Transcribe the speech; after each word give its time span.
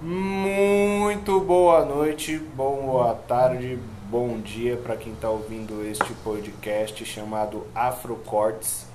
Muito 0.00 1.40
boa 1.40 1.84
noite, 1.84 2.38
boa 2.38 3.14
tarde, 3.14 3.76
bom 4.08 4.38
dia 4.38 4.76
para 4.76 4.96
quem 4.96 5.12
está 5.12 5.28
ouvindo 5.28 5.84
este 5.84 6.12
podcast 6.22 7.04
chamado 7.04 7.66
Afrocortes. 7.74 8.86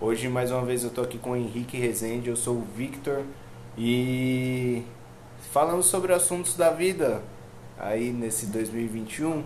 Hoje, 0.00 0.28
mais 0.28 0.50
uma 0.50 0.64
vez, 0.64 0.82
eu 0.82 0.88
estou 0.88 1.04
aqui 1.04 1.16
com 1.16 1.30
o 1.30 1.36
Henrique 1.36 1.78
Rezende, 1.78 2.28
eu 2.28 2.34
sou 2.34 2.56
o 2.56 2.66
Victor 2.76 3.22
e 3.78 4.82
falamos 5.52 5.86
sobre 5.86 6.12
assuntos 6.12 6.56
da 6.56 6.70
vida 6.70 7.22
aí 7.78 8.10
nesse 8.10 8.46
2021. 8.46 9.44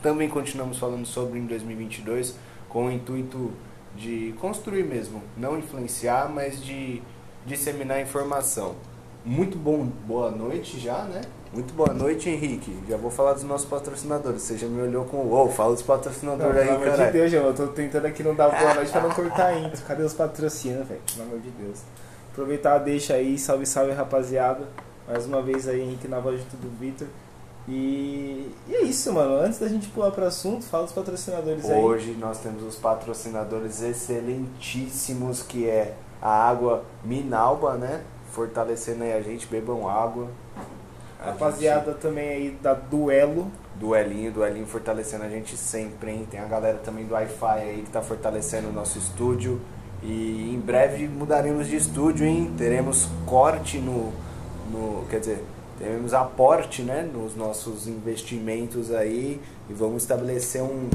Também 0.00 0.28
continuamos 0.28 0.78
falando 0.78 1.06
sobre 1.06 1.40
em 1.40 1.46
2022 1.46 2.36
com 2.68 2.86
o 2.86 2.92
intuito 2.92 3.50
de 3.96 4.32
construir 4.40 4.84
mesmo, 4.84 5.24
não 5.36 5.58
influenciar, 5.58 6.30
mas 6.32 6.64
de 6.64 7.02
disseminar 7.44 8.00
informação. 8.00 8.76
Muito 9.24 9.56
bom, 9.56 9.86
boa 10.06 10.30
noite 10.30 10.80
já, 10.80 11.04
né? 11.04 11.20
Muito 11.52 11.72
boa 11.74 11.92
noite, 11.92 12.28
Henrique. 12.28 12.76
Já 12.88 12.96
vou 12.96 13.10
falar 13.10 13.34
dos 13.34 13.44
nossos 13.44 13.68
patrocinadores. 13.68 14.42
Você 14.42 14.56
já 14.56 14.66
me 14.66 14.82
olhou 14.82 15.04
com 15.04 15.18
o 15.18 15.32
oh, 15.32 15.48
fala 15.48 15.74
dos 15.74 15.82
patrocinadores 15.82 16.54
não, 16.54 16.60
aí, 16.62 16.68
pelo 16.68 16.80
cara. 16.80 16.94
amor 16.94 17.06
de 17.06 17.12
Deus, 17.12 17.32
eu 17.32 17.54
tô 17.54 17.66
tentando 17.68 18.06
aqui 18.06 18.22
não 18.22 18.34
dar 18.34 18.48
boa 18.48 18.74
noite 18.74 18.90
pra 18.90 19.00
não 19.02 19.10
cortar 19.10 19.46
a 19.46 19.58
intro. 19.58 19.80
Cadê 19.84 20.02
os 20.02 20.14
patrocínios, 20.14 20.88
velho? 20.88 21.00
Pelo 21.14 21.28
amor 21.28 21.40
de 21.40 21.50
Deus. 21.50 21.80
Aproveitar, 22.32 22.78
deixa 22.78 23.14
aí, 23.14 23.38
salve, 23.38 23.66
salve, 23.66 23.92
rapaziada. 23.92 24.66
Mais 25.06 25.26
uma 25.26 25.42
vez 25.42 25.68
aí, 25.68 25.82
Henrique 25.82 26.08
na 26.08 26.18
voz 26.18 26.40
junto 26.40 26.56
do 26.56 26.70
Vitor. 26.78 27.06
E, 27.68 28.50
e, 28.66 28.74
é 28.74 28.82
isso, 28.82 29.12
mano. 29.12 29.36
Antes 29.36 29.58
da 29.58 29.68
gente 29.68 29.88
pular 29.88 30.10
para 30.10 30.24
o 30.24 30.26
assunto, 30.26 30.64
fala 30.64 30.84
dos 30.84 30.92
patrocinadores 30.92 31.68
aí. 31.70 31.80
Hoje 31.80 32.16
nós 32.18 32.38
temos 32.38 32.62
os 32.64 32.76
patrocinadores 32.76 33.82
excelentíssimos 33.82 35.42
que 35.42 35.68
é 35.68 35.94
a 36.20 36.48
água 36.48 36.82
Minalba, 37.04 37.74
né? 37.74 38.02
Fortalecendo 38.32 39.04
aí 39.04 39.12
a 39.12 39.20
gente, 39.20 39.46
bebam 39.46 39.88
água. 39.88 40.28
A 41.20 41.26
Rapaziada 41.26 41.92
gente... 41.92 42.00
também 42.00 42.28
aí 42.28 42.58
da 42.62 42.74
Duelo. 42.74 43.50
Duelinho, 43.76 44.32
duelinho 44.32 44.66
fortalecendo 44.66 45.24
a 45.24 45.28
gente 45.28 45.56
sempre, 45.56 46.10
hein? 46.10 46.26
Tem 46.30 46.40
a 46.40 46.46
galera 46.46 46.78
também 46.78 47.04
do 47.04 47.14
Wi-Fi 47.14 47.60
aí 47.60 47.82
que 47.84 47.90
tá 47.90 48.00
fortalecendo 48.00 48.68
o 48.68 48.72
nosso 48.72 48.98
estúdio. 48.98 49.60
E 50.02 50.52
em 50.54 50.58
breve 50.58 51.06
mudaremos 51.06 51.68
de 51.68 51.76
estúdio, 51.76 52.26
hein? 52.26 52.52
Teremos 52.56 53.06
corte 53.26 53.78
no. 53.78 54.12
no 54.70 55.04
quer 55.08 55.20
dizer, 55.20 55.44
teremos 55.78 56.14
aporte 56.14 56.82
né, 56.82 57.02
nos 57.02 57.36
nossos 57.36 57.86
investimentos 57.86 58.92
aí 58.92 59.40
e 59.68 59.72
vamos 59.72 60.02
estabelecer 60.02 60.62
um, 60.62 60.88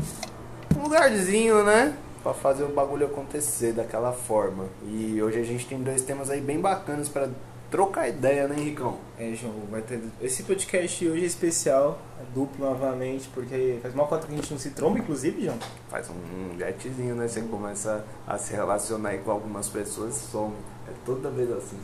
um 0.75 0.83
lugarzinho, 0.83 1.63
né? 1.63 1.95
Pra 2.27 2.33
fazer 2.33 2.65
o 2.65 2.67
bagulho 2.67 3.05
acontecer 3.05 3.71
daquela 3.71 4.11
forma. 4.11 4.65
E 4.83 5.23
hoje 5.23 5.39
a 5.39 5.45
gente 5.45 5.65
tem 5.65 5.81
dois 5.81 6.01
temas 6.01 6.29
aí 6.29 6.41
bem 6.41 6.59
bacanas 6.59 7.07
para 7.07 7.29
trocar 7.71 8.09
ideia, 8.09 8.49
né, 8.49 8.55
Henricão? 8.59 8.97
É, 9.17 9.33
João, 9.33 9.53
vai 9.71 9.81
ter. 9.81 10.01
Esse 10.21 10.43
podcast 10.43 11.07
hoje 11.07 11.23
é 11.23 11.25
especial, 11.25 11.97
é 12.19 12.25
duplo 12.35 12.65
novamente, 12.65 13.29
porque 13.33 13.79
faz 13.81 13.95
mal 13.95 14.09
conta 14.09 14.27
que 14.27 14.33
a 14.33 14.35
gente 14.35 14.51
não 14.51 14.59
se 14.59 14.71
tromba, 14.71 14.99
inclusive, 14.99 15.45
João. 15.45 15.57
Faz 15.87 16.09
um, 16.09 16.15
um 16.15 16.59
jetzinho, 16.59 17.15
né? 17.15 17.29
Você 17.29 17.39
começa 17.43 18.03
a 18.27 18.37
se 18.37 18.51
relacionar 18.51 19.11
aí 19.11 19.19
com 19.19 19.31
algumas 19.31 19.69
pessoas, 19.69 20.13
some. 20.13 20.53
É 20.85 20.91
toda 21.05 21.29
vez 21.29 21.49
assim. 21.49 21.79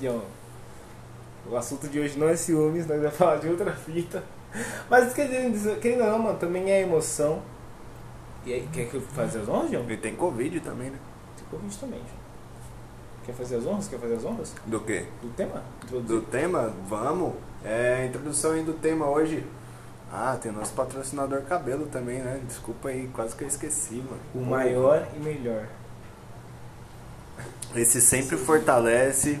João, 0.00 0.22
o 1.46 1.54
assunto 1.58 1.88
de 1.88 2.00
hoje 2.00 2.18
não 2.18 2.30
é 2.30 2.36
ciúmes, 2.36 2.86
nós 2.86 3.02
vamos 3.02 3.16
falar 3.18 3.36
de 3.36 3.48
outra 3.48 3.72
fita. 3.72 4.24
Mas 4.88 5.12
querendo, 5.12 5.78
querendo 5.78 6.04
ou 6.04 6.10
não, 6.10 6.18
mano, 6.20 6.38
também 6.38 6.70
é 6.70 6.80
emoção. 6.80 7.42
E 8.48 8.54
aí, 8.54 8.68
quer 8.72 8.88
que 8.88 8.94
eu 8.94 9.02
faça 9.02 9.40
as 9.40 9.46
honras, 9.46 9.70
João? 9.70 9.90
E 9.90 9.96
tem 9.98 10.16
Covid 10.16 10.60
também, 10.60 10.88
né? 10.88 10.98
Tem 11.36 11.44
Covid 11.50 11.76
também, 11.76 11.98
João. 11.98 12.18
Quer 13.26 13.34
fazer 13.34 13.56
as 13.56 13.66
honras? 13.66 13.88
Quer 13.88 13.98
fazer 13.98 14.14
as 14.14 14.24
honras? 14.24 14.54
Do 14.64 14.80
quê? 14.80 15.04
Do 15.20 15.28
tema? 15.34 15.62
Introduzir. 15.84 16.16
Do 16.16 16.22
tema? 16.22 16.72
Vamos. 16.88 17.34
É, 17.62 18.06
introdução 18.06 18.52
aí 18.52 18.62
do 18.62 18.72
tema 18.72 19.04
hoje. 19.04 19.44
Ah, 20.10 20.38
tem 20.40 20.50
nosso 20.50 20.72
patrocinador 20.72 21.42
cabelo 21.42 21.88
também, 21.88 22.20
né? 22.20 22.40
Desculpa 22.46 22.88
aí, 22.88 23.10
quase 23.12 23.36
que 23.36 23.44
eu 23.44 23.48
esqueci, 23.48 23.96
mano. 23.96 24.20
O 24.34 24.40
maior 24.40 25.06
e 25.14 25.18
melhor. 25.18 25.68
Esse 27.76 28.00
sempre 28.00 28.38
fortalece 28.38 29.38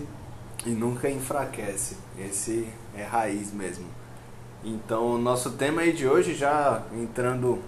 e 0.66 0.68
nunca 0.68 1.08
enfraquece. 1.08 1.96
Esse 2.18 2.68
é 2.94 3.04
raiz 3.04 3.54
mesmo. 3.54 3.86
Então, 4.62 5.16
nosso 5.16 5.52
tema 5.52 5.80
aí 5.80 5.94
de 5.94 6.06
hoje, 6.06 6.34
já 6.34 6.82
entrando 6.92 7.58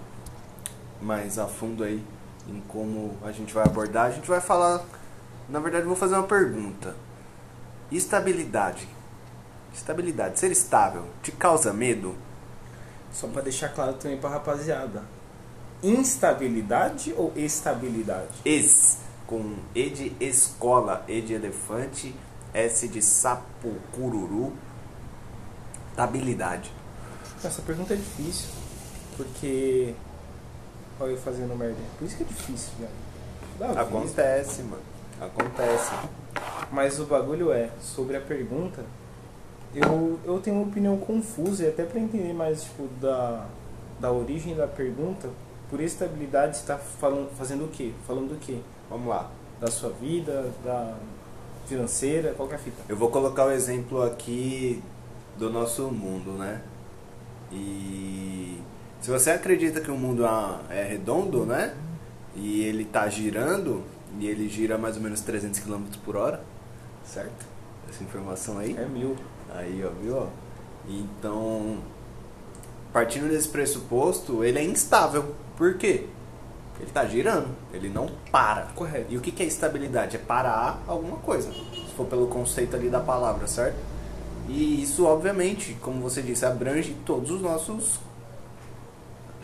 mais 1.01 1.37
a 1.39 1.47
fundo 1.47 1.83
aí 1.83 2.03
em 2.47 2.61
como 2.67 3.17
a 3.23 3.31
gente 3.31 3.53
vai 3.53 3.65
abordar, 3.65 4.05
a 4.05 4.11
gente 4.11 4.27
vai 4.27 4.41
falar. 4.41 4.83
Na 5.49 5.59
verdade, 5.59 5.85
vou 5.85 5.95
fazer 5.95 6.15
uma 6.15 6.27
pergunta. 6.27 6.95
Estabilidade. 7.91 8.87
Estabilidade, 9.73 10.39
ser 10.39 10.51
estável, 10.51 11.05
te 11.23 11.31
causa 11.31 11.71
medo? 11.71 12.15
Só 13.11 13.27
para 13.27 13.41
deixar 13.41 13.69
claro 13.69 13.93
também 13.93 14.17
para 14.17 14.29
rapaziada. 14.29 15.03
Instabilidade 15.81 17.13
ou 17.17 17.31
estabilidade? 17.35 18.29
Es, 18.45 18.99
com 19.25 19.55
E 19.73 19.89
de 19.89 20.15
escola, 20.19 21.03
E 21.07 21.21
de 21.21 21.33
elefante, 21.33 22.13
S 22.53 22.87
de 22.87 23.01
sapo, 23.01 23.75
cururu, 23.93 24.53
habilidade. 25.95 26.71
Essa 27.43 27.61
pergunta 27.61 27.93
é 27.93 27.97
difícil, 27.97 28.49
porque. 29.17 29.95
Olha 31.01 31.11
eu 31.13 31.17
fazendo 31.17 31.57
merda. 31.57 31.77
Por 31.97 32.05
isso 32.05 32.15
que 32.15 32.23
é 32.23 32.25
difícil, 32.27 32.73
velho. 32.79 33.79
Acontece, 33.79 34.61
mano. 34.61 34.83
Acontece. 35.19 35.91
Mas 36.71 36.99
o 36.99 37.05
bagulho 37.05 37.51
é, 37.51 37.71
sobre 37.81 38.15
a 38.15 38.21
pergunta, 38.21 38.83
eu, 39.73 40.19
eu 40.23 40.39
tenho 40.39 40.57
uma 40.57 40.67
opinião 40.67 40.95
confusa 40.97 41.63
e 41.63 41.67
até 41.69 41.83
para 41.85 41.99
entender 41.99 42.33
mais 42.33 42.63
tipo, 42.63 42.87
da, 43.01 43.47
da 43.99 44.11
origem 44.11 44.55
da 44.55 44.67
pergunta, 44.67 45.27
por 45.71 45.81
estabilidade 45.81 46.57
está 46.57 46.77
falando, 46.77 47.31
fazendo 47.35 47.65
o 47.65 47.69
quê? 47.69 47.93
Falando 48.05 48.29
do 48.29 48.39
quê? 48.39 48.59
Vamos 48.87 49.07
lá. 49.07 49.31
Da 49.59 49.71
sua 49.71 49.89
vida, 49.89 50.51
da 50.63 50.95
financeira, 51.65 52.33
qualquer 52.33 52.59
fita. 52.59 52.83
Eu 52.87 52.95
vou 52.95 53.09
colocar 53.09 53.45
o 53.45 53.51
exemplo 53.51 54.03
aqui 54.03 54.83
do 55.37 55.49
nosso 55.49 55.83
mundo, 55.89 56.33
né? 56.33 56.61
E 57.51 58.61
se 59.01 59.09
você 59.09 59.31
acredita 59.31 59.81
que 59.81 59.89
o 59.89 59.97
mundo 59.97 60.23
é, 60.25 60.81
é 60.81 60.83
redondo, 60.83 61.43
né? 61.43 61.73
E 62.35 62.61
ele 62.61 62.85
tá 62.85 63.09
girando, 63.09 63.83
e 64.19 64.27
ele 64.27 64.47
gira 64.47 64.77
mais 64.77 64.95
ou 64.95 65.01
menos 65.01 65.21
300 65.21 65.59
km 65.59 65.83
por 66.05 66.15
hora, 66.15 66.41
certo? 67.03 67.45
Essa 67.89 68.03
informação 68.03 68.59
aí? 68.59 68.75
É 68.77 68.85
mil. 68.85 69.15
Aí, 69.53 69.83
ó, 69.83 69.89
viu? 70.01 70.17
Ó? 70.17 70.27
Então, 70.87 71.79
partindo 72.93 73.27
desse 73.27 73.49
pressuposto, 73.49 74.43
ele 74.43 74.59
é 74.59 74.63
instável. 74.63 75.35
Por 75.57 75.77
quê? 75.77 76.05
Ele 76.79 76.87
está 76.87 77.03
girando, 77.05 77.49
ele 77.73 77.89
não 77.89 78.07
para. 78.31 78.67
Correto. 78.75 79.13
E 79.13 79.17
o 79.17 79.21
que 79.21 79.41
é 79.41 79.45
estabilidade? 79.45 80.15
É 80.15 80.19
parar 80.19 80.81
alguma 80.87 81.17
coisa, 81.17 81.51
se 81.51 81.93
for 81.97 82.05
pelo 82.05 82.27
conceito 82.27 82.75
ali 82.75 82.89
da 82.89 82.99
palavra, 82.99 83.47
certo? 83.47 83.77
E 84.47 84.81
isso, 84.81 85.05
obviamente, 85.05 85.75
como 85.81 86.01
você 86.01 86.21
disse, 86.21 86.45
abrange 86.45 86.95
todos 87.05 87.29
os 87.29 87.41
nossos 87.41 87.99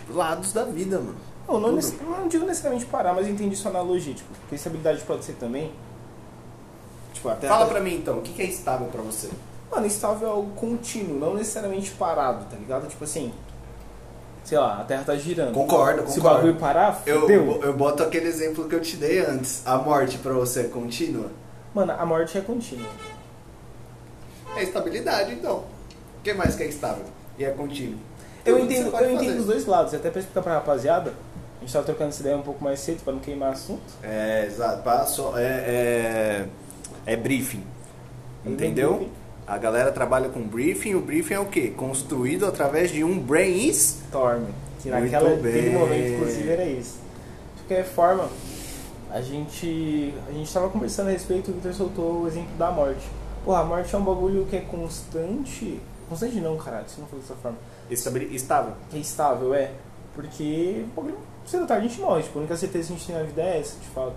lados 0.10 0.54
da 0.54 0.64
vida, 0.64 0.98
mano. 0.98 1.16
Não, 1.48 1.60
não, 1.60 1.72
nesse, 1.72 1.96
não 2.04 2.28
digo 2.28 2.46
necessariamente 2.46 2.86
parar, 2.86 3.14
mas 3.14 3.28
entendi 3.28 3.56
sua 3.56 3.72
analogia. 3.72 4.14
Tipo, 4.14 4.30
que 4.50 4.56
estabilidade 4.56 5.02
pode 5.04 5.24
ser 5.24 5.34
também. 5.34 5.72
Tipo, 7.14 7.30
até 7.30 7.48
Fala 7.48 7.64
até... 7.64 7.74
pra 7.74 7.82
mim 7.82 7.96
então, 7.96 8.20
o 8.20 8.22
que 8.22 8.42
é 8.42 8.46
estável 8.46 8.88
pra 8.88 9.02
você? 9.02 9.30
Mano, 9.72 9.86
estável 9.86 10.28
é 10.28 10.32
algo 10.32 10.52
contínuo, 10.56 11.18
não 11.18 11.36
necessariamente 11.36 11.92
parado, 11.92 12.46
tá 12.46 12.58
ligado? 12.58 12.88
Tipo 12.88 13.04
assim, 13.04 13.34
sei 14.44 14.58
lá, 14.58 14.80
a 14.80 14.84
Terra 14.84 15.04
tá 15.06 15.16
girando. 15.16 15.54
Concordo, 15.54 16.04
concordo. 16.04 16.12
Se 16.12 16.20
o 16.20 16.24
bagulho 16.24 16.56
parar. 16.56 17.02
Eu, 17.06 17.30
eu 17.30 17.74
boto 17.74 18.04
aquele 18.04 18.28
exemplo 18.28 18.68
que 18.68 18.76
eu 18.76 18.82
te 18.82 18.96
dei 18.98 19.20
antes. 19.20 19.66
A 19.66 19.78
morte 19.78 20.18
pra 20.20 20.34
você 20.34 20.62
é 20.62 20.64
contínua? 20.66 21.32
Mano, 21.74 21.94
a 21.98 22.06
morte 22.06 22.38
é 22.38 22.42
contínua. 22.42 22.90
É 24.56 24.64
estabilidade, 24.64 25.34
então. 25.34 25.58
O 26.20 26.24
que 26.24 26.34
mais 26.34 26.56
que 26.56 26.64
é 26.64 26.68
estável? 26.68 27.06
E 27.38 27.46
é 27.46 27.52
contínuo? 27.52 28.00
Eu 28.48 28.60
entendo, 28.60 28.96
eu 28.96 29.12
entendo 29.12 29.40
os 29.40 29.46
dois 29.46 29.66
lados. 29.66 29.94
Até 29.94 30.10
pra 30.10 30.20
explicar 30.20 30.42
pra 30.42 30.54
rapaziada, 30.54 31.14
a 31.58 31.60
gente 31.62 31.74
tava 31.74 31.86
trocando 31.86 32.10
essa 32.10 32.22
ideia 32.22 32.38
um 32.38 32.42
pouco 32.42 32.64
mais 32.64 32.80
cedo 32.80 33.04
pra 33.04 33.14
não 33.14 33.20
queimar 33.20 33.52
assunto. 33.52 33.82
É, 34.04 34.46
exato. 34.46 34.84
Passou, 34.84 35.38
é, 35.38 35.44
é, 35.44 36.46
é 37.06 37.16
briefing. 37.16 37.64
Entendeu? 38.46 38.96
Briefing. 38.96 39.12
A 39.46 39.58
galera 39.58 39.92
trabalha 39.92 40.30
com 40.30 40.42
briefing. 40.42 40.96
O 40.96 41.02
briefing 41.02 41.34
é 41.34 41.40
o 41.40 41.46
quê? 41.46 41.74
Construído 41.76 42.46
através 42.46 42.92
de 42.92 43.04
um 43.04 43.18
brainstorm. 43.18 44.44
Que 44.82 44.90
naquela, 44.90 45.30
naquele 45.30 45.70
momento, 45.72 46.14
inclusive, 46.14 46.50
era 46.50 46.66
isso. 46.66 47.00
De 47.56 47.64
qualquer 47.64 47.86
forma, 47.86 48.30
a 49.10 49.22
gente 49.22 50.14
a 50.28 50.32
gente 50.32 50.48
estava 50.48 50.70
conversando 50.70 51.08
a 51.08 51.12
respeito, 51.12 51.50
o 51.50 51.54
Victor 51.54 51.74
soltou 51.74 52.24
o 52.24 52.28
exemplo 52.28 52.56
da 52.58 52.72
morte. 52.72 53.08
Porra, 53.44 53.62
a 53.62 53.64
morte 53.64 53.96
é 53.96 53.98
um 53.98 54.04
bagulho 54.04 54.46
que 54.50 54.58
é 54.58 54.62
constante. 54.62 55.80
Constante 56.10 56.40
não, 56.40 56.58
caralho, 56.58 56.88
se 56.88 57.00
não 57.00 57.08
for 57.08 57.20
dessa 57.20 57.36
forma. 57.36 57.58
Estável. 57.90 58.74
É 58.94 58.98
estável, 58.98 59.54
é. 59.54 59.72
Porque, 60.14 60.86
cedo 61.46 61.62
ou 61.62 61.68
tarde 61.68 61.86
a 61.86 61.90
gente 61.90 62.02
morre. 62.02 62.24
Tipo, 62.24 62.40
a 62.40 62.42
única 62.42 62.58
certeza 62.58 62.88
que 62.88 62.94
a 62.94 62.98
gente 62.98 63.08
tem 63.08 63.16
na 63.16 63.24
vida 63.24 63.42
é 63.42 63.60
essa, 63.60 63.78
de 63.80 63.88
fato. 63.88 64.16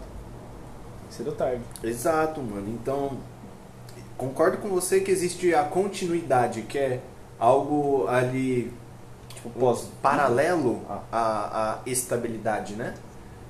Cedo 1.10 1.28
ou 1.31 1.37
tarde. 1.37 1.60
Exato, 1.82 2.40
mano. 2.40 2.69
Então, 2.69 3.19
concordo 4.16 4.58
com 4.58 4.69
você 4.69 5.00
que 5.00 5.10
existe 5.10 5.54
a 5.54 5.64
continuidade, 5.64 6.62
que 6.62 6.78
é 6.78 7.00
algo 7.38 8.06
ali 8.08 8.72
Tipo, 9.34 9.50
pós. 9.50 9.88
paralelo 10.02 10.82
Ah. 10.88 11.00
à, 11.12 11.72
à 11.75 11.78
estabilidade, 11.87 12.75
né? 12.75 12.94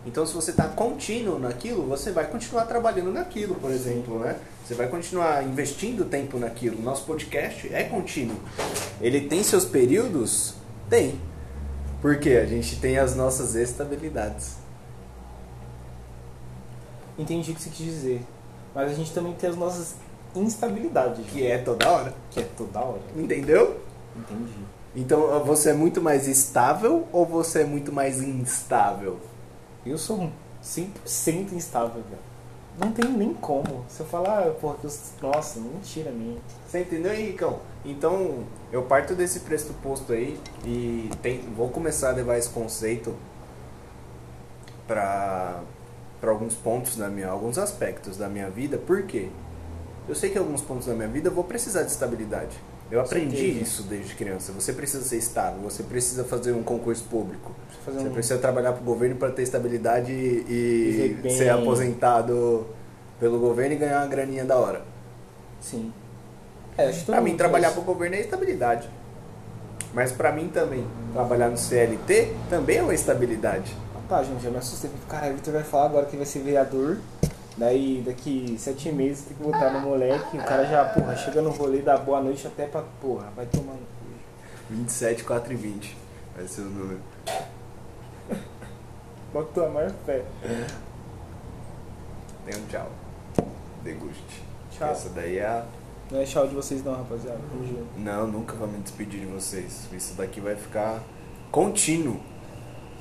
Então, 0.07 0.25
se 0.25 0.33
você 0.35 0.51
está 0.51 0.65
contínuo 0.69 1.39
naquilo, 1.39 1.83
você 1.87 2.11
vai 2.11 2.27
continuar 2.27 2.65
trabalhando 2.65 3.13
naquilo, 3.13 3.55
por 3.57 3.71
exemplo, 3.71 4.19
né? 4.21 4.37
Você 4.71 4.77
vai 4.77 4.87
continuar 4.87 5.43
investindo 5.43 6.05
tempo 6.05 6.39
naquilo. 6.39 6.81
Nosso 6.81 7.05
podcast 7.05 7.75
é 7.75 7.83
contínuo. 7.83 8.37
Ele 9.01 9.23
tem 9.23 9.43
seus 9.43 9.65
períodos? 9.65 10.55
Tem. 10.89 11.21
Porque 12.01 12.31
a 12.35 12.47
gente 12.47 12.79
tem 12.79 12.97
as 12.97 13.17
nossas 13.17 13.57
estabilidades. 13.57 14.59
Entendi 17.19 17.51
o 17.51 17.55
que 17.57 17.63
você 17.63 17.71
quis 17.71 17.85
dizer. 17.85 18.23
Mas 18.73 18.93
a 18.93 18.95
gente 18.95 19.13
também 19.13 19.33
tem 19.33 19.51
as 19.51 19.57
nossas 19.57 19.97
instabilidades, 20.37 21.27
Que 21.27 21.45
é 21.45 21.59
toda 21.59 21.91
hora. 21.91 22.15
que 22.31 22.39
é 22.39 22.47
toda 22.57 22.79
hora. 22.79 23.03
Entendeu? 23.17 23.81
Entendi. 24.17 24.55
Então, 24.95 25.45
você 25.45 25.71
é 25.71 25.75
muito 25.75 26.01
mais 26.01 26.29
estável 26.29 27.09
ou 27.11 27.27
você 27.27 27.63
é 27.63 27.65
muito 27.65 27.91
mais 27.91 28.23
instável? 28.23 29.19
Eu 29.85 29.99
sou 29.99 30.21
um 30.21 30.33
100% 30.63 31.55
instável, 31.55 32.05
velho. 32.09 32.30
Não 32.81 32.91
tem 32.93 33.05
nem 33.13 33.35
como. 33.35 33.85
Se 33.89 34.01
eu 34.01 34.07
falar, 34.07 34.49
ah, 34.49 34.51
porra, 34.59 34.77
que 34.81 34.87
eu... 34.87 34.91
nossa, 35.21 35.61
mentira 35.61 36.11
minha. 36.11 36.39
Você 36.67 36.81
entendeu, 36.81 37.13
Henricão? 37.13 37.59
Então, 37.85 38.45
eu 38.73 38.83
parto 38.85 39.15
desse 39.15 39.41
pressuposto 39.41 40.13
aí 40.15 40.41
e 40.65 41.11
tem- 41.21 41.41
vou 41.55 41.69
começar 41.69 42.09
a 42.09 42.13
levar 42.13 42.39
esse 42.39 42.49
conceito 42.49 43.15
para 44.87 45.61
para 46.21 46.31
alguns 46.31 46.55
pontos 46.55 46.97
da 46.97 47.09
minha, 47.09 47.29
alguns 47.29 47.57
aspectos 47.57 48.19
da 48.19 48.29
minha 48.29 48.51
vida. 48.51 48.77
Por 48.77 49.05
quê? 49.05 49.31
Eu 50.07 50.15
sei 50.15 50.29
que 50.29 50.37
alguns 50.37 50.61
pontos 50.61 50.87
da 50.87 50.93
minha 50.93 51.09
vida 51.09 51.29
eu 51.31 51.35
vou 51.35 51.45
precisar 51.45 51.83
de 51.83 51.91
estabilidade. 51.91 52.59
Eu 52.91 53.01
aprendi 53.01 53.37
certeza. 53.37 53.61
isso 53.63 53.83
desde 53.85 54.15
criança. 54.15 54.53
Você 54.53 54.73
precisa 54.73 55.05
ser 55.05 55.17
estável, 55.17 55.61
você 55.63 55.83
precisa 55.83 56.25
fazer 56.25 56.53
um 56.53 56.63
concurso 56.63 57.05
público. 57.05 57.53
Você 57.87 58.09
um... 58.09 58.13
precisa 58.13 58.39
trabalhar 58.39 58.73
para 58.73 58.83
o 58.83 58.85
governo 58.85 59.17
para 59.17 59.31
ter 59.31 59.43
estabilidade 59.43 60.13
e 60.13 61.17
bem. 61.23 61.37
ser 61.37 61.51
aposentado 61.51 62.67
pelo 63.21 63.39
governo 63.39 63.75
e 63.75 63.79
ganhar 63.79 63.99
uma 64.01 64.07
graninha 64.07 64.45
da 64.45 64.57
hora. 64.57 64.83
Sim. 65.61 65.93
É, 66.77 66.91
Pra 67.05 67.21
mim, 67.21 67.37
trabalhar 67.37 67.71
faz. 67.71 67.75
pro 67.75 67.93
governo 67.93 68.17
é 68.17 68.21
estabilidade. 68.21 68.89
Mas 69.93 70.13
pra 70.13 70.33
mim 70.33 70.49
também, 70.49 70.87
trabalhar 71.13 71.49
no 71.49 71.57
CLT 71.59 72.33
também 72.49 72.79
é 72.79 72.83
uma 72.83 72.95
estabilidade. 72.95 73.77
Ah, 73.95 74.01
tá, 74.09 74.23
gente, 74.23 74.45
eu 74.45 74.51
me 74.53 74.59
assustei. 74.59 74.91
Caralho, 75.09 75.33
o 75.33 75.37
Vitor 75.37 75.53
vai 75.53 75.63
falar 75.65 75.87
agora 75.87 76.07
que 76.07 76.17
vai 76.17 76.27
ser 76.27 76.41
vereador. 76.41 76.99
Daí, 77.57 78.03
daqui 78.07 78.57
sete 78.59 78.91
meses, 78.93 79.25
tem 79.27 79.37
que 79.37 79.43
votar 79.43 79.73
no 79.73 79.81
moleque. 79.81 80.37
O 80.39 80.45
cara 80.45 80.65
já, 80.65 80.85
porra, 80.85 81.17
chega 81.17 81.43
no 81.43 81.51
rolê, 81.51 81.83
dá 81.83 81.97
boa 81.97 82.21
noite 82.21 82.47
até 82.47 82.67
pra, 82.67 82.83
porra, 83.01 83.29
vai 83.37 83.47
cu. 83.47 83.65
27, 84.71 85.25
4 85.25 85.53
e 85.53 85.57
20 85.57 85.97
vai 86.37 86.47
ser 86.47 86.61
o 86.63 86.65
número. 86.67 87.01
Bota 89.33 89.49
tua 89.53 89.69
maior 89.69 89.93
fé. 90.07 90.23
Tem 92.47 92.61
um 92.61 92.67
tchau. 92.67 92.89
Deguste. 93.83 94.43
Tchau. 94.71 94.91
Essa 94.91 95.09
daí 95.11 95.39
é 95.39 95.47
a... 95.47 95.65
Não 96.11 96.21
é 96.21 96.25
tchau 96.25 96.47
de 96.47 96.55
vocês 96.55 96.85
não, 96.85 96.95
rapaziada. 96.95 97.39
Tamo 97.51 97.67
junto. 97.67 97.87
Não, 97.99 98.27
nunca 98.27 98.55
vou 98.55 98.67
me 98.67 98.79
despedir 98.79 99.21
de 99.21 99.27
vocês. 99.27 99.89
Isso 99.93 100.15
daqui 100.15 100.41
vai 100.41 100.57
ficar 100.57 101.01
contínuo. 101.51 102.21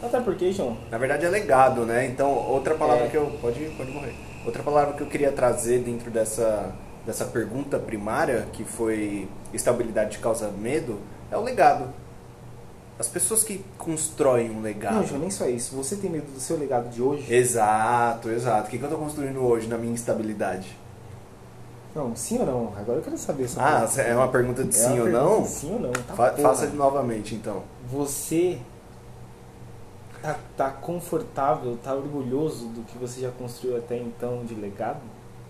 Até 0.01 0.19
porque, 0.21 0.51
João, 0.51 0.77
Na 0.89 0.97
verdade 0.97 1.25
é 1.25 1.29
legado, 1.29 1.85
né? 1.85 2.05
Então, 2.05 2.31
outra 2.31 2.75
palavra 2.75 3.05
É. 3.05 3.09
que 3.09 3.17
eu. 3.17 3.25
Pode, 3.41 3.59
pode 3.77 3.91
morrer. 3.91 4.15
Outra 4.49 4.63
palavra 4.63 4.95
que 4.95 5.01
eu 5.03 5.05
queria 5.07 5.31
trazer 5.31 5.83
dentro 5.83 6.09
dessa, 6.09 6.71
dessa 7.05 7.23
pergunta 7.25 7.77
primária, 7.77 8.47
que 8.51 8.63
foi 8.63 9.29
estabilidade 9.53 10.17
causa 10.17 10.49
medo, 10.49 10.97
é 11.31 11.37
o 11.37 11.41
legado. 11.43 11.85
As 12.97 13.07
pessoas 13.07 13.43
que 13.43 13.63
constroem 13.77 14.49
um 14.49 14.59
legado. 14.59 14.95
Não, 14.95 15.05
João, 15.05 15.21
nem 15.21 15.29
só 15.29 15.47
isso. 15.47 15.75
Você 15.75 15.95
tem 15.97 16.09
medo 16.09 16.31
do 16.33 16.39
seu 16.39 16.57
legado 16.57 16.89
de 16.89 16.99
hoje? 16.99 17.31
Exato, 17.31 18.31
exato. 18.31 18.67
O 18.67 18.71
que, 18.71 18.79
que 18.79 18.83
eu 18.83 18.89
tô 18.89 18.97
construindo 18.97 19.39
hoje 19.39 19.67
na 19.67 19.77
minha 19.77 19.93
instabilidade? 19.93 20.75
Não, 21.93 22.15
sim 22.15 22.39
ou 22.39 22.45
não? 22.47 22.73
Agora 22.75 22.97
eu 22.97 23.03
quero 23.03 23.19
saber 23.19 23.43
essa 23.43 23.61
Ah, 23.61 23.81
pergunta. 23.81 24.01
é 24.01 24.15
uma 24.15 24.27
pergunta 24.29 24.63
de 24.63 24.69
É 24.69 24.79
sim 24.79 24.99
uma 24.99 25.03
ou 25.03 25.09
não? 25.09 25.41
de 25.43 25.47
Sim 25.49 25.73
ou 25.73 25.79
não? 25.79 25.91
Tá 25.91 26.13
Fa- 26.15 26.29
porra. 26.31 26.41
faça 26.49 26.65
novamente, 26.69 27.35
então. 27.35 27.61
Você 27.91 28.57
tá, 30.21 30.39
tá 30.57 30.69
confortável, 30.69 31.77
tá 31.83 31.93
orgulhoso 31.93 32.67
do 32.67 32.81
que 32.83 32.97
você 32.97 33.21
já 33.21 33.31
construiu 33.31 33.77
até 33.77 33.97
então 33.97 34.43
de 34.45 34.55
legado? 34.55 35.01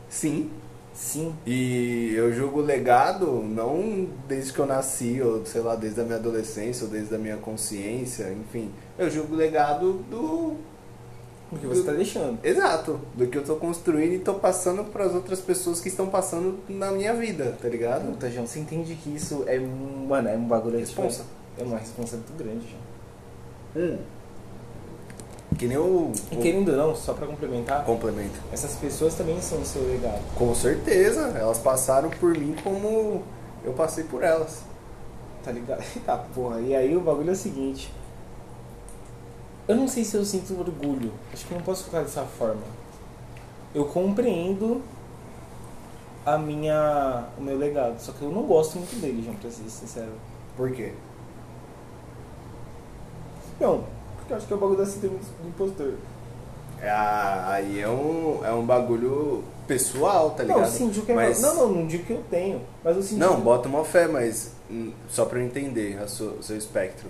Sim. 0.09 0.49
Sim. 0.93 1.33
E 1.45 2.13
eu 2.15 2.33
julgo 2.33 2.59
o 2.59 2.63
legado 2.63 3.41
não 3.43 4.07
desde 4.27 4.51
que 4.51 4.59
eu 4.59 4.65
nasci, 4.65 5.21
ou 5.21 5.45
sei 5.45 5.61
lá, 5.61 5.75
desde 5.75 6.01
a 6.01 6.03
minha 6.03 6.17
adolescência, 6.17 6.83
ou 6.85 6.91
desde 6.91 7.13
a 7.15 7.17
minha 7.17 7.37
consciência, 7.37 8.31
enfim. 8.33 8.71
Eu 8.97 9.09
julgo 9.09 9.33
o 9.33 9.37
legado 9.37 9.93
do. 10.09 10.55
O 11.51 11.57
que 11.57 11.65
você 11.65 11.83
tá 11.83 11.93
deixando. 11.93 12.37
Exato, 12.43 12.99
do 13.15 13.27
que 13.27 13.37
eu 13.37 13.43
tô 13.43 13.55
construindo 13.55 14.13
e 14.13 14.19
tô 14.19 14.35
passando 14.35 14.83
para 14.83 15.05
as 15.05 15.15
outras 15.15 15.39
pessoas 15.39 15.79
que 15.79 15.87
estão 15.87 16.07
passando 16.07 16.59
na 16.67 16.91
minha 16.91 17.13
vida, 17.13 17.57
tá 17.61 17.67
ligado? 17.69 18.11
Puta, 18.11 18.29
João, 18.29 18.45
você 18.45 18.59
entende 18.59 18.93
que 18.95 19.15
isso 19.15 19.43
é, 19.47 19.59
um- 19.59 20.05
mano, 20.07 20.27
é 20.27 20.35
um 20.35 20.47
bagulho 20.47 20.77
Responsa. 20.77 21.23
É 21.57 21.63
uma 21.63 21.77
responsa 21.77 22.17
muito 22.17 22.33
grande, 22.37 22.67
João. 22.67 22.81
Hum. 23.75 23.97
Que 25.57 25.67
nem 25.67 25.77
o. 25.77 26.11
E 26.31 26.37
querendo 26.37 26.69
ou 26.69 26.77
não, 26.77 26.95
só 26.95 27.13
pra 27.13 27.27
complementar, 27.27 27.83
complemento. 27.83 28.39
essas 28.51 28.75
pessoas 28.75 29.15
também 29.15 29.41
são 29.41 29.59
o 29.59 29.65
seu 29.65 29.81
legado. 29.83 30.21
Com 30.35 30.53
certeza, 30.53 31.33
elas 31.37 31.57
passaram 31.57 32.09
por 32.09 32.37
mim 32.37 32.55
como 32.63 33.23
eu 33.63 33.73
passei 33.73 34.03
por 34.03 34.23
elas. 34.23 34.61
Tá 35.43 35.51
ligado? 35.51 35.83
Tá, 36.05 36.17
porra. 36.17 36.61
E 36.61 36.75
aí 36.75 36.95
o 36.95 37.01
bagulho 37.01 37.29
é 37.29 37.33
o 37.33 37.35
seguinte. 37.35 37.91
Eu 39.67 39.75
não 39.75 39.87
sei 39.87 40.03
se 40.03 40.15
eu 40.15 40.25
sinto 40.25 40.57
orgulho. 40.59 41.11
Acho 41.33 41.45
que 41.45 41.53
não 41.53 41.61
posso 41.61 41.85
colocar 41.85 42.03
dessa 42.03 42.23
forma. 42.23 42.63
Eu 43.73 43.85
compreendo 43.85 44.81
a 46.25 46.37
minha, 46.37 47.25
o 47.37 47.41
meu 47.41 47.57
legado. 47.57 47.99
Só 47.99 48.11
que 48.11 48.21
eu 48.21 48.31
não 48.31 48.43
gosto 48.43 48.77
muito 48.77 48.99
dele, 48.99 49.21
João, 49.23 49.35
pra 49.35 49.49
ser 49.49 49.69
sincero. 49.69 50.13
Por 50.55 50.71
quê? 50.71 50.93
Não, 53.59 53.83
eu 54.31 54.37
acho 54.37 54.47
que 54.47 54.53
é 54.53 54.55
o 54.55 54.59
bagulho 54.59 54.77
da 54.77 54.85
síndrome 54.85 55.19
do 55.41 55.47
impostor. 55.47 55.93
É, 56.81 56.89
aí 56.89 57.79
é 57.81 57.89
um, 57.89 58.39
é 58.43 58.53
um 58.53 58.65
bagulho 58.65 59.43
pessoal, 59.67 60.31
tá 60.31 60.43
ligado? 60.43 60.61
Não, 60.61 60.67
sim, 60.67 60.89
digo 60.89 61.05
que 61.05 61.11
é 61.11 61.15
mas, 61.15 61.41
Não, 61.41 61.55
não, 61.55 61.71
não 61.71 61.87
digo 61.87 62.05
que 62.05 62.13
eu 62.13 62.23
tenho. 62.29 62.61
Mas 62.83 62.95
eu 62.95 63.03
senti. 63.03 63.19
Não, 63.19 63.39
bota 63.39 63.67
uma 63.67 63.83
fé, 63.83 64.07
mas 64.07 64.53
hum, 64.71 64.91
só 65.09 65.25
pra 65.25 65.39
eu 65.39 65.45
entender 65.45 65.99
o 66.01 66.07
seu 66.41 66.57
espectro. 66.57 67.09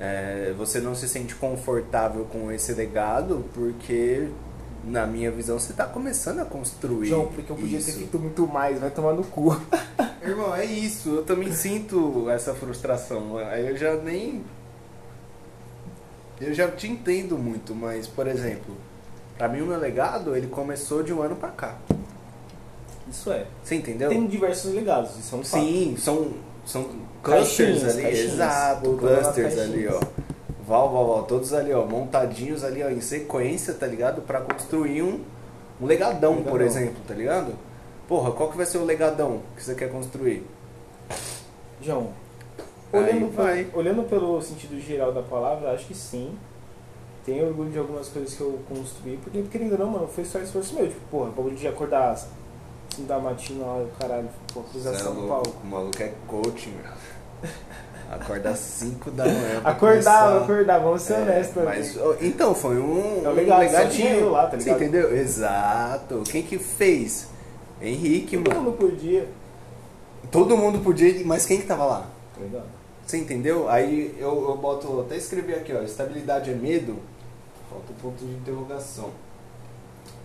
É, 0.00 0.54
você 0.56 0.80
não 0.80 0.94
se 0.94 1.08
sente 1.08 1.34
confortável 1.34 2.24
com 2.26 2.52
esse 2.52 2.72
legado 2.72 3.44
porque, 3.52 4.28
na 4.84 5.06
minha 5.06 5.30
visão, 5.30 5.58
você 5.58 5.72
tá 5.72 5.84
começando 5.84 6.38
a 6.38 6.44
construir. 6.44 7.08
João, 7.08 7.26
porque 7.26 7.50
eu 7.50 7.56
podia 7.56 7.78
ter 7.80 7.90
isso. 7.90 7.98
feito 7.98 8.18
muito 8.18 8.46
mais, 8.46 8.78
vai 8.78 8.90
tomar 8.90 9.12
no 9.12 9.24
cu. 9.24 9.60
Irmão, 10.22 10.54
é 10.54 10.64
isso. 10.64 11.08
Eu 11.16 11.24
também 11.24 11.52
sinto 11.52 12.30
essa 12.30 12.54
frustração. 12.54 13.38
Aí 13.38 13.68
eu 13.68 13.76
já 13.76 13.94
nem. 13.96 14.44
Eu 16.40 16.54
já 16.54 16.68
te 16.70 16.86
entendo 16.88 17.36
muito, 17.36 17.74
mas, 17.74 18.06
por 18.06 18.26
exemplo, 18.26 18.74
pra 19.36 19.48
mim 19.48 19.60
o 19.62 19.66
meu 19.66 19.78
legado, 19.78 20.36
ele 20.36 20.46
começou 20.46 21.02
de 21.02 21.12
um 21.12 21.20
ano 21.20 21.34
pra 21.36 21.48
cá. 21.48 21.76
Isso 23.10 23.32
é. 23.32 23.46
Você 23.64 23.74
entendeu? 23.74 24.08
Tem 24.10 24.26
diversos 24.26 24.72
legados, 24.74 25.16
isso 25.18 25.34
é 25.34 25.38
um 25.38 25.44
fato. 25.44 25.60
Sim, 25.64 25.96
são, 25.98 26.32
são 26.64 26.84
clusters 27.22 27.80
Caixinhas, 27.80 27.94
ali, 27.94 28.02
caixinhas. 28.02 28.32
exato, 28.34 28.90
nas 28.92 29.00
clusters 29.00 29.58
ali, 29.58 29.88
ó. 29.88 30.00
Val, 30.66 30.92
val, 30.92 31.08
val, 31.08 31.22
todos 31.24 31.52
ali, 31.54 31.72
ó, 31.72 31.84
montadinhos 31.86 32.62
ali, 32.62 32.82
ó, 32.82 32.90
em 32.90 33.00
sequência, 33.00 33.72
tá 33.74 33.86
ligado? 33.86 34.20
Pra 34.22 34.40
construir 34.42 35.02
um, 35.02 35.20
um 35.80 35.86
legadão, 35.86 36.36
por 36.42 36.60
Legadão. 36.60 36.66
exemplo, 36.66 37.00
tá 37.08 37.14
ligado? 37.14 37.54
Porra, 38.06 38.30
qual 38.32 38.50
que 38.50 38.56
vai 38.56 38.66
ser 38.66 38.78
o 38.78 38.84
legadão 38.84 39.40
que 39.56 39.62
você 39.64 39.74
quer 39.74 39.90
construir? 39.90 40.46
João, 41.80 42.10
Aí 42.92 43.00
olhando, 43.00 43.34
vai. 43.34 43.64
pelo, 43.64 43.78
olhando 43.78 44.02
pelo 44.08 44.40
sentido 44.42 44.80
geral 44.80 45.12
da 45.12 45.22
palavra, 45.22 45.72
acho 45.72 45.86
que 45.86 45.94
sim. 45.94 46.34
Tenho 47.24 47.46
orgulho 47.46 47.70
de 47.70 47.78
algumas 47.78 48.08
coisas 48.08 48.34
que 48.34 48.40
eu 48.40 48.58
construí, 48.68 49.18
porque 49.22 49.42
querendo 49.42 49.72
ou 49.72 49.78
não, 49.78 49.90
mano, 49.90 50.08
foi 50.08 50.24
só 50.24 50.38
esforço 50.38 50.74
meu. 50.74 50.88
Tipo, 50.88 51.00
porra, 51.10 51.30
bagulho 51.30 51.54
de 51.56 51.68
acordar 51.68 52.12
às 52.12 52.26
5 52.94 53.06
da 53.06 53.18
matina 53.18 53.64
lá, 53.66 53.74
o 53.82 53.88
caralho, 54.00 54.28
pô, 54.54 54.62
cruzar 54.62 54.94
é 54.94 54.96
São 54.96 55.12
louco, 55.12 55.28
Paulo. 55.28 55.54
O 55.62 55.66
maluco 55.66 56.02
é 56.02 56.12
coaching, 56.26 56.70
meu. 56.70 57.50
Acorda 58.10 58.48
às 58.50 58.58
5 58.58 59.10
da 59.10 59.26
manhã. 59.26 59.60
pra 59.60 59.70
Acordar, 59.72 60.28
começar. 60.28 60.42
acordar, 60.44 60.78
vamos 60.78 61.02
ser 61.02 61.12
É, 61.12 61.16
honestos. 61.20 61.62
mas, 61.64 61.98
então, 62.22 62.54
foi 62.54 62.78
um, 62.78 63.22
É 63.22 63.28
um 63.28 63.32
um 63.32 63.46
só 63.46 63.58
legadinho. 63.58 64.30
lá, 64.30 64.46
tá 64.46 64.58
Você 64.58 64.70
entendeu? 64.70 65.14
Exato. 65.14 66.22
Quem 66.30 66.42
que 66.42 66.58
fez? 66.58 67.28
Henrique, 67.82 68.38
Todo 68.38 68.48
mano. 68.54 68.62
mundo 68.70 68.76
podia. 68.78 69.28
Todo 70.30 70.56
mundo 70.56 70.78
podia, 70.78 71.22
mas 71.26 71.44
quem 71.44 71.60
que 71.60 71.66
tava 71.66 71.84
lá? 71.84 72.06
Tá 72.34 72.40
ligado? 72.40 72.77
Você 73.08 73.16
entendeu? 73.16 73.70
Aí 73.70 74.14
eu, 74.18 74.50
eu 74.50 74.56
boto, 74.58 75.00
até 75.00 75.16
escrevi 75.16 75.54
aqui, 75.54 75.72
ó, 75.72 75.80
estabilidade 75.80 76.50
é 76.50 76.54
medo? 76.54 76.98
Falta 77.70 77.90
o 77.90 77.94
ponto 77.94 78.22
de 78.22 78.32
interrogação. 78.32 79.10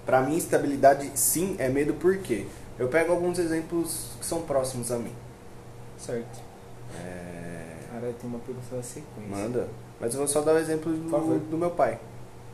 Pra 0.06 0.22
mim, 0.22 0.36
estabilidade 0.36 1.10
sim 1.16 1.56
é 1.60 1.70
medo 1.70 1.94
por 1.94 2.18
quê? 2.18 2.46
Eu 2.78 2.90
pego 2.90 3.14
alguns 3.14 3.40
exemplos 3.40 4.10
que 4.20 4.26
são 4.26 4.42
próximos 4.42 4.92
a 4.92 4.98
mim. 4.98 5.14
Certo. 5.98 6.42
É... 7.00 7.78
Cara, 7.90 8.14
tem 8.20 8.30
uma 8.30 8.40
pergunta 8.40 8.76
na 8.76 8.84
sequência. 8.84 9.30
Manda. 9.30 9.70
Mas 9.98 10.14
eu 10.14 10.18
vou 10.18 10.28
só 10.28 10.42
dar 10.42 10.56
o 10.56 10.58
exemplo 10.58 10.92
Por 10.92 11.10
favor. 11.10 11.40
do, 11.40 11.52
do 11.52 11.58
meu 11.58 11.72
pai. 11.72 11.98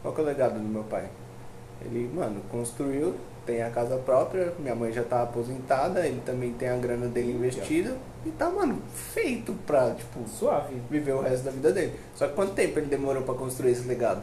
Qual 0.03 0.13
que 0.13 0.21
é 0.21 0.23
o 0.23 0.27
legado 0.27 0.59
do 0.59 0.69
meu 0.69 0.83
pai? 0.83 1.09
Ele, 1.81 2.07
mano, 2.13 2.39
construiu, 2.51 3.15
tem 3.49 3.63
a 3.63 3.69
casa 3.71 3.97
própria, 3.97 4.53
minha 4.59 4.75
mãe 4.75 4.91
já 4.91 5.01
tá 5.03 5.23
aposentada, 5.23 6.05
ele 6.05 6.21
também 6.23 6.53
tem 6.53 6.69
a 6.69 6.75
grana 6.77 7.07
dele 7.07 7.31
investida 7.31 7.95
e 8.23 8.29
tá, 8.29 8.47
mano, 8.47 8.79
feito 8.93 9.53
pra, 9.65 9.89
tipo, 9.95 10.19
Suave. 10.29 10.75
viver 10.87 11.13
o 11.13 11.21
resto 11.21 11.45
da 11.45 11.51
vida 11.51 11.71
dele. 11.71 11.93
Só 12.15 12.27
que 12.27 12.33
quanto 12.35 12.53
tempo 12.53 12.77
ele 12.77 12.85
demorou 12.85 13.23
pra 13.23 13.33
construir 13.33 13.71
esse 13.71 13.87
legado? 13.87 14.21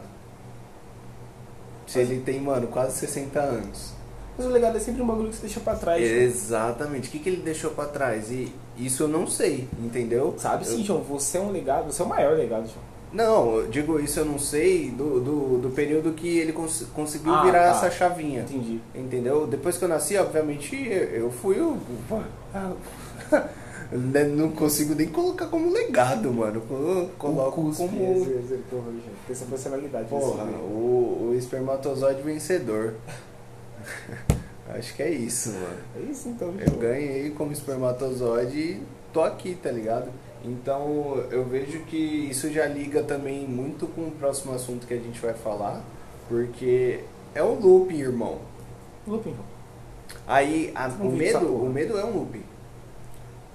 Se 1.85 1.99
ele 1.99 2.21
tem, 2.21 2.39
mano, 2.39 2.67
quase 2.67 2.97
60 2.99 3.37
anos. 3.39 3.93
Mas 4.37 4.45
o 4.45 4.49
legado 4.49 4.77
é 4.77 4.79
sempre 4.79 5.01
um 5.01 5.07
bagulho 5.07 5.29
que 5.29 5.35
você 5.35 5.41
deixa 5.41 5.59
pra 5.59 5.75
trás. 5.75 6.01
João. 6.07 6.21
Exatamente. 6.21 7.09
O 7.09 7.11
que, 7.11 7.19
que 7.19 7.27
ele 7.29 7.41
deixou 7.41 7.71
pra 7.71 7.85
trás? 7.85 8.31
E 8.31 8.53
isso 8.77 9.03
eu 9.03 9.07
não 9.09 9.27
sei, 9.27 9.67
entendeu? 9.79 10.35
Sabe 10.37 10.63
Eu- 10.65 10.71
sim, 10.71 10.83
João, 10.85 11.01
você 11.01 11.37
é 11.37 11.41
um 11.41 11.51
legado, 11.51 11.91
você 11.91 12.01
é 12.01 12.05
o 12.05 12.07
maior 12.07 12.35
legado, 12.37 12.65
João. 12.67 12.85
Não, 13.17 13.55
eu 13.57 13.67
digo 13.67 13.99
isso 13.99 14.19
eu 14.19 14.25
não 14.25 14.37
sei 14.37 14.91
do, 14.91 15.19
do, 15.19 15.57
do 15.57 15.69
período 15.71 16.13
que 16.13 16.37
ele 16.37 16.53
cons- 16.53 16.85
conseguiu 16.93 17.33
Ah, 17.33 17.43
virar 17.43 17.71
tá. 17.73 17.77
essa 17.77 17.91
chavinha. 17.91 18.41
Entendi. 18.41 18.79
Entendeu? 18.93 19.47
Depois 19.47 19.75
que 19.75 19.83
eu 19.83 19.89
nasci, 19.89 20.15
obviamente, 20.17 20.75
eu 20.87 21.31
fui 21.31 21.59
o. 21.59 21.77
né, 23.91 24.23
Não 24.25 24.51
consigo 24.51 24.93
nem 24.93 25.07
colocar 25.07 25.47
como 25.47 25.71
legado, 25.71 26.31
mano. 26.31 26.61
Eu 26.69 27.09
Coloco 27.17 27.61
o 27.61 27.63
cuspe, 27.65 27.87
como. 27.87 28.25
porra, 28.69 28.83
João. 28.83 28.93
Tem 29.25 29.31
essa 29.31 29.45
personalidade. 29.45 30.09
Porra, 30.09 30.43
esse- 30.43 30.53
o, 30.61 31.29
o 31.31 31.35
espermatozoide 31.35 32.21
vencedor. 32.21 32.93
Acho 34.69 34.93
que 34.95 35.01
é 35.01 35.09
isso, 35.09 35.49
mano. 35.53 35.77
É 35.95 36.11
isso 36.11 36.27
então, 36.29 36.53
Eu 36.59 36.73
ganhei 36.73 37.29
como 37.31 37.51
espermatozoide 37.53 38.59
e 38.59 38.83
tô 39.13 39.23
aqui, 39.23 39.55
tá 39.55 39.71
ligado? 39.71 40.09
Então 40.47 41.23
eu 41.29 41.43
vejo 41.43 41.79
que 41.81 41.97
isso 41.97 42.49
já 42.51 42.65
liga 42.65 43.03
também 43.03 43.45
muito 43.45 43.85
com 43.87 44.01
o 44.07 44.11
próximo 44.11 44.53
assunto 44.53 44.87
que 44.87 44.93
a 44.93 44.97
gente 44.97 45.19
vai 45.19 45.33
falar, 45.33 45.81
porque 46.29 47.01
é 47.35 47.43
um 47.43 47.59
looping, 47.59 47.97
irmão. 47.99 48.37
Looping. 49.05 49.35
Aí 50.25 50.71
a- 50.73 50.87
o 50.87 51.11
medo, 51.11 51.53
o 51.63 51.69
medo 51.69 51.97
é 51.97 52.05
um 52.05 52.11
looping. 52.17 52.43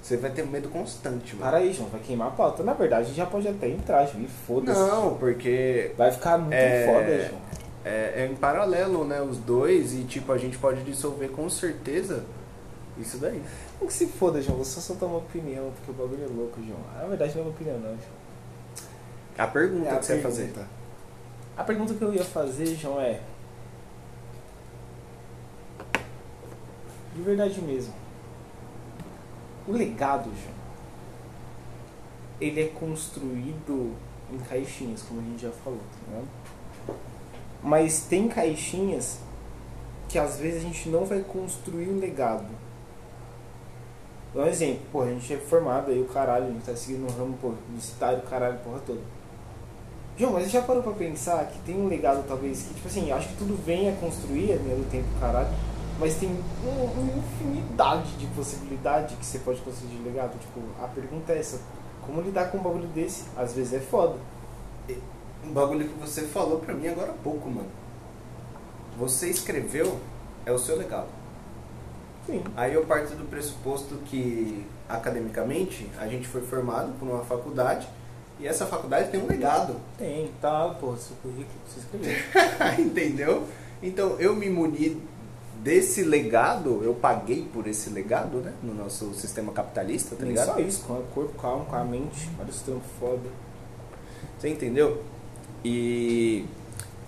Você 0.03 0.17
vai 0.17 0.31
ter 0.31 0.43
um 0.43 0.49
medo 0.49 0.69
constante, 0.69 1.35
mano. 1.37 1.49
Para 1.49 1.59
aí, 1.59 1.73
João, 1.73 1.89
vai 1.89 2.01
queimar 2.01 2.29
a 2.29 2.31
pauta. 2.33 2.63
Na 2.65 2.73
verdade, 2.75 3.03
a 3.03 3.07
gente 3.07 3.17
já 3.17 3.27
pode 3.27 3.47
até 3.49 3.69
entrar, 3.69 4.05
João, 4.07 4.27
foda-se. 4.47 4.79
Não, 4.81 5.15
porque 5.15 5.93
Vai 5.97 6.11
ficar 6.11 6.37
muito 6.39 6.53
É, 6.53 6.87
foda, 6.87 7.29
João. 7.29 7.41
é, 7.85 8.13
é 8.25 8.29
em 8.31 8.35
paralelo, 8.35 9.05
né, 9.05 9.23
os 9.23 9.39
dois 9.39 9.95
e 9.95 10.03
tipo 10.05 10.33
a 10.33 10.39
gente 10.39 10.59
pode 10.59 10.83
dissolver 10.83 11.31
com 11.31 11.49
certeza 11.49 12.25
isso 12.99 13.19
daí. 13.19 13.43
Não 13.81 13.87
que 13.87 13.93
se 13.93 14.07
foda, 14.07 14.41
João, 14.43 14.59
você 14.59 14.73
só 14.73 14.81
soltar 14.81 15.09
uma 15.09 15.19
opinião, 15.19 15.73
porque 15.73 15.91
o 15.91 15.95
bagulho 15.95 16.25
é 16.25 16.29
louco, 16.29 16.61
João. 16.63 16.81
Na 16.97 17.07
verdade, 17.07 17.35
não 17.35 17.43
é 17.43 17.45
uma 17.47 17.51
opinião, 17.51 17.79
não, 17.79 17.91
João. 17.91 18.23
A 19.39 19.47
pergunta 19.47 19.89
É 19.89 19.93
a 19.93 19.99
que 19.99 20.05
você 20.05 20.13
vai 20.15 20.23
fazer. 20.23 20.53
A 21.57 21.65
pergunta 21.65 21.95
que 21.95 22.03
eu 22.03 22.15
ia 22.15 22.25
fazer, 22.25 22.67
João, 22.77 23.01
é. 23.01 23.21
De 27.15 27.23
verdade 27.23 27.61
mesmo. 27.61 27.95
O 29.67 29.73
legado, 29.73 30.25
João. 30.25 30.63
Ele 32.41 32.61
é 32.63 32.69
construído 32.69 33.95
em 34.33 34.39
caixinhas, 34.39 35.03
como 35.03 35.21
a 35.21 35.25
gente 35.25 35.43
já 35.43 35.51
falou, 35.51 35.79
tá 35.79 35.99
ligado? 36.09 36.29
Mas 37.63 38.03
tem 38.07 38.29
caixinhas 38.29 39.19
que 40.09 40.19
às 40.19 40.39
vezes 40.39 40.59
a 40.59 40.67
gente 40.67 40.89
não 40.89 41.05
vai 41.05 41.21
construir 41.21 41.89
um 41.89 41.99
legado. 41.99 42.62
Um 44.35 44.47
exemplo, 44.47 44.81
pô, 44.91 45.03
a 45.03 45.07
gente 45.09 45.35
é 45.35 45.37
formado 45.37 45.91
aí, 45.91 46.01
o 46.01 46.07
caralho, 46.07 46.47
a 46.47 46.51
gente 46.51 46.65
tá 46.65 46.75
seguindo 46.75 47.05
um 47.05 47.17
ramo, 47.19 47.37
pô, 47.41 47.51
publicitário, 47.67 48.23
caralho, 48.23 48.59
porra 48.61 48.81
toda. 48.87 49.01
João, 50.17 50.33
mas 50.33 50.45
você 50.45 50.51
já 50.51 50.63
parou 50.63 50.83
pra 50.83 50.93
pensar 50.93 51.45
que 51.47 51.59
tem 51.61 51.77
um 51.77 51.87
legado 51.89 52.25
talvez 52.27 52.63
que, 52.63 52.75
tipo 52.75 52.89
assim, 52.89 53.13
acho 53.13 53.29
que 53.29 53.37
tudo 53.37 53.55
vem 53.65 53.91
a 53.91 53.97
construir 53.97 54.53
a 54.53 54.57
linha 54.57 54.77
do 54.77 54.91
tempo, 54.91 55.07
caralho, 55.21 55.49
mas 55.99 56.17
tem 56.17 56.31
um- 56.31 57.01
uma 57.01 57.13
infinidade 57.19 58.11
de 58.17 58.27
possibilidade 58.29 59.15
que 59.17 59.25
você 59.25 59.39
pode 59.39 59.61
construir 59.61 59.91
de 59.97 60.03
legado. 60.03 60.39
Tipo, 60.39 60.61
a 60.83 60.89
pergunta 60.89 61.33
é 61.33 61.39
essa, 61.39 61.61
como 62.07 62.21
lidar 62.23 62.51
com 62.51 62.59
um 62.59 62.63
bagulho 62.63 62.89
desse? 62.89 63.25
Às 63.37 63.53
vezes 63.53 63.75
é 63.75 63.81
foda. 63.81 64.17
Um 65.45 65.53
bagulho 65.53 65.89
que 65.89 65.99
você 65.99 66.23
falou 66.23 66.59
pra 66.61 66.73
mim 66.73 66.89
agora 66.89 67.11
há 67.11 67.15
pouco, 67.23 67.51
mano. 67.51 67.69
Você 68.99 69.29
escreveu 69.29 69.99
é 70.47 70.53
o 70.53 70.59
seu 70.59 70.77
legado. 70.77 71.09
Sim. 72.27 72.43
Aí 72.57 72.75
eu 72.75 72.85
parto 72.85 73.15
do 73.15 73.25
pressuposto 73.25 73.97
que, 74.07 74.65
academicamente, 74.89 75.89
a 75.99 76.07
gente 76.07 76.29
foi 76.29 76.41
formado 76.43 76.93
por 76.99 77.09
uma 77.09 77.25
faculdade 77.25 77.89
e 78.39 78.47
essa 78.47 78.67
faculdade 78.67 79.11
tem 79.11 79.21
um 79.21 79.27
legado. 79.27 79.77
Tem, 79.97 80.31
tá, 80.41 80.69
pô, 80.81 80.97
seu 80.97 81.17
currículo, 81.17 81.49
você 81.67 81.81
escreveu. 81.81 82.17
Entendeu? 82.79 83.47
Então 83.83 84.17
eu 84.19 84.35
me 84.35 84.49
muni 84.49 85.01
desse 85.63 86.03
legado, 86.03 86.83
eu 86.83 86.95
paguei 86.95 87.49
por 87.53 87.69
esse 87.69 87.89
legado, 87.91 88.39
né? 88.39 88.53
No 88.63 88.75
nosso 88.75 89.15
sistema 89.15 89.53
capitalista, 89.53 90.17
tá 90.17 90.23
Nem 90.23 90.31
ligado? 90.33 90.47
só 90.47 90.59
isso, 90.59 90.85
com 90.85 90.95
o 90.95 91.03
corpo 91.15 91.41
calmo, 91.41 91.65
com 91.67 91.77
a 91.77 91.85
mente, 91.85 92.29
vários 92.37 92.61
trampos 92.63 92.91
foda. 92.99 93.31
Você 94.39 94.49
entendeu? 94.49 95.03
E 95.65 96.45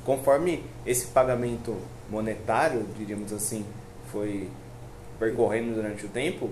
conforme 0.04 0.64
esse 0.86 1.06
pagamento 1.06 1.76
monetário, 2.08 2.86
diríamos 2.96 3.32
assim, 3.32 3.64
foi 4.12 4.48
percorrendo 5.18 5.74
durante 5.74 6.06
o 6.06 6.08
tempo, 6.08 6.50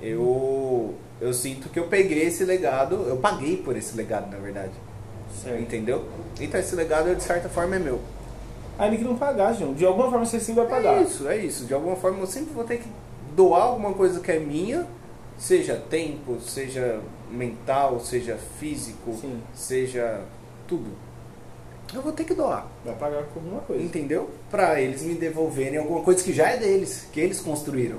eu 0.00 0.94
eu 1.20 1.34
sinto 1.34 1.68
que 1.68 1.78
eu 1.78 1.86
peguei 1.86 2.24
esse 2.24 2.44
legado, 2.44 3.04
eu 3.06 3.16
paguei 3.18 3.58
por 3.58 3.76
esse 3.76 3.96
legado, 3.96 4.30
na 4.30 4.38
verdade. 4.38 4.72
Certo. 5.42 5.60
Entendeu? 5.60 6.06
Então 6.40 6.58
esse 6.58 6.74
legado 6.74 7.14
de 7.14 7.22
certa 7.22 7.48
forma 7.48 7.76
é 7.76 7.78
meu. 7.78 8.00
Ainda 8.78 8.96
que 8.96 9.04
não 9.04 9.16
pagar, 9.16 9.52
João. 9.52 9.74
De 9.74 9.84
alguma 9.84 10.10
forma 10.10 10.24
você 10.24 10.40
sim 10.40 10.54
vai 10.54 10.66
pagar. 10.66 10.98
É 10.98 11.02
isso, 11.02 11.28
é 11.28 11.36
isso. 11.36 11.64
De 11.66 11.74
alguma 11.74 11.96
forma 11.96 12.20
eu 12.20 12.26
sempre 12.26 12.54
vou 12.54 12.64
ter 12.64 12.78
que 12.78 12.88
doar 13.36 13.62
alguma 13.62 13.92
coisa 13.92 14.20
que 14.20 14.32
é 14.32 14.38
minha, 14.38 14.86
seja 15.38 15.76
tempo, 15.76 16.40
seja 16.40 17.00
mental, 17.30 18.00
seja 18.00 18.36
físico, 18.58 19.12
Sim. 19.20 19.40
seja 19.54 20.22
tudo. 20.66 20.90
Eu 21.92 22.02
vou 22.02 22.12
ter 22.12 22.24
que 22.24 22.34
doar. 22.34 22.66
Vai 22.84 22.94
pagar 22.94 23.24
com 23.24 23.40
alguma 23.40 23.60
coisa. 23.62 23.82
Entendeu? 23.82 24.30
Pra 24.50 24.80
eles 24.80 25.02
me 25.02 25.14
devolverem 25.14 25.78
alguma 25.78 26.02
coisa 26.02 26.22
que 26.22 26.32
já 26.32 26.50
é 26.50 26.56
deles, 26.56 27.06
que 27.12 27.20
eles 27.20 27.40
construíram. 27.40 27.98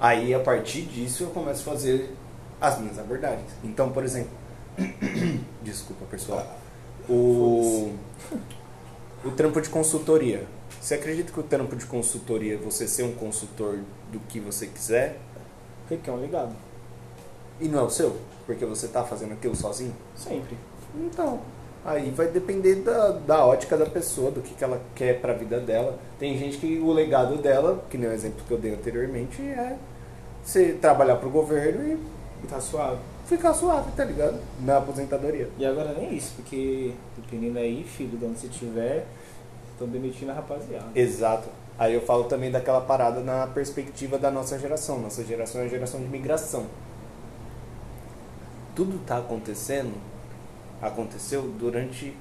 Aí 0.00 0.34
a 0.34 0.40
partir 0.40 0.82
disso 0.82 1.24
eu 1.24 1.30
começo 1.30 1.68
a 1.68 1.72
fazer 1.72 2.14
as 2.60 2.78
minhas 2.80 2.98
abordagens. 2.98 3.50
Então, 3.62 3.90
por 3.90 4.04
exemplo, 4.04 4.30
desculpa 5.62 6.04
pessoal, 6.06 6.58
o, 7.08 7.92
o 9.24 9.30
trampo 9.32 9.60
de 9.60 9.68
consultoria. 9.68 10.46
Você 10.80 10.94
acredita 10.94 11.32
que 11.32 11.40
o 11.40 11.42
trampo 11.42 11.74
de 11.76 11.86
consultoria 11.86 12.54
é 12.54 12.56
você 12.56 12.86
ser 12.86 13.02
um 13.02 13.12
consultor 13.14 13.78
do 14.12 14.20
que 14.28 14.38
você 14.38 14.66
quiser 14.66 15.18
Porque 15.80 15.96
que 16.04 16.08
é 16.10 16.12
um 16.12 16.20
legado. 16.20 16.54
e 17.60 17.66
não 17.66 17.80
é 17.80 17.82
o 17.82 17.90
seu? 17.90 18.16
Porque 18.46 18.64
você 18.64 18.86
tá 18.86 19.02
fazendo 19.02 19.32
aquilo 19.32 19.56
sozinho? 19.56 19.94
Sempre. 20.14 20.56
Então, 20.94 21.40
aí 21.84 22.10
vai 22.10 22.26
depender 22.28 22.76
da, 22.76 23.10
da 23.10 23.44
ótica 23.46 23.76
da 23.76 23.86
pessoa, 23.86 24.30
do 24.30 24.40
que, 24.40 24.54
que 24.54 24.64
ela 24.64 24.80
quer 24.94 25.20
pra 25.20 25.32
vida 25.32 25.58
dela. 25.60 25.98
Tem 26.18 26.36
gente 26.38 26.58
que 26.58 26.78
o 26.78 26.92
legado 26.92 27.36
dela, 27.36 27.84
que 27.88 27.96
nem 27.98 28.08
o 28.08 28.12
exemplo 28.12 28.44
que 28.46 28.50
eu 28.52 28.58
dei 28.58 28.74
anteriormente, 28.74 29.40
é 29.42 29.76
você 30.42 30.72
trabalhar 30.72 31.16
pro 31.16 31.30
governo 31.30 31.82
e 31.86 32.18
E 32.44 32.46
tá 32.48 32.60
suave. 32.60 32.98
ficar 33.26 33.52
suave, 33.54 33.90
tá 33.96 34.04
ligado? 34.04 34.38
Na 34.60 34.78
aposentadoria. 34.78 35.48
E 35.58 35.66
agora 35.66 35.92
nem 35.92 36.14
isso, 36.14 36.34
porque 36.36 36.92
dependendo 37.16 37.58
aí, 37.58 37.84
filho, 37.84 38.16
de 38.18 38.24
onde 38.24 38.38
você 38.38 38.46
estiver, 38.46 39.06
estão 39.72 39.88
demitindo 39.88 40.30
a 40.30 40.34
rapaziada. 40.34 40.86
Exato. 40.94 41.48
Aí 41.78 41.94
eu 41.94 42.00
falo 42.00 42.24
também 42.24 42.50
daquela 42.50 42.80
parada 42.80 43.20
na 43.20 43.46
perspectiva 43.46 44.18
da 44.18 44.30
nossa 44.30 44.58
geração. 44.58 44.98
Nossa 45.00 45.24
geração 45.24 45.60
é 45.60 45.64
a 45.64 45.68
geração 45.68 46.00
de 46.00 46.06
migração. 46.08 46.66
Tudo 48.74 48.98
tá 49.04 49.18
acontecendo, 49.18 49.92
aconteceu 50.80 51.42
durante 51.58 52.16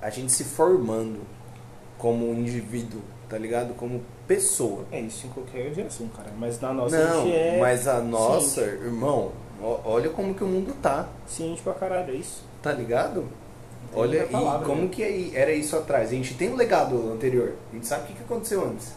a 0.00 0.10
gente 0.10 0.30
se 0.32 0.44
formando 0.44 1.20
como 1.98 2.28
um 2.30 2.34
indivíduo, 2.34 3.00
tá 3.28 3.38
ligado? 3.38 3.74
Como 3.74 4.02
pessoa. 4.26 4.84
É 4.92 5.00
isso 5.00 5.26
em 5.26 5.30
qualquer 5.30 5.72
geração, 5.74 6.08
cara. 6.08 6.30
Mas 6.38 6.60
na 6.60 6.72
nossa 6.72 6.96
Não, 6.98 7.20
a 7.22 7.24
gente 7.24 7.34
é 7.36 7.58
mas 7.60 7.88
a 7.88 8.00
nossa, 8.00 8.62
ciente. 8.64 8.84
irmão, 8.84 9.32
olha 9.84 10.10
como 10.10 10.34
que 10.34 10.44
o 10.44 10.46
mundo 10.46 10.74
tá, 10.82 11.08
ciente 11.26 11.62
pra 11.62 11.72
caralho, 11.74 12.12
é 12.12 12.16
isso. 12.16 12.42
tá 12.62 12.72
ligado? 12.72 13.24
Tem 13.92 14.02
Olha, 14.02 14.26
palavra, 14.26 14.62
e 14.62 14.66
como 14.68 14.82
né? 14.82 14.88
que 14.88 15.32
era 15.34 15.52
isso 15.52 15.76
atrás? 15.76 16.10
A 16.10 16.12
gente 16.12 16.34
tem 16.34 16.50
um 16.52 16.56
legado 16.56 17.10
anterior, 17.12 17.54
a 17.70 17.74
gente 17.74 17.86
sabe 17.86 18.02
o 18.04 18.06
que, 18.08 18.12
que 18.14 18.22
aconteceu 18.24 18.62
antes. 18.66 18.92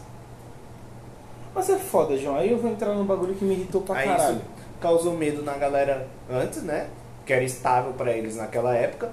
Mas 1.54 1.68
é 1.70 1.78
foda, 1.78 2.16
João. 2.18 2.36
Aí 2.36 2.50
eu 2.50 2.58
vou 2.58 2.70
entrar 2.70 2.94
num 2.94 3.04
bagulho 3.04 3.34
que 3.34 3.44
me 3.44 3.54
irritou 3.54 3.80
pra 3.82 3.96
Aí 3.96 4.06
caralho. 4.08 4.36
isso 4.36 4.44
causou 4.80 5.16
medo 5.16 5.42
na 5.42 5.54
galera 5.56 6.06
antes, 6.30 6.62
né? 6.62 6.88
Que 7.26 7.32
era 7.32 7.44
estável 7.44 7.92
pra 7.92 8.12
eles 8.12 8.36
naquela 8.36 8.74
época. 8.74 9.10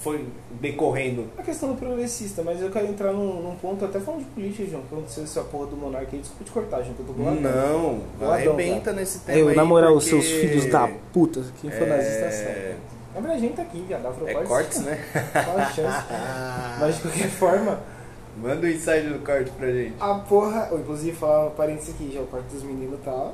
foi 0.00 0.26
decorrendo? 0.60 1.26
A 1.38 1.42
questão 1.42 1.68
do 1.68 1.74
progressista, 1.76 2.42
mas 2.42 2.60
eu 2.60 2.70
quero 2.70 2.86
entrar 2.88 3.12
num, 3.12 3.40
num 3.42 3.54
ponto, 3.56 3.84
até 3.84 4.00
falando 4.00 4.20
de 4.20 4.26
política, 4.30 4.68
João, 4.68 4.82
que 4.82 4.94
aconteceu 4.94 5.22
essa 5.24 5.42
porra 5.42 5.66
do 5.66 5.76
monarca 5.76 6.08
aí, 6.12 6.18
desculpa 6.18 6.44
te 6.44 6.50
cortar, 6.50 6.82
João, 6.82 6.94
que 6.94 7.00
eu 7.00 7.06
tô 7.06 7.12
boladão. 7.12 7.40
Não, 7.40 8.00
Boladão, 8.18 8.52
arrebenta 8.54 8.80
cara. 8.86 8.96
nesse 8.96 9.20
tema 9.20 9.38
Eu, 9.38 9.48
aí, 9.48 9.56
na 9.56 9.64
moral, 9.64 9.92
porque 9.92 10.08
seus 10.08 10.26
filhos 10.26 10.66
da 10.66 10.88
puta, 11.12 11.40
quem 11.60 11.70
for 11.70 11.86
É. 11.86 11.96
nazista 11.96 12.30
certo. 12.30 12.76
Lembra 13.14 13.32
a 13.32 13.38
gente 13.38 13.54
tá 13.54 13.62
aqui, 13.62 13.84
viado, 13.86 14.06
É 14.26 14.34
cortes, 14.44 14.80
né? 14.80 14.98
Qual 15.44 15.58
a 15.58 15.64
chance? 15.66 16.06
Mas 16.80 16.96
de 16.96 17.02
qualquer 17.02 17.28
forma, 17.28 17.80
Manda 18.40 18.66
o 18.66 18.70
inside 18.70 19.08
do 19.10 19.18
corte 19.24 19.50
pra 19.50 19.68
gente. 19.70 19.94
a 20.00 20.14
porra. 20.14 20.68
Ou, 20.72 20.80
inclusive, 20.80 21.14
falar 21.14 21.48
um 21.48 21.50
parênteses 21.50 21.94
aqui, 21.94 22.10
já 22.14 22.20
o 22.20 22.26
quarto 22.26 22.46
dos 22.46 22.62
meninos 22.62 22.98
tá. 23.04 23.30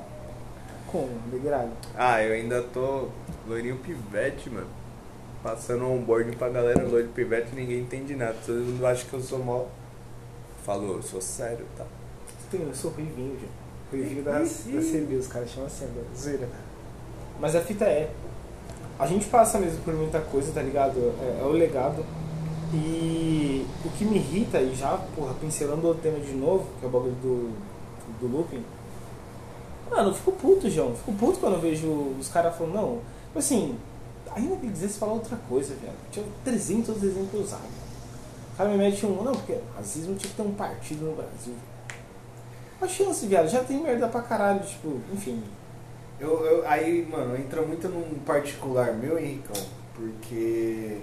Com 0.90 1.06
degrado. 1.30 1.70
Ah, 1.96 2.22
eu 2.22 2.32
ainda 2.34 2.62
tô 2.62 3.08
loirinho 3.48 3.76
pivete, 3.76 4.50
mano. 4.50 4.66
Passando 5.42 5.84
um 5.84 5.96
onboarding 5.96 6.32
pra 6.32 6.48
galera 6.48 6.86
loiro 6.86 7.08
pivete 7.08 7.54
ninguém 7.54 7.80
entende 7.80 8.14
nada. 8.14 8.36
Todo 8.44 8.58
mundo 8.58 8.86
acha 8.86 9.04
que 9.04 9.14
eu 9.14 9.20
sou 9.20 9.38
mal. 9.38 9.68
Falou, 10.64 10.96
eu 10.96 11.02
sou 11.02 11.20
sério, 11.20 11.64
tá? 11.76 11.84
Tem, 12.50 12.60
eu 12.60 12.74
sou 12.74 12.90
ruivinho, 12.90 13.38
João. 13.38 13.52
Ruivinho 13.90 14.22
da, 14.22 14.38
da 14.40 14.44
CB, 14.44 15.16
os 15.16 15.26
caras 15.26 15.50
chamam 15.50 15.66
assim 15.66 15.84
agora. 15.84 16.06
Zoeira. 16.16 16.48
Mas 17.40 17.54
a 17.54 17.60
fita 17.60 17.84
é. 17.84 18.10
A 18.98 19.06
gente 19.06 19.26
passa 19.26 19.58
mesmo 19.58 19.78
por 19.82 19.94
muita 19.94 20.20
coisa, 20.20 20.52
tá 20.52 20.60
ligado? 20.60 20.98
É, 21.20 21.40
é 21.40 21.44
o 21.44 21.52
legado. 21.52 22.04
E 22.74 23.64
o 23.84 23.90
que 23.90 24.04
me 24.04 24.16
irrita, 24.16 24.60
e 24.60 24.74
já, 24.74 24.98
porra, 25.16 25.32
pincelando 25.40 25.88
o 25.88 25.94
tema 25.94 26.18
de 26.18 26.32
novo, 26.32 26.66
que 26.78 26.84
é 26.84 26.88
o 26.88 26.90
bagulho 26.90 27.14
do, 27.22 27.50
do 28.20 28.36
looping. 28.36 28.62
Mano, 29.90 30.10
eu 30.10 30.14
fico 30.14 30.32
puto, 30.32 30.68
João. 30.68 30.94
Fico 30.94 31.12
puto 31.12 31.38
quando 31.38 31.54
eu 31.54 31.60
vejo 31.60 31.86
os 32.18 32.28
caras 32.28 32.56
falando, 32.56 32.74
não. 32.74 32.98
Assim, 33.36 33.78
ainda 34.34 34.56
que 34.56 34.68
dizer 34.68 34.88
se 34.88 34.98
falar 34.98 35.12
outra 35.12 35.36
coisa, 35.48 35.74
velho. 35.74 35.92
Tinha 36.10 36.24
300 36.44 37.02
exemplos 37.02 37.44
usados. 37.46 37.66
O 38.54 38.56
cara 38.56 38.70
me 38.70 38.76
mete 38.78 39.06
um, 39.06 39.22
não, 39.22 39.32
porque 39.32 39.56
racismo 39.76 40.14
tinha 40.16 40.30
que 40.30 40.36
ter 40.36 40.42
um 40.42 40.54
partido 40.54 41.04
no 41.04 41.14
Brasil. 41.14 41.54
A 42.80 42.86
chance, 42.88 43.26
viado, 43.26 43.48
já 43.48 43.62
tem 43.64 43.80
merda 43.82 44.08
pra 44.08 44.22
caralho, 44.22 44.60
tipo, 44.64 45.00
enfim. 45.12 45.42
Eu, 46.20 46.44
eu- 46.44 46.68
aí, 46.68 47.06
mano, 47.08 47.36
entra 47.36 47.62
muito 47.62 47.88
num 47.88 48.18
particular 48.20 48.92
meu, 48.94 49.18
Henricão, 49.18 49.62
porque. 49.94 50.98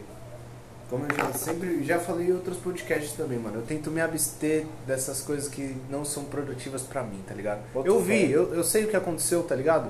Como 0.90 1.04
eu 1.06 1.16
já 1.18 1.34
sempre 1.34 1.84
já 1.84 2.00
falei 2.00 2.28
em 2.28 2.32
outros 2.34 2.58
podcasts 2.58 3.14
também, 3.14 3.40
mano, 3.40 3.58
eu 3.58 3.62
tento 3.64 3.90
me 3.90 4.00
abster 4.00 4.68
dessas 4.86 5.20
coisas 5.20 5.50
que 5.50 5.76
não 5.90 6.06
são 6.06 6.26
produtivas 6.26 6.84
pra 6.84 7.02
mim, 7.02 7.24
tá 7.28 7.34
ligado? 7.34 7.62
Bota 7.74 7.88
eu 7.88 8.00
vi, 8.00 8.30
eu, 8.32 8.54
eu 8.54 8.64
sei 8.64 8.86
o 8.86 8.88
que 8.88 8.96
aconteceu, 8.96 9.42
tá 9.44 9.56
ligado? 9.56 9.90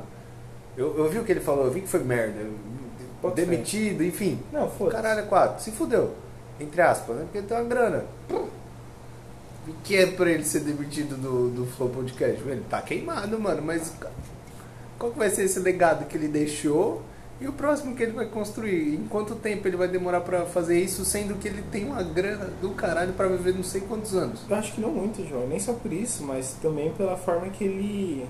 Eu, 0.77 0.97
eu 0.97 1.09
vi 1.09 1.19
o 1.19 1.23
que 1.23 1.31
ele 1.31 1.39
falou, 1.41 1.65
eu 1.65 1.71
vi 1.71 1.81
que 1.81 1.87
foi 1.87 2.03
merda. 2.03 2.39
eu- 2.41 3.31
demitido, 3.31 4.03
enfim. 4.03 4.39
Não, 4.53 4.67
O 4.67 4.69
foda 4.69 4.91
caralho 4.91 5.21
é 5.21 5.23
quatro. 5.23 5.63
Se 5.63 5.71
fudeu. 5.71 6.13
Entre 6.59 6.79
aspas, 6.81 7.15
né? 7.15 7.23
Porque 7.23 7.39
ele 7.39 7.47
tem 7.47 7.57
uma 7.57 7.63
grana. 7.63 8.05
E 9.67 9.71
que 9.83 9.95
é 9.95 10.05
pra 10.05 10.29
ele 10.29 10.43
ser 10.43 10.59
demitido 10.59 11.17
do, 11.17 11.49
do 11.49 11.65
Flow 11.65 11.89
Podcast? 11.89 12.39
Ele 12.47 12.63
tá 12.69 12.81
queimado, 12.81 13.39
mano. 13.39 13.61
Mas 13.63 13.91
qual 14.99 15.11
que 15.11 15.17
vai 15.17 15.29
ser 15.31 15.43
esse 15.45 15.59
legado 15.59 16.05
que 16.05 16.15
ele 16.15 16.27
deixou? 16.27 17.01
E 17.41 17.47
o 17.47 17.51
próximo 17.51 17.95
que 17.95 18.03
ele 18.03 18.11
vai 18.13 18.27
construir? 18.27 18.93
Em 18.93 19.07
quanto 19.07 19.35
tempo 19.35 19.67
ele 19.67 19.75
vai 19.75 19.87
demorar 19.87 20.21
pra 20.21 20.45
fazer 20.45 20.79
isso, 20.79 21.03
sendo 21.03 21.35
que 21.35 21.47
ele 21.47 21.63
tem 21.71 21.83
uma 21.85 22.01
grana 22.03 22.45
do 22.61 22.69
caralho 22.71 23.11
pra 23.13 23.27
viver 23.27 23.53
não 23.55 23.63
sei 23.63 23.81
quantos 23.81 24.13
anos? 24.15 24.41
Eu 24.47 24.55
acho 24.55 24.71
que 24.73 24.79
não 24.79 24.91
muito, 24.91 25.27
João. 25.27 25.47
Nem 25.47 25.59
só 25.59 25.73
por 25.73 25.91
isso, 25.91 26.23
mas 26.23 26.53
também 26.61 26.93
pela 26.93 27.17
forma 27.17 27.49
que 27.49 27.63
ele. 27.63 28.25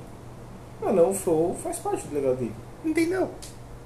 Mano, 0.81 1.09
o 1.09 1.13
Flow 1.13 1.55
faz 1.55 1.79
parte 1.79 2.07
do 2.07 2.15
legal 2.15 2.35
dele. 2.35 2.55
Entendeu? 2.83 3.29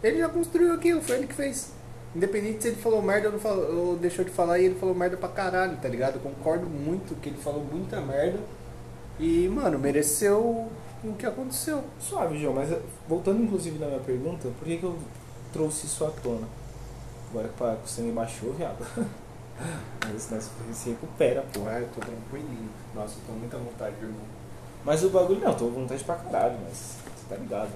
Ele 0.04 0.20
já 0.20 0.30
construiu 0.30 0.74
aquilo, 0.74 1.02
foi 1.02 1.18
ele 1.18 1.28
que 1.28 1.34
fez. 1.34 1.72
Independente 2.16 2.64
se 2.64 2.68
ele 2.70 2.78
falou 2.78 3.02
merda 3.02 3.28
ou, 3.28 3.34
não 3.34 3.40
falou, 3.40 3.76
ou 3.76 3.98
deixou 3.98 4.26
de 4.26 4.32
falar 4.32 4.60
e 4.60 4.66
ele 4.66 4.76
falou 4.76 4.96
merda 4.96 5.16
pra 5.16 5.30
caralho, 5.30 5.78
tá 5.78 5.88
ligado? 5.88 6.16
Eu 6.16 6.22
concordo 6.22 6.66
muito 6.66 7.20
que 7.22 7.30
ele 7.30 7.38
falou 7.38 7.64
muita 7.64 8.02
merda. 8.02 8.40
E, 9.20 9.48
mano, 9.48 9.78
mereceu 9.78 10.70
o 11.04 11.14
que 11.18 11.26
aconteceu. 11.26 11.84
Suave, 12.00 12.40
João, 12.40 12.56
mas 12.56 12.70
voltando 13.08 13.44
inclusive 13.44 13.78
na 13.78 13.88
minha 13.88 14.00
pergunta, 14.00 14.48
por 14.58 14.66
que, 14.66 14.78
que 14.78 14.84
eu 14.84 14.98
trouxe 15.54 15.86
isso 15.86 16.06
à 16.06 16.10
tona? 16.10 16.48
Agora 17.30 17.48
que 17.48 17.64
o 17.64 17.88
sangue 17.88 18.12
baixou, 18.12 18.54
viado. 18.54 18.84
Mas 20.04 20.32
nós 20.32 20.50
se 20.74 20.90
recupera, 20.90 21.46
pô. 21.54 21.62
Ah, 21.68 21.80
eu 21.80 21.88
tô 21.90 22.00
tranquilinho. 22.00 22.70
Nossa, 22.96 23.16
eu 23.20 23.28
tô 23.28 23.34
muita 23.34 23.58
vontade, 23.58 23.96
irmão. 24.02 24.39
Mas 24.90 25.04
o 25.04 25.10
bagulho 25.10 25.40
não, 25.40 25.54
tô 25.54 25.66
com 25.66 25.82
vontade 25.82 26.04
pra 26.04 26.16
caralho, 26.16 26.58
mas 26.68 26.74
você 26.74 27.30
tá 27.30 27.36
ligado. 27.36 27.70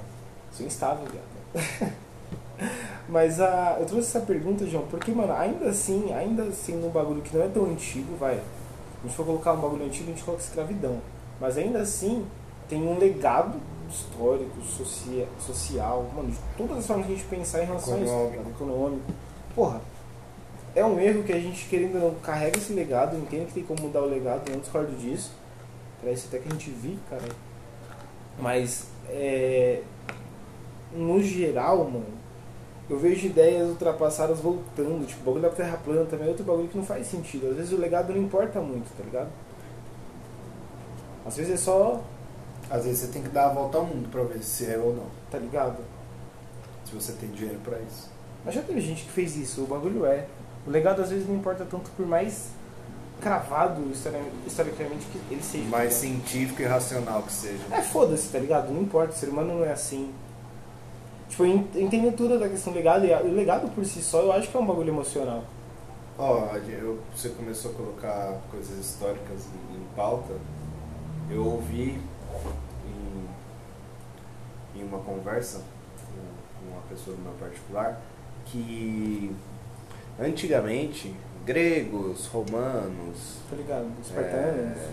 Sou 0.51 0.65
instável, 0.65 1.05
viado. 1.05 1.93
mas 3.07 3.39
a, 3.39 3.77
eu 3.79 3.85
trouxe 3.85 4.07
essa 4.07 4.25
pergunta, 4.25 4.65
João, 4.65 4.87
porque, 4.87 5.11
mano, 5.11 5.31
ainda 5.31 5.69
assim, 5.69 6.11
ainda 6.11 6.51
sendo 6.51 6.87
um 6.87 6.89
bagulho 6.89 7.21
que 7.21 7.37
não 7.37 7.45
é 7.45 7.47
tão 7.47 7.65
antigo, 7.65 8.15
vai. 8.17 8.33
A 8.33 9.05
gente 9.05 9.15
for 9.15 9.27
colocar 9.27 9.53
um 9.53 9.61
bagulho 9.61 9.85
antigo, 9.85 10.09
a 10.09 10.13
gente 10.15 10.23
coloca 10.23 10.41
escravidão. 10.41 10.99
Mas 11.39 11.55
ainda 11.55 11.81
assim, 11.81 12.25
tem 12.67 12.81
um 12.81 12.97
legado 12.97 13.59
histórico, 13.87 14.59
socia, 14.63 15.27
social, 15.37 16.09
mano, 16.15 16.31
de 16.31 16.39
todas 16.57 16.79
as 16.79 16.87
formas 16.87 17.05
que 17.05 17.13
a 17.13 17.15
gente 17.15 17.27
pensar 17.27 17.61
em 17.61 17.67
relação 17.67 17.93
a 17.93 17.99
isso, 17.99 18.49
Econômico. 18.55 19.13
Porra, 19.53 19.81
é 20.73 20.83
um 20.83 20.99
erro 20.99 21.21
que 21.21 21.31
a 21.31 21.39
gente, 21.39 21.67
querendo 21.67 21.93
ou 22.01 22.11
não, 22.13 22.19
carrega 22.21 22.57
esse 22.57 22.73
legado, 22.73 23.15
entende 23.15 23.45
que 23.45 23.53
tem 23.53 23.63
como 23.63 23.83
mudar 23.83 24.01
o 24.01 24.07
legado, 24.07 24.47
eu 24.47 24.53
não 24.53 24.61
discordo 24.61 24.91
disso. 24.93 25.42
Parece 26.03 26.27
até 26.27 26.39
que 26.39 26.49
a 26.49 26.51
gente 26.51 26.69
vive, 26.69 26.99
cara. 27.09 27.23
Mas, 28.39 28.87
é, 29.07 29.81
no 30.91 31.21
geral, 31.21 31.85
mano, 31.85 32.05
eu 32.89 32.99
vejo 32.99 33.27
ideias 33.27 33.69
ultrapassadas 33.69 34.39
voltando. 34.39 35.05
Tipo, 35.07 35.21
o 35.21 35.25
bagulho 35.25 35.43
da 35.43 35.49
terra 35.55 35.77
plana 35.77 36.05
também 36.05 36.27
é 36.27 36.29
outro 36.29 36.43
bagulho 36.43 36.67
que 36.67 36.77
não 36.77 36.85
faz 36.85 37.07
sentido. 37.07 37.49
Às 37.51 37.55
vezes 37.55 37.71
o 37.71 37.77
legado 37.77 38.11
não 38.13 38.21
importa 38.21 38.59
muito, 38.59 38.89
tá 38.97 39.03
ligado? 39.03 39.29
Às 41.25 41.37
vezes 41.37 41.53
é 41.53 41.57
só, 41.57 42.03
Às 42.69 42.83
vezes 42.85 42.99
você 43.01 43.07
tem 43.13 43.21
que 43.21 43.29
dar 43.29 43.45
a 43.49 43.53
volta 43.53 43.77
ao 43.77 43.85
mundo 43.85 44.09
pra 44.09 44.23
ver 44.23 44.43
se 44.43 44.65
é 44.65 44.77
ou 44.77 44.93
não. 44.93 45.07
tá 45.31 45.37
ligado? 45.37 45.77
Se 46.85 46.93
você 46.93 47.13
tem 47.13 47.29
dinheiro 47.29 47.59
pra 47.63 47.77
isso. 47.79 48.09
Mas 48.43 48.55
já 48.55 48.61
teve 48.61 48.81
gente 48.81 49.03
que 49.05 49.11
fez 49.11 49.35
isso, 49.37 49.63
o 49.63 49.67
bagulho 49.67 50.05
é. 50.05 50.27
O 50.67 50.69
legado 50.69 51.01
às 51.01 51.09
vezes 51.09 51.27
não 51.27 51.35
importa 51.35 51.65
tanto 51.65 51.89
por 51.91 52.05
mais 52.05 52.49
cravado 53.23 53.81
histori- 53.91 54.17
historicamente 54.45 55.05
que 55.07 55.19
ele 55.31 55.41
seja. 55.41 55.63
Mais 55.69 55.93
científico 55.93 56.61
e 56.61 56.65
racional 56.65 57.23
que 57.23 57.31
seja. 57.31 57.63
É 57.71 57.81
foda-se, 57.81 58.29
tá 58.29 58.37
ligado? 58.39 58.71
Não 58.71 58.81
importa, 58.81 59.13
o 59.13 59.15
ser 59.15 59.29
humano 59.29 59.59
não 59.59 59.65
é 59.65 59.71
assim. 59.71 60.11
Tipo, 61.29 61.45
eu 61.45 61.55
entendo 61.75 62.15
tudo 62.15 62.37
da 62.37 62.47
questão 62.49 62.71
do 62.73 62.77
legado, 62.77 63.05
e 63.05 63.11
o 63.13 63.33
legado 63.33 63.67
por 63.73 63.83
si 63.85 64.01
só 64.03 64.19
eu 64.21 64.31
acho 64.33 64.49
que 64.49 64.57
é 64.57 64.59
um 64.59 64.65
bagulho 64.65 64.89
emocional. 64.89 65.43
Ó, 66.17 66.45
eu- 66.67 66.99
você 67.15 67.29
começou 67.29 67.71
a 67.71 67.73
colocar 67.73 68.37
coisas 68.51 68.77
históricas 68.77 69.45
em, 69.73 69.95
pauta. 69.95 70.33
Eu 71.31 71.43
ouvi 71.45 71.97
em, 74.75 74.79
em 74.79 74.83
uma 74.83 74.99
conversa 74.99 75.59
com, 75.59 76.65
com 76.67 76.71
uma 76.73 76.81
pessoa 76.89 77.15
do 77.15 77.21
meu 77.23 77.31
particular 77.33 77.99
que 78.45 79.33
antigamente 80.19 81.15
gregos, 81.45 82.27
romanos, 82.27 83.37
Tá 83.49 83.55
ligado? 83.55 83.87
Espartanos. 84.01 84.77
é, 84.77 84.89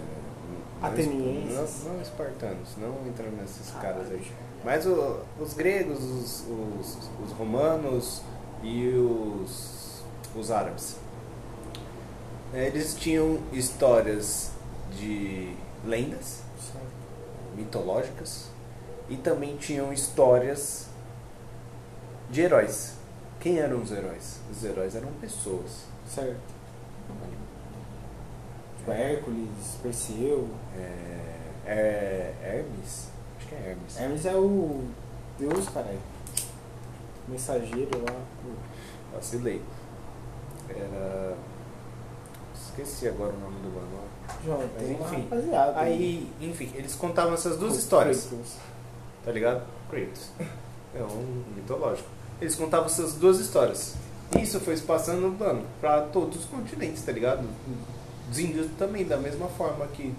Atenienses. 0.83 1.85
não, 1.85 1.93
não 1.95 2.03
espartanos, 2.03 2.69
não 2.79 3.07
entrando 3.09 3.37
nesses 3.41 3.75
Ah, 3.77 3.81
caras 3.81 4.11
aí. 4.11 4.33
Mas 4.65 4.87
o- 4.87 5.21
os 5.41 5.55
gregos, 5.55 6.03
os, 6.03 6.45
os, 6.49 6.99
os 7.25 7.33
romanos 7.33 8.23
e 8.63 8.89
os, 8.89 10.03
os 10.35 10.51
árabes. 10.51 10.97
Eles 12.53 12.95
tinham 12.95 13.39
histórias 13.53 14.51
de 14.97 15.55
lendas 15.85 16.41
mitológicas 17.57 18.47
e 19.09 19.17
também 19.17 19.57
tinham 19.57 19.93
histórias 19.93 20.87
de 22.31 22.41
heróis. 22.43 22.95
Quem 23.39 23.59
eram 23.59 23.81
os 23.83 23.91
heróis? 23.93 24.41
Os 24.51 24.65
heróis 24.65 24.95
eram 24.95 25.09
pessoas. 25.21 25.85
Certo. 26.13 26.41
Tipo, 28.79 28.91
Hércules, 28.93 29.79
Perseu. 29.83 30.49
É, 30.77 31.21
é, 31.67 32.35
Hermes? 32.43 33.09
Acho 33.39 33.49
que 33.49 33.55
é 33.55 33.71
Hermes. 33.71 34.01
Hermes 34.01 34.27
é 34.27 34.35
o 34.35 34.85
deus, 35.39 35.69
caralho. 35.69 35.99
Mensageiro 37.29 38.03
lá. 38.05 38.17
Vacilei. 39.15 39.63
Era. 40.69 41.37
Esqueci 42.55 43.09
agora 43.09 43.33
o 43.33 43.39
nome 43.41 43.57
do 43.61 43.69
manual. 43.69 44.05
João, 44.45 44.69
tem 44.79 44.93
enfim. 44.93 45.23
rapaziada. 45.29 45.79
Aí, 45.81 46.33
enfim, 46.41 46.71
eles 46.75 46.95
contavam 46.95 47.35
essas 47.35 47.57
duas 47.57 47.77
histórias, 47.77 48.27
Kratos. 48.27 48.57
tá 49.25 49.33
ligado? 49.33 49.63
Kratos. 49.91 50.31
É 50.95 51.03
um 51.03 51.45
mitológico. 51.55 52.09
Eles 52.41 52.55
contavam 52.55 52.87
essas 52.87 53.15
duas 53.15 53.39
histórias. 53.39 53.95
Isso 54.39 54.61
foi 54.61 54.77
se 54.77 54.83
passando, 54.83 55.37
mano, 55.39 55.65
pra 55.81 56.03
todos 56.03 56.41
os 56.41 56.45
continentes, 56.45 57.03
tá 57.03 57.11
ligado? 57.11 57.49
Os 58.31 58.39
índios 58.39 58.69
também, 58.79 59.05
da 59.05 59.17
mesma 59.17 59.49
forma 59.49 59.85
aqui, 59.85 60.15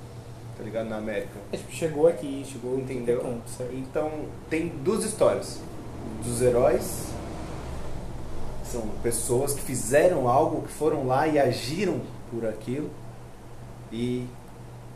tá 0.57 0.63
ligado? 0.63 0.89
Na 0.89 0.97
América. 0.97 1.39
É, 1.51 1.57
tipo, 1.57 1.71
chegou 1.71 2.07
aqui, 2.07 2.45
chegou 2.45 2.77
Entendeu? 2.77 3.41
Então, 3.71 4.11
tem 4.49 4.67
duas 4.67 5.05
histórias: 5.05 5.59
dos 6.23 6.41
heróis 6.41 7.07
São 8.65 8.81
pessoas 9.01 9.53
que 9.53 9.61
fizeram 9.61 10.27
algo, 10.27 10.63
que 10.63 10.73
foram 10.73 11.07
lá 11.07 11.27
e 11.27 11.39
agiram 11.39 12.01
por 12.29 12.45
aquilo. 12.45 12.89
E 13.91 14.27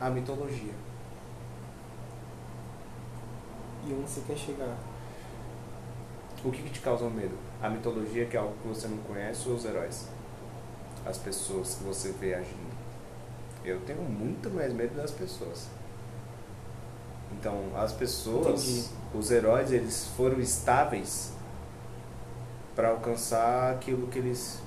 a 0.00 0.10
mitologia. 0.10 0.74
E 3.86 3.92
onde 3.92 4.10
você 4.10 4.20
quer 4.26 4.36
chegar? 4.36 4.76
O 6.44 6.50
que, 6.50 6.62
que 6.62 6.70
te 6.70 6.80
causa 6.80 7.08
medo? 7.08 7.45
A 7.62 7.68
mitologia, 7.70 8.26
que 8.26 8.36
é 8.36 8.40
algo 8.40 8.54
que 8.60 8.68
você 8.68 8.86
não 8.86 8.98
conhece, 8.98 9.48
ou 9.48 9.54
os 9.54 9.64
heróis? 9.64 10.08
As 11.04 11.18
pessoas 11.18 11.76
que 11.76 11.84
você 11.84 12.12
vê 12.12 12.34
agindo. 12.34 12.76
Eu 13.64 13.80
tenho 13.80 14.02
muito 14.02 14.50
mais 14.50 14.72
medo 14.72 14.94
das 14.94 15.10
pessoas. 15.10 15.68
Então, 17.32 17.64
as 17.76 17.92
pessoas, 17.92 18.62
Entendi. 18.68 18.88
os 19.14 19.30
heróis, 19.30 19.72
eles 19.72 20.08
foram 20.16 20.38
estáveis 20.38 21.32
para 22.74 22.88
alcançar 22.88 23.72
aquilo 23.72 24.06
que 24.08 24.18
eles 24.18 24.60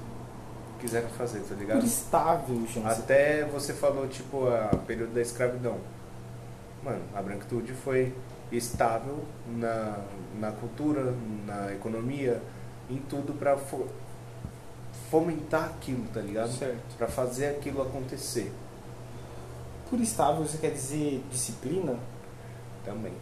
quiseram 0.80 1.10
fazer, 1.10 1.42
tá 1.42 1.56
ligado? 1.56 1.80
Por 1.80 1.86
estável, 1.86 2.64
Até 2.86 3.46
você 3.46 3.74
falou, 3.74 4.08
tipo, 4.08 4.48
a 4.48 4.76
período 4.88 5.14
da 5.14 5.22
escravidão. 5.22 5.78
Mano, 6.84 7.02
a 7.14 7.22
branquitude 7.22 7.74
foi 7.74 8.14
estável 8.52 9.24
na, 9.48 10.00
na 10.40 10.52
cultura, 10.52 11.14
na 11.46 11.74
economia, 11.74 12.42
em 12.90 12.98
tudo 12.98 13.34
pra 13.34 13.56
fo- 13.58 13.88
fomentar 15.10 15.66
aquilo, 15.66 16.06
tá 16.14 16.20
ligado? 16.22 16.52
Certo. 16.52 16.96
Pra 16.98 17.08
fazer 17.08 17.48
aquilo 17.48 17.82
acontecer 17.82 18.52
Por 19.90 20.00
estável 20.00 20.44
você 20.46 20.58
quer 20.58 20.72
dizer 20.72 21.24
disciplina? 21.32 21.98
também. 22.86 23.14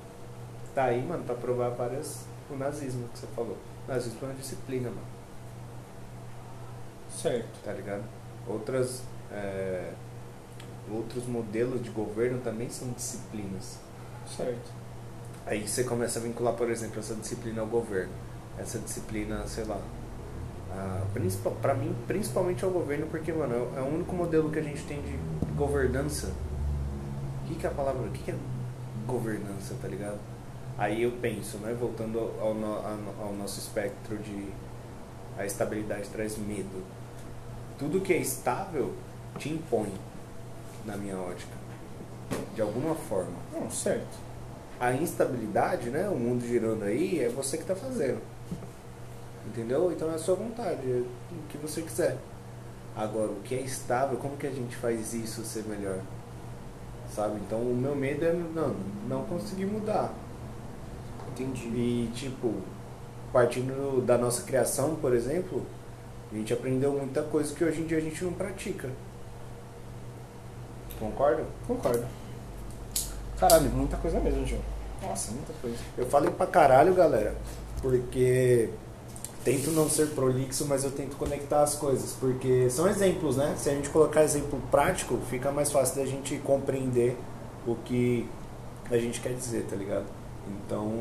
Tá 0.75 0.85
aí, 0.85 1.01
mano, 1.05 1.23
pra 1.23 1.33
provar 1.35 1.69
várias. 1.69 2.25
O 2.49 2.55
nazismo 2.55 3.07
que 3.09 3.19
você 3.19 3.27
falou. 3.35 3.57
O 3.87 3.91
nazismo 3.91 4.19
é 4.21 4.25
uma 4.25 4.33
disciplina, 4.35 4.89
mano. 4.89 5.01
Certo. 7.09 7.63
tá 7.63 7.73
ligado? 7.73 8.03
Outras, 8.47 9.01
é, 9.31 9.91
outros 10.91 11.25
modelos 11.25 11.81
de 11.83 11.89
governo 11.89 12.39
também 12.41 12.69
são 12.69 12.89
disciplinas. 12.91 13.77
Certo. 14.35 14.71
Aí 15.45 15.67
você 15.67 15.83
começa 15.83 16.19
a 16.19 16.21
vincular, 16.21 16.53
por 16.53 16.69
exemplo, 16.69 16.99
essa 16.99 17.15
disciplina 17.15 17.61
ao 17.61 17.67
governo. 17.67 18.13
Essa 18.57 18.79
disciplina, 18.79 19.45
sei 19.47 19.65
lá, 19.65 19.79
a, 20.71 21.01
principal, 21.13 21.53
pra 21.61 21.73
mim, 21.73 21.95
principalmente 22.07 22.63
ao 22.65 22.71
governo, 22.71 23.07
porque, 23.07 23.31
mano, 23.31 23.53
é, 23.75 23.79
é 23.79 23.81
o 23.81 23.85
único 23.93 24.15
modelo 24.15 24.49
que 24.49 24.59
a 24.59 24.63
gente 24.63 24.83
tem 24.83 25.01
de 25.01 25.15
governança. 25.55 26.31
O 27.43 27.47
que, 27.47 27.55
que 27.55 27.65
é 27.65 27.69
a 27.69 27.73
palavra? 27.73 28.01
O 28.07 28.11
que, 28.11 28.23
que 28.23 28.31
é 28.31 28.35
governança, 29.05 29.75
tá 29.81 29.87
ligado? 29.87 30.17
Aí 30.77 31.01
eu 31.03 31.11
penso, 31.21 31.57
né, 31.57 31.75
voltando 31.79 32.19
ao, 32.19 32.49
ao- 32.49 33.27
ao 33.27 33.33
nosso 33.33 33.59
espectro 33.59 34.17
de 34.17 34.47
a 35.37 35.45
estabilidade 35.45 36.09
traz 36.09 36.37
medo. 36.37 36.83
Tudo 37.79 38.01
que 38.01 38.11
é 38.13 38.17
estável 38.17 38.93
te 39.37 39.49
impõe, 39.49 39.91
na 40.85 40.97
minha 40.97 41.15
ótica, 41.17 41.53
de 42.55 42.61
alguma 42.61 42.95
forma. 42.95 43.33
Não, 43.53 43.69
certo. 43.69 44.17
A 44.79 44.93
instabilidade, 44.93 45.89
né, 45.89 46.09
o 46.09 46.15
mundo 46.15 46.45
girando 46.45 46.83
aí, 46.83 47.19
é 47.23 47.29
você 47.29 47.55
que 47.57 47.63
está 47.63 47.75
fazendo. 47.75 48.19
Entendeu? 49.47 49.91
Então 49.91 50.11
é 50.11 50.15
a 50.15 50.19
sua 50.19 50.35
vontade, 50.35 50.81
é 50.85 51.01
o 51.31 51.47
que 51.49 51.57
você 51.57 51.81
quiser. 51.81 52.17
Agora, 52.95 53.31
o 53.31 53.41
que 53.43 53.55
é 53.55 53.61
estável, 53.61 54.17
como 54.17 54.35
que 54.35 54.45
a 54.45 54.51
gente 54.51 54.75
faz 54.75 55.13
isso 55.13 55.43
ser 55.43 55.63
melhor? 55.63 55.99
Sabe? 57.15 57.39
Então 57.45 57.59
o 57.59 57.75
meu 57.75 57.95
medo 57.95 58.25
é 58.25 58.33
não, 58.33 58.75
não 59.07 59.23
conseguir 59.23 59.65
mudar. 59.65 60.11
Entendi. 61.31 61.67
E 61.67 62.11
tipo, 62.13 62.55
partindo 63.31 64.03
da 64.05 64.17
nossa 64.17 64.43
criação, 64.43 64.95
por 64.95 65.13
exemplo, 65.13 65.65
a 66.31 66.35
gente 66.35 66.51
aprendeu 66.51 66.91
muita 66.91 67.21
coisa 67.21 67.53
que 67.55 67.63
hoje 67.63 67.81
em 67.81 67.85
dia 67.85 67.99
a 67.99 68.01
gente 68.01 68.23
não 68.23 68.33
pratica. 68.33 68.89
Concorda? 70.99 71.43
Concordo. 71.67 72.05
Caralho, 73.39 73.69
muita 73.69 73.95
coisa 73.97 74.19
mesmo, 74.19 74.45
João. 74.45 74.61
Nossa, 75.03 75.31
muita 75.31 75.53
coisa. 75.61 75.77
Eu 75.95 76.07
falei 76.07 76.31
pra 76.31 76.47
caralho, 76.47 76.93
galera, 76.95 77.35
porque 77.81 78.69
tento 79.47 79.71
não 79.71 79.89
ser 79.89 80.07
prolixo, 80.07 80.65
mas 80.67 80.83
eu 80.83 80.91
tento 80.91 81.15
conectar 81.15 81.61
as 81.61 81.73
coisas, 81.73 82.11
porque 82.19 82.69
são 82.69 82.85
exemplos, 82.85 83.37
né? 83.37 83.55
Se 83.57 83.69
a 83.69 83.73
gente 83.73 83.89
colocar 83.89 84.21
exemplo 84.21 84.61
prático, 84.69 85.17
fica 85.29 85.53
mais 85.53 85.71
fácil 85.71 85.95
da 85.95 86.05
gente 86.05 86.35
compreender 86.39 87.17
o 87.65 87.73
que 87.73 88.27
a 88.91 88.97
gente 88.97 89.21
quer 89.21 89.31
dizer, 89.31 89.63
tá 89.69 89.77
ligado? 89.77 90.03
Então, 90.49 90.91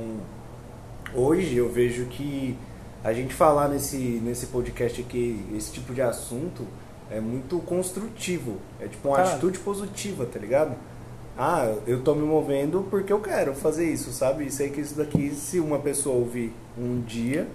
hoje 1.13 1.57
eu 1.57 1.69
vejo 1.69 2.05
que 2.07 2.57
a 3.03 3.13
gente 3.13 3.35
falar 3.35 3.67
nesse, 3.67 3.97
nesse 3.97 4.47
podcast 4.47 5.01
aqui, 5.01 5.45
esse 5.53 5.73
tipo 5.73 5.93
de 5.93 6.03
assunto, 6.03 6.65
é 7.11 7.19
muito 7.19 7.59
construtivo. 7.59 8.59
É 8.79 8.87
tipo 8.87 9.09
uma 9.09 9.17
Cara. 9.17 9.31
atitude 9.31 9.59
positiva, 9.59 10.25
tá 10.25 10.39
ligado? 10.39 10.77
Ah, 11.37 11.75
eu 11.85 12.01
tô 12.01 12.15
me 12.15 12.23
movendo 12.23 12.87
porque 12.91 13.13
eu 13.13 13.19
quero 13.19 13.55
fazer 13.55 13.91
isso, 13.91 14.13
sabe? 14.13 14.47
E 14.47 14.53
sei 14.53 14.71
que 14.71 14.81
isso 14.81 14.95
daqui, 14.95 15.31
se 15.35 15.59
uma 15.59 15.81
pessoa 15.81 16.15
ouvir 16.15 16.53
um 16.79 17.01
dia, 17.01 17.49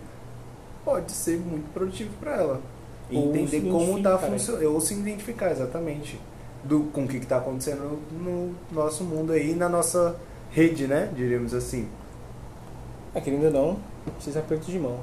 pode 0.84 1.12
ser 1.12 1.38
muito 1.39 1.72
produtivo 1.74 2.12
para 2.20 2.36
ela. 2.36 2.62
E 3.10 3.17
Ou 3.17 3.36
entender 3.36 3.70
como 3.70 4.02
tá 4.02 4.12
identificar, 4.12 4.22
né? 4.22 4.28
funcionando. 4.30 4.74
Ou 4.74 4.82
se 4.82 4.94
identificar, 4.94 5.52
exatamente. 5.52 6.20
Do, 6.63 6.84
com 6.94 7.06
o 7.06 7.08
que, 7.08 7.20
que 7.20 7.26
tá 7.26 7.38
acontecendo 7.38 8.00
no 8.12 8.54
nosso 8.72 9.04
mundo 9.04 9.32
aí, 9.34 9.56
na 9.56 9.67
nossa 9.67 10.15
rede, 10.52 10.88
né? 10.88 11.12
Diríamos 11.15 11.54
assim. 11.54 11.88
É, 13.13 13.20
querendo 13.20 13.46
ou 13.46 13.52
não, 13.52 13.80
precisa 14.15 14.39
aperto 14.39 14.72
de 14.72 14.80
mão. 14.80 15.00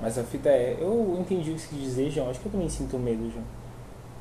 Mas 0.00 0.16
a 0.16 0.22
fita 0.22 0.48
é, 0.48 0.76
eu 0.80 1.16
entendi 1.18 1.50
o 1.50 1.54
que 1.54 1.60
você 1.60 1.68
quis 1.68 1.80
dizer, 1.80 2.10
João. 2.10 2.30
Acho 2.30 2.38
que 2.40 2.46
eu 2.46 2.52
também 2.52 2.68
sinto 2.68 2.98
medo, 2.98 3.30
João. 3.30 3.44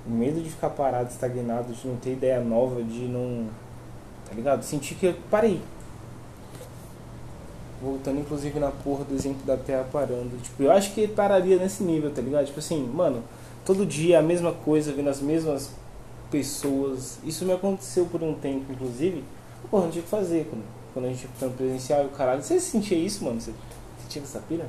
O 0.08 0.10
medo 0.10 0.42
de 0.42 0.50
ficar 0.50 0.70
parado, 0.72 1.10
estagnado, 1.10 1.74
de 1.74 1.88
não 1.88 1.98
ter 1.98 2.14
ideia 2.14 2.40
nova, 2.40 2.82
de 2.82 3.06
não. 3.08 3.48
Tá 4.28 4.34
ligado? 4.34 4.64
Sentir 4.64 4.96
que 4.96 5.08
eu 5.08 5.16
parei. 5.30 5.62
Voltando 7.82 8.20
inclusive 8.20 8.60
na 8.60 8.72
porra 8.72 9.04
do 9.06 9.14
exemplo 9.14 9.46
da 9.46 9.56
Terra 9.56 9.86
parando. 9.92 10.36
Tipo, 10.42 10.64
eu 10.64 10.72
acho 10.72 10.94
que 10.94 11.08
pararia 11.08 11.58
nesse 11.58 11.84
nível, 11.84 12.10
tá 12.12 12.22
ligado? 12.22 12.46
Tipo 12.48 12.60
assim, 12.60 12.84
mano, 12.88 13.24
todo 13.64 13.86
dia 13.86 14.18
a 14.20 14.22
mesma 14.22 14.52
coisa, 14.52 14.92
vendo 14.92 15.10
as 15.10 15.22
mesmas 15.22 15.70
pessoas. 16.32 17.20
Isso 17.24 17.46
me 17.46 17.54
aconteceu 17.54 18.06
por 18.06 18.24
um 18.24 18.34
tempo, 18.34 18.72
inclusive. 18.72 19.24
Porra, 19.70 19.84
não 19.84 19.92
tinha 19.92 20.02
o 20.02 20.06
que 20.06 20.10
fazer 20.10 20.48
quando, 20.50 20.64
quando 20.94 21.06
a 21.06 21.10
gente 21.10 21.28
ficando 21.28 21.56
presencial 21.56 22.04
e 22.04 22.06
o 22.08 22.10
caralho. 22.10 22.42
Você 22.42 22.60
sentia 22.60 22.98
isso, 22.98 23.24
mano? 23.24 23.40
Você, 23.40 23.52
você 23.52 24.08
tinha 24.10 24.24
essa 24.24 24.40
pira? 24.40 24.66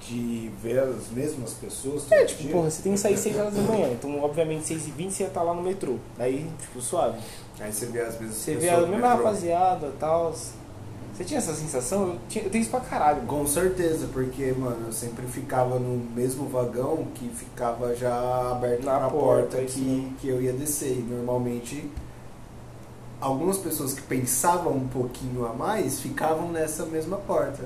De 0.00 0.50
ver 0.62 0.78
as 0.80 1.08
mesmas 1.10 1.54
pessoas. 1.54 2.10
É, 2.12 2.24
tipo, 2.24 2.50
porra, 2.50 2.70
você 2.70 2.82
tem 2.82 2.92
que 2.92 2.98
sair 2.98 3.16
6 3.16 3.38
horas 3.38 3.54
da 3.54 3.62
manhã. 3.62 3.88
Então, 3.92 4.22
obviamente, 4.22 4.66
6 4.66 4.88
e 4.88 4.90
20 4.90 5.10
você 5.10 5.22
ia 5.22 5.28
estar 5.28 5.42
lá 5.42 5.54
no 5.54 5.62
metrô. 5.62 5.96
Aí, 6.18 6.46
tipo, 6.60 6.80
suave. 6.80 7.18
Aí 7.58 7.72
você 7.72 7.86
vê 7.86 8.00
às 8.00 8.16
vezes. 8.16 8.36
Você 8.36 8.54
vê 8.54 8.60
pessoas 8.68 8.78
a 8.78 8.86
no 8.86 8.92
mesma 8.92 9.08
metrô. 9.08 9.24
rapaziada 9.24 9.86
e 9.86 9.98
tal. 9.98 10.34
Você 11.14 11.24
tinha 11.24 11.38
essa 11.38 11.54
sensação? 11.54 12.08
Eu, 12.08 12.18
tinha- 12.28 12.44
eu 12.44 12.50
tenho 12.50 12.62
isso 12.62 12.70
pra 12.70 12.80
caralho. 12.80 13.22
Com 13.22 13.46
certeza, 13.46 14.08
porque, 14.12 14.52
mano, 14.52 14.86
eu 14.86 14.92
sempre 14.92 15.24
ficava 15.26 15.78
no 15.78 15.96
mesmo 16.12 16.48
vagão 16.48 17.06
que 17.14 17.28
ficava 17.28 17.94
já 17.94 18.50
aberto 18.50 18.84
Na 18.84 18.98
na, 18.98 19.10
porta, 19.10 19.56
porta, 19.58 19.64
que, 19.64 20.16
que 20.20 20.28
eu 20.28 20.42
ia 20.42 20.52
descer. 20.52 20.98
E 20.98 21.02
normalmente, 21.02 21.88
algumas 23.20 23.58
pessoas 23.58 23.94
que 23.94 24.02
pensavam 24.02 24.72
um 24.72 24.88
pouquinho 24.88 25.46
a 25.46 25.52
mais 25.52 26.00
ficavam 26.00 26.50
nessa 26.50 26.84
mesma 26.84 27.16
porta. 27.18 27.62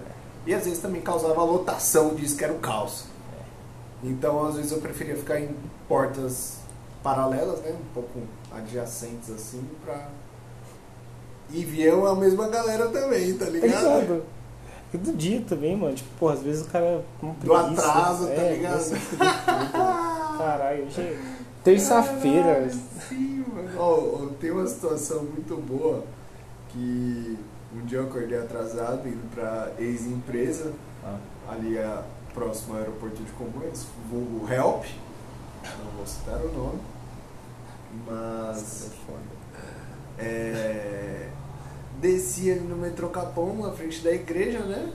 E 0.47 0.55
às 0.55 0.65
vezes 0.65 0.81
também 0.81 1.01
causava 1.01 1.43
lotação 1.43 2.15
disso 2.15 2.37
que 2.37 2.45
era 2.45 2.53
o 2.53 2.59
caos. 2.59 3.05
Então, 4.03 4.47
às 4.47 4.57
vezes 4.57 4.73
eu 4.73 4.79
preferia 4.79 5.17
ficar 5.17 5.41
em 5.41 5.55
portas 5.89 6.59
paralelas, 7.03 7.61
né? 7.61 7.73
Um 7.73 7.95
pouco 7.95 8.21
adjacentes 8.53 9.31
assim, 9.31 9.63
pra. 9.85 10.09
E 11.51 11.65
viam 11.65 12.07
a 12.07 12.15
mesma 12.15 12.49
galera 12.49 12.89
também, 12.89 13.35
tá 13.37 13.47
Tá 13.47 13.51
ligado? 13.51 14.01
ligado? 14.01 14.23
E 14.93 14.97
do 14.99 15.13
dia 15.13 15.43
também, 15.49 15.77
mano. 15.77 15.95
Tipo, 15.95 16.09
porra, 16.19 16.35
às 16.35 16.43
vezes 16.43 16.67
o 16.67 16.71
cara 16.71 16.85
é 16.85 17.03
com 17.21 17.33
Do 17.35 17.55
atraso, 17.55 18.27
tá 18.27 18.33
é, 18.33 18.55
ligado? 18.55 18.81
fuder 18.81 19.01
tudo. 19.11 19.19
Caralho, 20.39 20.85
hoje 20.87 21.01
é 21.01 21.19
terça-feira. 21.65 22.71
Sim, 23.09 23.45
mano. 23.53 23.71
Ó, 23.79 24.27
tem 24.41 24.51
uma 24.51 24.67
situação 24.67 25.23
muito 25.25 25.57
boa 25.57 26.05
que 26.71 27.39
um 27.75 27.85
dia 27.85 27.99
eu 27.99 28.05
acordei 28.05 28.39
atrasado 28.39 29.07
indo 29.09 29.29
pra 29.35 29.71
ex-empresa, 29.79 30.73
Ah, 31.05 31.17
ali 31.51 31.79
a, 31.79 32.03
próximo 32.35 32.75
ao 32.75 32.81
aeroporto 32.81 33.23
de 33.23 33.31
Congonhas, 33.33 33.87
vulgo 34.11 34.47
Help, 34.53 34.85
não 35.65 35.91
vou 35.97 36.07
citar 36.07 36.37
o 36.41 36.53
nome, 36.53 36.81
mas 38.07 38.87
é 38.87 38.91
foda. 39.07 39.69
é, 40.19 41.29
desci 42.01 42.51
ali 42.51 42.61
no 42.61 42.77
metrô 42.77 43.09
Capão, 43.09 43.55
na 43.57 43.73
frente 43.73 44.03
da 44.03 44.13
igreja, 44.13 44.61
né? 44.61 44.93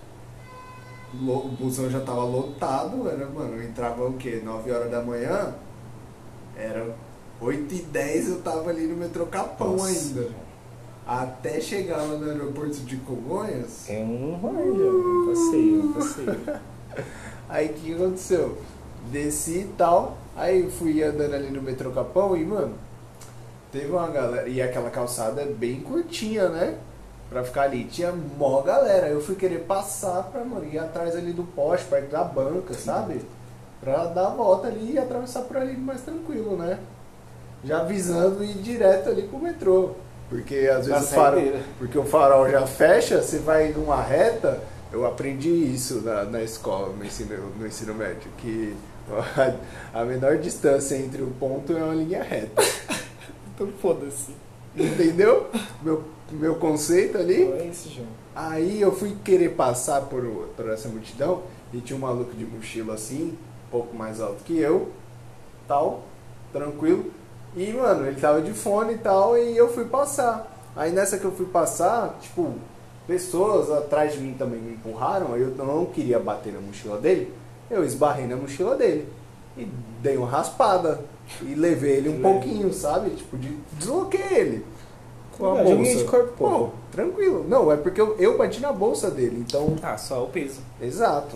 O 1.13 1.50
busão 1.50 1.89
já 1.89 2.00
tava 2.00 2.24
lotado, 2.24 3.08
era, 3.08 3.28
mano, 3.28 3.56
eu 3.56 3.63
entrava 3.63 4.04
o 4.06 4.13
quê? 4.13 4.42
9 4.44 4.72
horas 4.72 4.89
da 4.89 5.02
manhã? 5.02 5.54
Era 6.58 6.96
8 7.39 7.74
e 7.74 7.82
10 7.84 8.30
eu 8.30 8.42
tava 8.42 8.70
ali 8.70 8.88
no 8.88 8.96
metrô 8.96 9.26
Capão 9.28 9.74
Nossa. 9.74 9.88
ainda. 9.88 10.30
Até 11.06 11.60
chegar 11.60 11.98
lá 11.98 12.16
no 12.18 12.30
aeroporto 12.30 12.78
de 12.78 12.96
Congonhas, 12.98 13.89
É 13.89 14.00
um 14.00 14.36
rolê, 14.36 14.63
já, 14.63 14.89
um 14.89 15.28
passeio, 15.28 15.84
um 15.84 15.94
passeio. 15.94 16.60
Aí 17.50 17.68
o 17.68 17.74
que 17.74 17.94
aconteceu? 17.94 18.58
Desci 19.12 19.60
e 19.60 19.74
tal, 19.78 20.18
aí 20.36 20.72
fui 20.72 21.04
andando 21.04 21.34
ali 21.34 21.50
no 21.52 21.62
metrô 21.62 21.92
Capão 21.92 22.38
e, 22.38 22.46
mano, 22.46 22.74
teve 23.72 23.92
uma 23.92 24.08
galera. 24.08 24.48
E 24.48 24.62
aquela 24.62 24.89
calçada 24.89 25.42
é 25.42 25.46
bem 25.46 25.82
curtinha, 25.82 26.48
né? 26.48 26.78
Pra 27.34 27.43
ficar 27.43 27.63
ali. 27.63 27.86
Tinha 27.86 28.12
mó 28.12 28.62
galera. 28.62 29.08
Eu 29.08 29.19
fui 29.19 29.34
querer 29.34 29.62
passar 29.62 30.22
pra, 30.24 30.46
mano, 30.46 30.65
ir 30.72 30.78
atrás 30.78 31.15
ali 31.15 31.34
do 31.34 31.43
poste, 31.43 31.88
perto 31.88 32.12
da 32.12 32.24
banca, 32.24 32.76
sabe? 32.76 33.22
Pra 33.82 34.06
dar 34.06 34.28
a 34.28 34.30
volta 34.30 34.67
ali 34.67 34.93
e 34.93 35.00
atravessar 35.00 35.41
por 35.41 35.58
ali 35.58 35.76
mais 35.76 36.02
tranquilo, 36.02 36.56
né? 36.56 36.78
Já 37.65 37.80
avisando 37.80 38.43
ir 38.43 38.54
direto 38.60 39.10
ali 39.10 39.24
pro 39.24 39.39
metrô. 39.39 39.91
Porque 40.30 40.69
às 40.72 40.86
vezes 40.86 41.12
o 41.12 41.15
farol, 41.15 41.54
porque 41.80 41.98
o 41.98 42.04
farol 42.04 42.50
já 42.50 42.67
fecha, 42.67 43.22
você 43.22 43.39
vai 43.39 43.72
numa 43.72 44.02
reta. 44.02 44.62
Eu 44.91 45.06
aprendi 45.08 45.50
isso 45.50 46.02
na, 46.02 46.24
na 46.26 46.41
escola, 46.43 46.93
no 46.96 47.04
ensino, 47.04 47.52
no 47.60 47.65
ensino 47.65 47.96
médio, 47.96 48.30
que 48.38 48.76
a, 49.93 50.02
a 50.02 50.06
menor 50.06 50.38
distância 50.38 50.96
entre 50.96 51.24
o 51.24 51.32
ponto 51.39 51.76
é 51.76 51.84
uma 51.84 51.96
linha 51.96 52.22
reta. 52.22 52.62
Então 53.56 53.67
foda-se. 53.80 54.32
Entendeu? 54.76 55.48
Meu, 55.82 56.04
meu 56.32 56.56
conceito 56.56 57.18
ali. 57.18 57.44
É 57.44 57.68
isso, 57.72 57.90
João. 57.90 58.08
Aí 58.36 58.82
eu 58.82 58.92
fui 58.92 59.16
querer 59.24 59.50
passar 59.50 60.02
por, 60.02 60.24
por 60.56 60.70
essa 60.70 60.90
multidão 60.90 61.44
e 61.72 61.80
tinha 61.80 61.96
um 61.96 62.02
maluco 62.02 62.34
de 62.34 62.46
mochila 62.46 62.96
assim, 62.96 63.38
um 63.68 63.72
pouco 63.72 63.96
mais 63.96 64.20
alto 64.20 64.44
que 64.44 64.58
eu, 64.58 64.90
tal, 65.68 66.04
tranquilo. 66.52 67.12
E, 67.56 67.72
mano, 67.72 68.08
ele 68.08 68.20
tava 68.20 68.42
de 68.42 68.52
fone 68.54 68.94
e 68.94 68.98
tal, 68.98 69.38
e 69.38 69.56
eu 69.56 69.72
fui 69.72 69.86
passar. 69.86 70.52
Aí 70.76 70.92
nessa 70.92 71.20
que 71.20 71.26
eu 71.26 71.32
fui 71.32 71.46
passar, 71.46 72.18
tipo, 72.20 72.56
pessoas 73.06 73.70
atrás 73.70 74.14
de 74.14 74.20
mim 74.20 74.34
também 74.34 74.60
me 74.60 74.74
empurraram, 74.74 75.34
aí 75.34 75.42
eu 75.42 75.52
não 75.52 75.86
queria 75.86 76.20
bater 76.20 76.52
na 76.52 76.60
mochila 76.60 76.98
dele, 76.98 77.32
eu 77.70 77.84
esbarrei 77.84 78.26
na 78.26 78.36
mochila 78.36 78.76
dele. 78.76 79.08
E 79.56 79.68
dei 80.02 80.18
uma 80.18 80.28
raspada. 80.28 81.02
E 81.42 81.56
levei 81.56 81.98
ele 81.98 82.10
um 82.10 82.12
Leve. 82.14 82.22
pouquinho, 82.24 82.74
sabe? 82.74 83.12
Tipo, 83.12 83.38
de, 83.38 83.58
desloquei 83.74 84.22
ele. 84.32 84.66
Com 85.38 85.48
a 85.48 85.54
Ah, 85.54 85.64
joguinho 85.64 85.78
bolsa. 85.84 85.98
de 85.98 86.04
corpo, 86.04 86.34
pô. 86.38 86.70
Tranquilo. 86.92 87.46
Não, 87.50 87.72
é 87.72 87.76
porque 87.78 88.00
eu, 88.00 88.16
eu 88.20 88.38
bati 88.38 88.60
na 88.62 88.72
bolsa 88.72 89.10
dele, 89.10 89.44
então. 89.48 89.76
Ah, 89.82 89.98
só 89.98 90.24
o 90.24 90.28
peso. 90.30 90.60
Exato. 90.82 91.36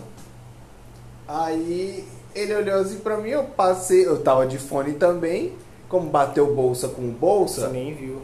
Aí 1.26 2.04
ele 2.34 2.54
olhou 2.54 2.76
assim 2.80 2.98
pra 2.98 3.16
mim, 3.16 3.30
eu 3.30 3.44
passei, 3.44 4.06
eu 4.06 4.22
tava 4.22 4.46
de 4.46 4.58
fone 4.58 4.92
também. 4.94 5.52
Como 5.88 6.08
bateu 6.10 6.54
bolsa 6.54 6.88
com 6.88 7.02
Você 7.02 7.08
bolsa, 7.18 7.68
nem 7.68 7.94
viu. 7.94 8.20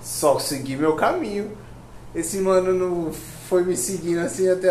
só 0.00 0.38
segui 0.38 0.76
meu 0.76 0.96
caminho. 0.96 1.50
Esse 2.14 2.38
mano 2.38 2.72
não 2.74 3.12
foi 3.48 3.64
me 3.64 3.74
seguindo 3.76 4.18
assim 4.20 4.46
até 4.48 4.70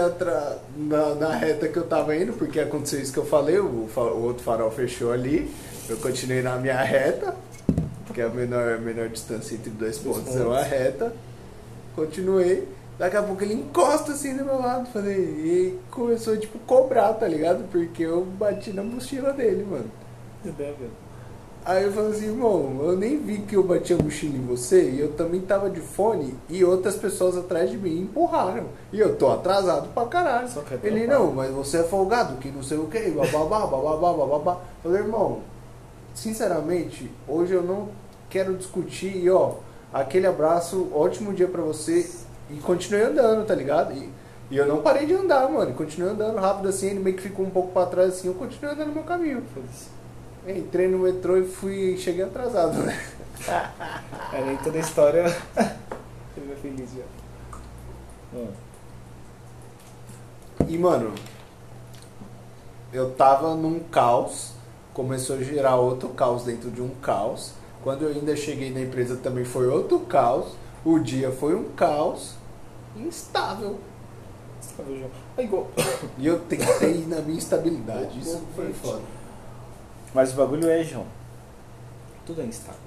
na, 0.77 1.15
na 1.15 1.35
reta 1.35 1.67
que 1.67 1.77
eu 1.77 1.87
tava 1.87 2.15
indo, 2.15 2.33
porque 2.33 2.59
aconteceu 2.59 3.01
isso 3.01 3.11
que 3.11 3.17
eu 3.17 3.25
falei, 3.25 3.57
o, 3.57 3.65
o 3.95 4.23
outro 4.23 4.43
farol 4.43 4.69
fechou 4.69 5.11
ali. 5.11 5.51
Eu 5.89 5.97
continuei 5.97 6.41
na 6.43 6.57
minha 6.57 6.79
reta, 6.81 7.33
porque 8.05 8.21
a 8.21 8.29
menor, 8.29 8.73
a 8.73 8.77
menor 8.77 9.09
distância 9.09 9.55
entre 9.55 9.71
dois 9.71 9.97
Dois 9.97 10.17
pontos 10.17 10.35
é 10.35 10.43
uma 10.43 10.55
pontos. 10.57 10.67
reta. 10.69 11.13
Continuei. 11.95 12.67
Daqui 12.99 13.15
a 13.15 13.23
pouco 13.23 13.43
ele 13.43 13.53
encosta 13.53 14.11
assim 14.11 14.35
do 14.35 14.43
meu 14.43 14.59
lado, 14.59 14.87
falei, 14.91 15.15
e 15.17 15.79
começou 15.91 16.35
tipo 16.37 16.57
cobrar, 16.59 17.13
tá 17.13 17.27
ligado? 17.27 17.63
Porque 17.71 18.03
eu 18.03 18.25
bati 18.25 18.71
na 18.71 18.83
mochila 18.83 19.33
dele, 19.33 19.63
mano. 19.69 19.89
Deve. 20.43 20.89
Aí 21.67 21.83
eu 21.83 21.91
falei 21.91 22.11
assim, 22.11 22.27
irmão, 22.27 22.79
eu 22.81 22.95
nem 22.95 23.19
vi 23.19 23.39
que 23.39 23.57
eu 23.57 23.61
bati 23.61 23.93
a 23.93 23.97
mochila 23.97 24.37
em 24.37 24.45
você 24.45 24.89
e 24.89 25.01
eu 25.01 25.11
também 25.15 25.41
tava 25.41 25.69
de 25.69 25.81
fone 25.81 26.33
e 26.47 26.63
outras 26.63 26.95
pessoas 26.95 27.35
atrás 27.35 27.69
de 27.69 27.77
mim 27.77 28.03
empurraram. 28.03 28.67
E 28.89 28.97
eu 28.97 29.17
tô 29.17 29.29
atrasado 29.29 29.89
pra 29.89 30.05
caralho. 30.05 30.47
Quer 30.61 30.79
Ele, 30.81 31.05
não, 31.05 31.33
mas 31.33 31.51
você 31.51 31.79
é 31.79 31.83
folgado, 31.83 32.37
que 32.37 32.49
não 32.49 32.63
sei 32.63 32.77
o 32.77 32.87
que, 32.87 33.11
bababá, 33.11 33.67
bababá, 33.67 34.13
bababá. 34.13 34.61
Falei, 34.81 35.01
irmão, 35.01 35.41
sinceramente, 36.15 37.11
hoje 37.27 37.51
eu 37.51 37.63
não 37.63 37.89
quero 38.29 38.55
discutir 38.55 39.17
e 39.17 39.29
ó, 39.29 39.55
aquele 39.91 40.25
abraço, 40.25 40.87
ótimo 40.93 41.33
dia 41.33 41.49
pra 41.49 41.63
você 41.63 42.09
e 42.49 42.61
continuei 42.61 43.03
andando, 43.03 43.45
tá 43.45 43.53
ligado? 43.53 43.91
E, 43.91 44.09
e 44.49 44.55
eu 44.55 44.65
não 44.65 44.81
parei 44.81 45.05
de 45.05 45.15
andar, 45.15 45.49
mano, 45.51 45.73
continuei 45.73 46.13
andando 46.13 46.37
rápido 46.37 46.69
assim, 46.69 46.91
ele 46.91 47.01
meio 47.01 47.17
que 47.17 47.23
ficou 47.23 47.45
um 47.45 47.49
pouco 47.49 47.73
pra 47.73 47.85
trás 47.87 48.13
assim, 48.13 48.29
eu 48.29 48.35
continuei 48.35 48.73
andando 48.73 48.87
no 48.87 48.93
meu 48.93 49.03
caminho. 49.03 49.43
Foda-se. 49.53 49.96
Entrei 50.47 50.87
no 50.87 50.99
metrô 50.99 51.37
e 51.37 51.45
fui. 51.45 51.97
cheguei 51.97 52.23
atrasado, 52.23 52.77
né? 52.83 52.97
Aí 54.31 54.45
nem 54.45 54.57
toda 54.57 54.77
a 54.77 54.81
história. 54.81 55.23
Ele 56.37 56.47
vai 56.47 56.55
feliz 56.55 56.89
já. 56.91 57.03
Hum. 58.33 58.47
E 60.67 60.77
mano, 60.77 61.13
eu 62.93 63.11
tava 63.11 63.55
num 63.55 63.79
caos, 63.79 64.53
começou 64.93 65.37
a 65.37 65.41
gerar 65.41 65.75
outro 65.75 66.09
caos 66.09 66.43
dentro 66.43 66.71
de 66.71 66.81
um 66.81 66.89
caos. 67.01 67.53
Quando 67.83 68.03
eu 68.03 68.09
ainda 68.09 68.35
cheguei 68.35 68.71
na 68.71 68.81
empresa 68.81 69.17
também 69.17 69.43
foi 69.43 69.67
outro 69.67 69.99
caos. 70.01 70.55
O 70.85 70.99
dia 70.99 71.31
foi 71.31 71.55
um 71.55 71.65
caos 71.69 72.35
instável. 72.95 73.77
Tá? 74.75 74.83
É 75.37 75.43
igual. 75.43 75.67
E 76.17 76.25
eu 76.25 76.39
tentei 76.39 77.01
ir 77.01 77.07
na 77.07 77.21
minha 77.21 77.37
estabilidade. 77.37 78.19
Isso 78.19 78.41
foi 78.55 78.71
foda. 78.73 79.16
Mas 80.17 80.33
o 80.33 80.35
bagulho 80.35 80.67
é, 80.67 80.83
João. 80.83 81.05
Tudo 82.25 82.41
é 82.41 82.45
instável. 82.45 82.81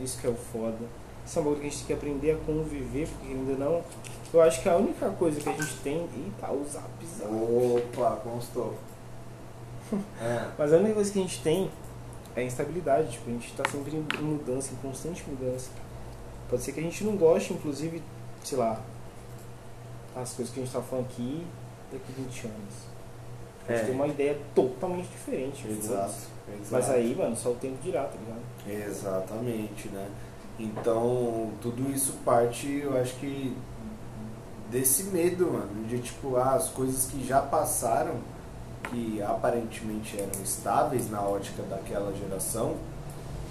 Isso 0.00 0.18
que 0.18 0.26
é 0.26 0.30
o 0.30 0.34
foda. 0.34 0.78
Isso 1.26 1.38
é 1.38 1.42
um 1.42 1.44
bagulho 1.44 1.60
que 1.60 1.66
a 1.66 1.70
gente 1.70 1.78
tem 1.80 1.86
que 1.88 1.92
aprender 1.92 2.30
a 2.30 2.36
conviver, 2.38 3.06
porque 3.06 3.34
ainda 3.34 3.52
não. 3.62 3.84
Eu 4.32 4.40
acho 4.40 4.62
que 4.62 4.68
a 4.70 4.76
única 4.76 5.10
coisa 5.10 5.38
que 5.38 5.48
a 5.50 5.52
gente 5.52 5.76
tem. 5.82 5.98
Eita, 5.98 6.50
o 6.50 6.64
zap, 6.64 6.88
zap. 7.18 7.30
Opa, 7.30 8.16
constou. 8.24 8.74
É. 10.22 10.48
Mas 10.56 10.72
a 10.72 10.78
única 10.78 10.94
coisa 10.94 11.12
que 11.12 11.18
a 11.18 11.22
gente 11.22 11.42
tem 11.42 11.70
é 12.34 12.40
a 12.40 12.44
instabilidade. 12.44 13.12
Tipo, 13.12 13.28
a 13.28 13.32
gente 13.34 13.52
tá 13.52 13.68
sempre 13.70 13.94
em 13.94 14.22
mudança, 14.22 14.72
em 14.72 14.76
constante 14.76 15.22
mudança. 15.28 15.68
Pode 16.48 16.62
ser 16.62 16.72
que 16.72 16.80
a 16.80 16.82
gente 16.82 17.04
não 17.04 17.14
goste, 17.14 17.52
inclusive, 17.52 18.02
sei 18.42 18.56
lá, 18.56 18.80
as 20.16 20.32
coisas 20.32 20.54
que 20.54 20.60
a 20.60 20.64
gente 20.64 20.72
tá 20.72 20.80
falando 20.80 21.04
aqui 21.04 21.46
daqui 21.92 22.10
20 22.16 22.46
anos. 22.46 22.90
A 23.68 23.72
gente 23.72 23.82
É. 23.82 23.86
tem 23.86 23.94
uma 23.94 24.06
ideia 24.06 24.38
totalmente 24.54 25.08
diferente. 25.08 25.68
Exato, 25.68 25.92
foda-se. 25.92 26.39
Exato. 26.54 26.72
Mas 26.72 26.90
aí, 26.90 27.14
mano, 27.14 27.36
só 27.36 27.50
o 27.50 27.54
tempo 27.54 27.76
dirá, 27.82 28.04
tá 28.04 28.16
ligado? 28.18 28.88
Exatamente, 28.88 29.88
né? 29.88 30.08
Então, 30.58 31.52
tudo 31.62 31.90
isso 31.90 32.14
parte, 32.24 32.68
eu 32.68 32.98
acho 33.00 33.14
que 33.16 33.56
desse 34.70 35.04
medo, 35.04 35.46
mano, 35.52 35.86
de 35.88 35.98
tipo, 35.98 36.36
ah, 36.36 36.54
as 36.54 36.68
coisas 36.68 37.06
que 37.06 37.26
já 37.26 37.40
passaram, 37.40 38.16
que 38.84 39.22
aparentemente 39.22 40.18
eram 40.18 40.42
estáveis 40.42 41.10
na 41.10 41.22
ótica 41.22 41.62
daquela 41.62 42.12
geração, 42.14 42.76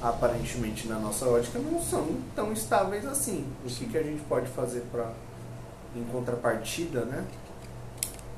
aparentemente 0.01 0.87
na 0.87 0.97
nossa 0.97 1.27
ótica 1.27 1.59
não 1.59 1.81
são 1.81 2.07
tão 2.35 2.53
estáveis 2.53 3.05
assim. 3.05 3.45
O 3.65 3.67
que, 3.67 3.85
que 3.87 3.97
a 3.97 4.03
gente 4.03 4.21
pode 4.23 4.47
fazer 4.47 4.81
para 4.91 5.11
em 5.95 6.03
contrapartida, 6.05 7.03
né, 7.05 7.25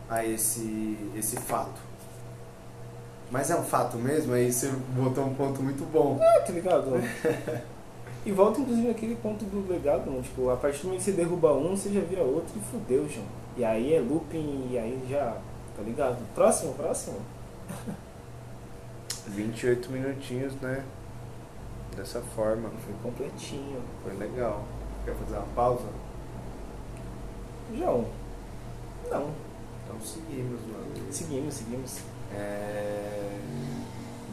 a 0.09 0.25
esse 0.25 0.97
esse 1.15 1.35
fato? 1.37 1.90
Mas 3.31 3.49
é 3.49 3.55
um 3.55 3.63
fato 3.63 3.97
mesmo, 3.97 4.33
aí 4.33 4.51
você 4.51 4.69
botou 4.89 5.25
um 5.25 5.33
ponto 5.33 5.63
muito 5.63 5.89
bom. 5.89 6.19
Ah, 6.21 6.41
tá 6.41 6.51
ligado? 6.51 6.91
e 8.25 8.31
volta 8.33 8.59
inclusive 8.59 8.89
naquele 8.89 9.15
ponto 9.15 9.45
do 9.45 9.71
legado, 9.71 10.11
mano. 10.11 10.21
Tipo, 10.21 10.49
a 10.49 10.57
partir 10.57 10.79
do 10.79 10.87
momento 10.87 10.99
que 10.99 11.05
você 11.05 11.11
derruba 11.13 11.53
um, 11.53 11.69
você 11.69 11.89
já 11.93 12.01
vira 12.01 12.23
outro 12.23 12.51
e 12.57 12.59
fudeu, 12.59 13.07
João. 13.07 13.25
E 13.55 13.63
aí 13.63 13.93
é 13.93 14.01
looping 14.01 14.67
e 14.69 14.77
aí 14.77 15.07
já. 15.09 15.37
Tá 15.77 15.81
ligado? 15.81 16.17
Próximo, 16.35 16.73
próximo. 16.73 17.19
28 19.27 19.89
minutinhos, 19.89 20.53
né? 20.55 20.83
Dessa 21.95 22.19
forma. 22.35 22.69
Foi 22.85 22.93
completinho. 23.01 23.81
Foi 24.03 24.13
legal. 24.13 24.65
Quer 25.05 25.15
fazer 25.15 25.37
uma 25.37 25.47
pausa? 25.55 25.87
João. 27.77 28.05
Não. 29.09 29.29
Então 29.85 30.01
seguimos, 30.01 30.59
mano. 30.61 31.11
Seguimos, 31.11 31.53
seguimos. 31.53 32.10
É... 32.35 33.29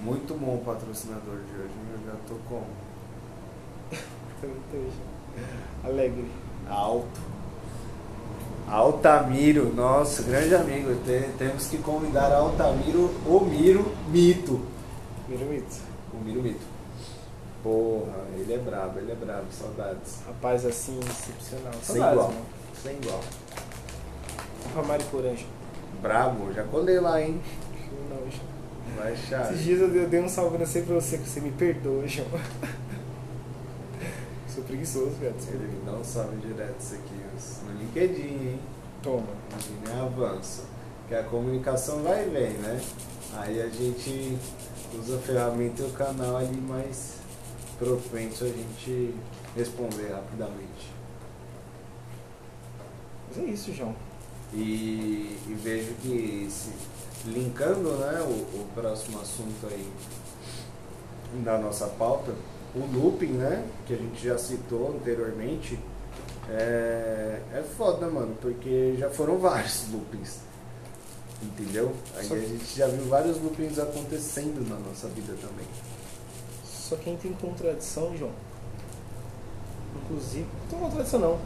Muito 0.03 0.35
bom 0.39 0.55
o 0.57 0.63
patrocinador 0.65 1.37
de 1.37 1.61
hoje, 1.61 1.73
eu 1.93 2.07
já 2.07 2.17
tô 2.29 2.35
com 2.49 2.63
hoje. 4.43 4.93
Alegre. 5.85 6.31
alto. 6.69 7.21
Altamiro, 8.69 9.73
nosso 9.75 10.23
grande 10.25 10.55
amigo. 10.55 10.95
Te- 11.05 11.31
temos 11.39 11.67
que 11.69 11.79
convidar 11.79 12.31
Altamiro, 12.33 13.11
o 13.27 13.41
Miro 13.41 13.93
Mito. 14.09 14.61
Primeiro 15.27 15.51
mito. 15.51 15.77
O 16.13 16.19
Miro 16.19 16.43
Mito. 16.43 16.61
Porra, 17.63 18.25
ele 18.35 18.53
é 18.53 18.59
brabo, 18.59 18.99
ele 18.99 19.11
é 19.11 19.15
brabo, 19.15 19.47
saudades. 19.51 20.19
Rapaz 20.27 20.65
assim, 20.67 21.01
excepcional. 21.01 21.73
Sem 21.83 21.97
Saudades, 21.97 22.13
igual. 22.15 22.29
mano. 22.29 22.45
Sem 22.83 22.97
igual. 22.97 23.21
Pra 24.73 24.83
Mari 24.83 25.05
Coranja. 25.05 25.47
Brabo, 26.03 26.53
já 26.53 26.63
colei 26.65 27.01
lá, 27.01 27.21
hein? 27.23 27.41
Não, 28.09 28.31
João. 28.31 28.49
Vai 28.97 29.17
chave. 29.17 29.55
Esses 29.55 29.65
dias 29.65 29.81
eu 29.81 30.09
dei- 30.09 30.21
um 30.21 30.29
salve 30.29 30.59
não 30.59 30.67
sei 30.67 30.83
pra 30.83 30.95
você, 30.95 31.19
que 31.19 31.29
você 31.29 31.41
me 31.41 31.51
perdoa, 31.53 32.07
João. 32.07 32.29
Sou 34.49 34.65
preguiçoso, 34.65 35.11
velho. 35.21 35.35
Ele 35.49 35.69
me 35.69 35.85
dá 35.85 35.93
um 35.93 36.05
salve 36.05 36.37
direto 36.37 36.81
isso 36.81 36.95
aqui 36.95 37.15
no 37.67 37.79
LinkedIn, 37.81 38.23
hein? 38.23 38.61
Toma. 39.03 39.27
Imagina, 39.51 40.05
avança. 40.05 40.63
Que 41.07 41.15
a 41.15 41.23
comunicação 41.23 42.03
vai 42.03 42.27
e 42.27 42.31
vem, 42.31 42.51
né? 42.55 42.81
Aí 43.37 43.61
a 43.63 43.69
gente 43.69 44.37
usa 44.99 45.17
a 45.17 45.21
ferramenta 45.21 45.83
e 45.83 45.87
o 45.87 45.91
canal 45.91 46.37
ali 46.37 46.57
mais 46.61 47.15
propenso 47.79 48.45
a 48.45 48.49
gente 48.49 49.15
responder 49.57 50.09
rapidamente. 50.11 50.93
Mas 53.29 53.39
é 53.39 53.43
isso, 53.51 53.73
João. 53.73 53.95
E, 54.53 55.39
e 55.47 55.55
vejo 55.63 55.93
que 56.03 56.49
se, 56.51 56.71
linkando 57.27 57.91
né, 57.99 58.21
o, 58.23 58.61
o 58.61 58.67
próximo 58.75 59.21
assunto 59.21 59.67
aí 59.71 59.87
da 61.45 61.59
nossa 61.59 61.87
pauta, 61.87 62.33
o 62.75 62.79
looping, 62.97 63.33
né? 63.33 63.65
Que 63.87 63.95
a 63.95 63.97
gente 63.97 64.25
já 64.27 64.39
citou 64.39 64.95
anteriormente, 64.97 65.79
é, 66.51 67.41
é 67.53 67.63
foda, 67.77 68.07
mano, 68.09 68.37
porque 68.41 68.95
já 68.99 69.11
foram 69.11 69.37
vários 69.39 69.87
loopings. 69.93 70.39
Entendeu? 71.43 71.93
Aí 72.17 72.27
Só 72.27 72.35
a 72.35 72.39
que- 72.39 72.47
gente 72.49 72.77
já 72.77 72.87
viu 72.89 73.05
vários 73.07 73.41
loopings 73.41 73.79
acontecendo 73.79 74.67
na 74.69 74.77
nossa 74.77 75.07
vida 75.09 75.35
também. 75.41 75.67
Só 76.65 76.97
quem 76.97 77.17
tem 77.17 77.33
contradição, 77.35 78.17
João. 78.17 78.33
Inclusive. 80.03 80.47
Não 80.63 80.69
tem 80.71 80.79
contradição 80.81 81.21
não. 81.21 81.39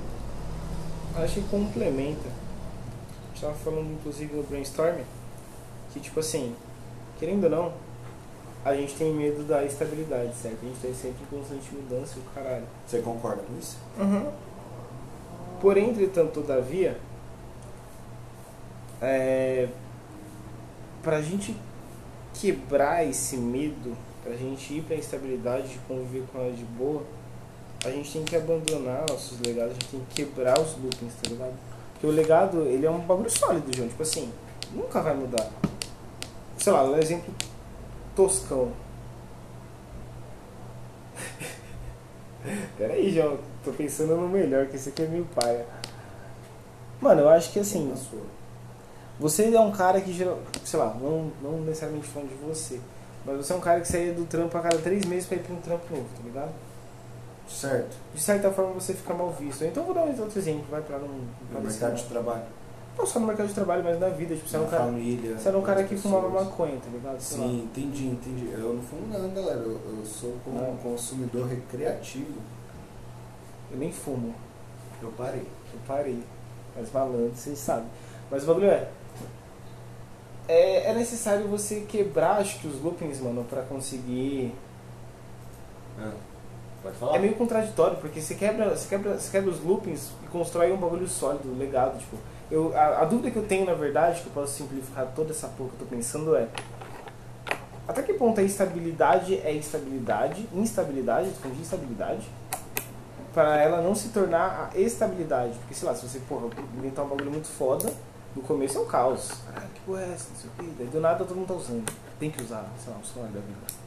Acho 1.23 1.35
que 1.35 1.49
complementa. 1.49 2.29
A 2.29 3.29
gente 3.35 3.41
tava 3.43 3.55
falando 3.55 3.93
inclusive 3.93 4.35
no 4.35 4.43
brainstorm 4.45 4.99
que 5.92 6.00
tipo 6.00 6.20
assim, 6.20 6.55
querendo 7.18 7.44
ou 7.44 7.50
não, 7.50 7.72
a 8.64 8.74
gente 8.74 8.94
tem 8.94 9.12
medo 9.12 9.42
da 9.42 9.64
estabilidade, 9.64 10.35
certo? 10.35 10.59
A 10.62 10.66
gente 10.66 10.81
tá 10.81 10.88
sempre 10.94 11.22
em 11.22 11.38
constante 11.38 11.74
mudança 11.74 12.14
e 12.16 12.20
o 12.20 12.24
caralho. 12.35 12.64
Você 12.87 13.00
concorda 13.00 13.42
com 13.42 13.59
isso? 13.59 13.76
Porém, 15.61 15.90
entretanto, 15.90 16.40
todavia, 16.40 16.98
é, 19.00 19.68
pra 21.02 21.20
gente 21.20 21.57
quebrar 22.35 23.07
esse 23.07 23.37
medo, 23.37 23.96
pra 24.22 24.35
gente 24.35 24.74
ir 24.74 24.83
pra 24.83 24.96
instabilidade, 24.96 25.78
conviver 25.88 26.24
com 26.33 26.38
ela 26.40 26.52
de 26.52 26.64
boa, 26.64 27.02
a 27.85 27.90
gente 27.90 28.12
tem 28.12 28.24
que 28.24 28.37
abandonar 28.37 29.05
nossos 29.11 29.40
legados, 29.40 29.72
a 29.72 29.74
gente 29.74 29.88
tem 29.88 30.00
que 30.09 30.24
quebrar 30.24 30.59
os 30.61 30.76
loopings, 30.76 31.14
tá 31.20 31.28
ligado? 31.28 31.55
Porque 31.92 32.07
o 32.07 32.11
legado, 32.11 32.62
ele 32.66 32.87
é 32.87 32.90
um 32.90 33.00
bagulho 33.00 33.31
sólido, 33.31 33.74
João. 33.76 33.88
Tipo 33.88 34.02
assim, 34.02 34.33
nunca 34.72 35.00
vai 35.00 35.14
mudar. 35.14 35.50
Sei 36.62 36.72
lá, 36.72 36.85
um 36.85 36.96
exemplo 36.96 37.35
toscão. 38.14 38.70
Pera 42.79 42.92
aí, 42.92 43.12
João. 43.12 43.37
Tô 43.64 43.72
pensando 43.72 44.16
no 44.16 44.29
melhor, 44.29 44.68
que 44.68 44.77
esse 44.77 44.90
aqui 44.90 45.03
é 45.03 45.09
meio 45.09 45.25
paia. 45.35 45.66
Mano, 47.01 47.22
eu 47.22 47.29
acho 47.29 47.51
que 47.51 47.59
assim, 47.59 47.92
sua. 47.96 48.22
você 49.18 49.53
é 49.53 49.61
um 49.61 49.72
cara 49.72 50.01
que 50.01 50.12
geral, 50.12 50.38
sei 50.64 50.79
lá, 50.79 50.94
não, 51.01 51.33
não 51.42 51.61
necessariamente 51.62 52.07
falando 52.07 52.29
de 52.29 52.37
você, 52.37 52.81
mas 53.27 53.38
você 53.38 53.53
é 53.53 53.57
um 53.57 53.61
cara 53.61 53.81
que 53.81 53.88
saía 53.88 54.12
do 54.12 54.25
trampo 54.25 54.57
a 54.57 54.61
cada 54.61 54.79
três 54.79 55.05
meses 55.05 55.27
pra 55.27 55.38
ir 55.38 55.40
pra 55.40 55.55
um 55.55 55.61
trampo 55.61 55.92
novo, 55.92 56.07
tá 56.16 56.22
ligado? 56.22 56.53
Certo. 57.48 57.96
De 58.14 58.20
certa 58.20 58.53
forma 58.53 58.75
você 58.75 58.94
fica 58.94 59.12
mal 59.12 59.33
visto. 59.33 59.64
Então 59.64 59.83
eu 59.83 59.87
vou 59.87 59.94
dar 59.96 60.03
um 60.03 60.20
outro 60.20 60.38
exemplo, 60.38 60.66
vai 60.70 60.81
pra 60.81 60.98
não. 60.98 61.09
No 61.09 61.27
pra 61.51 61.61
mercado 61.61 61.96
de 61.96 62.05
trabalho. 62.05 62.62
Não 62.98 63.07
só 63.07 63.18
no 63.18 63.26
mercado 63.26 63.48
de 63.48 63.55
trabalho, 63.55 63.83
mas 63.83 63.98
na 63.98 64.09
vida. 64.09 64.35
Tipo, 64.35 64.48
você 64.48 64.57
era 64.57 64.62
um 64.62 64.66
na 64.66 64.70
cara, 64.70 64.85
família. 64.85 65.38
você 65.38 65.48
era 65.48 65.59
um 65.59 65.62
cara 65.62 65.85
que 65.85 65.94
as 65.94 66.02
fumava 66.02 66.26
pessoas. 66.28 66.44
maconha, 66.44 66.76
tá 66.76 66.90
ligado? 66.90 67.20
Sei 67.20 67.38
lá. 67.38 67.44
Sim, 67.46 67.62
entendi, 67.64 68.07
entendi. 68.07 68.50
Eu 68.52 68.74
não 68.74 68.83
fumo 68.83 69.07
não, 69.09 69.31
galera. 69.31 69.61
Eu, 69.61 69.81
eu 69.98 70.05
sou 70.05 70.35
como 70.44 70.61
Não. 70.61 70.72
um 70.72 70.76
consumidor 70.76 71.46
recreativo. 71.48 72.35
Eu 73.70 73.78
nem 73.78 73.90
fumo. 73.90 74.35
Eu 75.02 75.11
parei. 75.12 75.46
Eu 75.72 75.81
parei. 75.87 76.22
Mas 76.76 76.92
malandro, 76.92 77.33
vocês 77.35 77.59
sabem. 77.59 77.87
Mas 78.31 78.44
o 78.44 78.46
bagulho 78.46 78.66
é. 78.68 78.88
É, 80.48 80.90
é 80.90 80.94
necessário 80.94 81.46
você 81.48 81.81
quebrar, 81.83 82.40
acho 82.40 82.59
que, 82.59 82.66
os 82.66 82.81
loopings, 82.83 83.20
mano, 83.20 83.44
pra 83.44 83.62
conseguir. 83.62 84.52
Ah, 85.98 86.12
pode 86.83 86.96
falar? 86.96 87.16
É 87.16 87.18
meio 87.18 87.35
contraditório, 87.35 87.96
porque 87.98 88.20
você 88.20 88.35
quebra, 88.35 88.70
você 88.76 88.88
quebra, 88.88 89.18
você 89.18 89.31
quebra 89.31 89.50
os 89.50 89.62
loopings 89.62 90.11
e 90.24 90.26
constrói 90.28 90.72
um 90.72 90.76
bagulho 90.76 91.07
sólido, 91.09 91.48
um 91.48 91.59
legado. 91.59 91.98
Tipo, 91.98 92.16
eu, 92.53 92.77
a, 92.77 93.01
a 93.01 93.05
dúvida 93.07 93.31
que 93.31 93.37
eu 93.38 93.47
tenho, 93.47 93.65
na 93.65 93.73
verdade, 93.73 94.21
que 94.21 94.27
eu 94.27 94.33
posso 94.33 94.53
simplificar 94.53 95.07
toda 95.17 95.31
essa 95.31 95.49
porra 95.49 95.71
que 95.71 95.77
eu 95.77 95.79
tô 95.79 95.87
pensando 95.87 96.37
é. 96.37 96.49
Até 97.88 98.03
que 98.03 98.12
ponto 98.12 98.38
a 98.38 98.43
é 98.43 98.47
instabilidade, 98.47 99.41
tô 101.31 101.41
falando 101.41 101.57
de 101.57 101.62
instabilidade, 101.62 102.29
para 103.33 103.59
ela 103.59 103.81
não 103.81 103.95
se 103.95 104.11
tornar 104.11 104.71
a 104.71 104.79
estabilidade. 104.79 105.55
Porque, 105.61 105.73
sei 105.73 105.88
lá, 105.88 105.95
se 105.95 106.07
você, 106.07 106.19
porra, 106.29 106.49
inventar 106.77 107.07
um 107.07 107.09
bagulho 107.09 107.31
muito 107.31 107.49
foda, 107.49 107.91
no 108.37 108.43
começo 108.43 108.77
é 108.77 108.81
um 108.83 108.87
caos. 108.87 109.33
Caralho, 109.47 109.71
que 109.73 109.81
porra 109.81 110.03
é 110.03 110.12
essa? 110.12 110.29
Não 110.29 110.37
sei 110.37 110.51
o 110.51 110.53
quê. 110.59 110.73
Daí 110.77 110.87
do 110.88 111.01
nada 111.01 111.25
todo 111.25 111.35
mundo 111.35 111.49
tá 111.49 111.55
usando. 111.55 111.91
Tem 112.21 112.31
que 112.31 112.43
usar, 112.43 112.67
sei 112.79 112.93
lá, 112.93 112.99
um 112.99 113.05
celular 113.05 113.33
da 113.33 113.41
vida. 113.41 113.83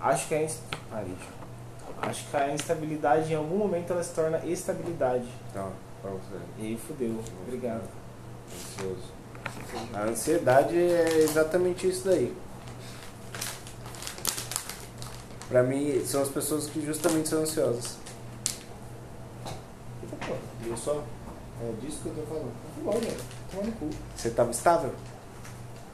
Acho 0.00 0.28
que 0.28 0.34
a 0.34 0.42
inst... 0.42 0.60
Parei, 0.90 1.14
João. 1.14 2.08
Acho 2.08 2.26
que 2.30 2.36
a 2.36 2.54
instabilidade 2.54 3.32
em 3.32 3.36
algum 3.36 3.58
momento 3.58 3.92
ela 3.92 4.02
se 4.02 4.14
torna 4.14 4.38
estabilidade. 4.46 5.28
Então, 5.50 5.70
pra 6.04 6.10
você. 6.12 6.44
E 6.58 6.66
aí 6.66 6.78
fudeu. 6.86 7.18
Obrigado. 7.46 7.88
Ansioso. 8.54 9.12
A 9.94 10.02
ansiedade 10.02 10.76
é 10.76 11.18
exatamente 11.20 11.88
isso 11.88 12.06
daí. 12.06 12.34
Pra 15.48 15.62
mim, 15.62 16.02
são 16.04 16.22
as 16.22 16.28
pessoas 16.28 16.66
que 16.66 16.84
justamente 16.84 17.28
são 17.28 17.40
ansiosas. 17.40 17.96
Eita 20.02 20.16
porra. 20.26 20.38
Viu 20.62 20.76
só? 20.76 21.02
É 21.62 21.72
disso 21.80 22.00
que 22.02 22.08
eu 22.08 22.14
tô 22.14 22.22
falando. 22.22 22.52
Tá 22.52 22.82
bom, 22.84 22.92
velho. 22.92 23.16
Toma 23.50 23.62
no 23.64 23.72
cu. 23.72 23.90
Você 24.16 24.30
tava 24.30 24.50
estável? 24.50 24.90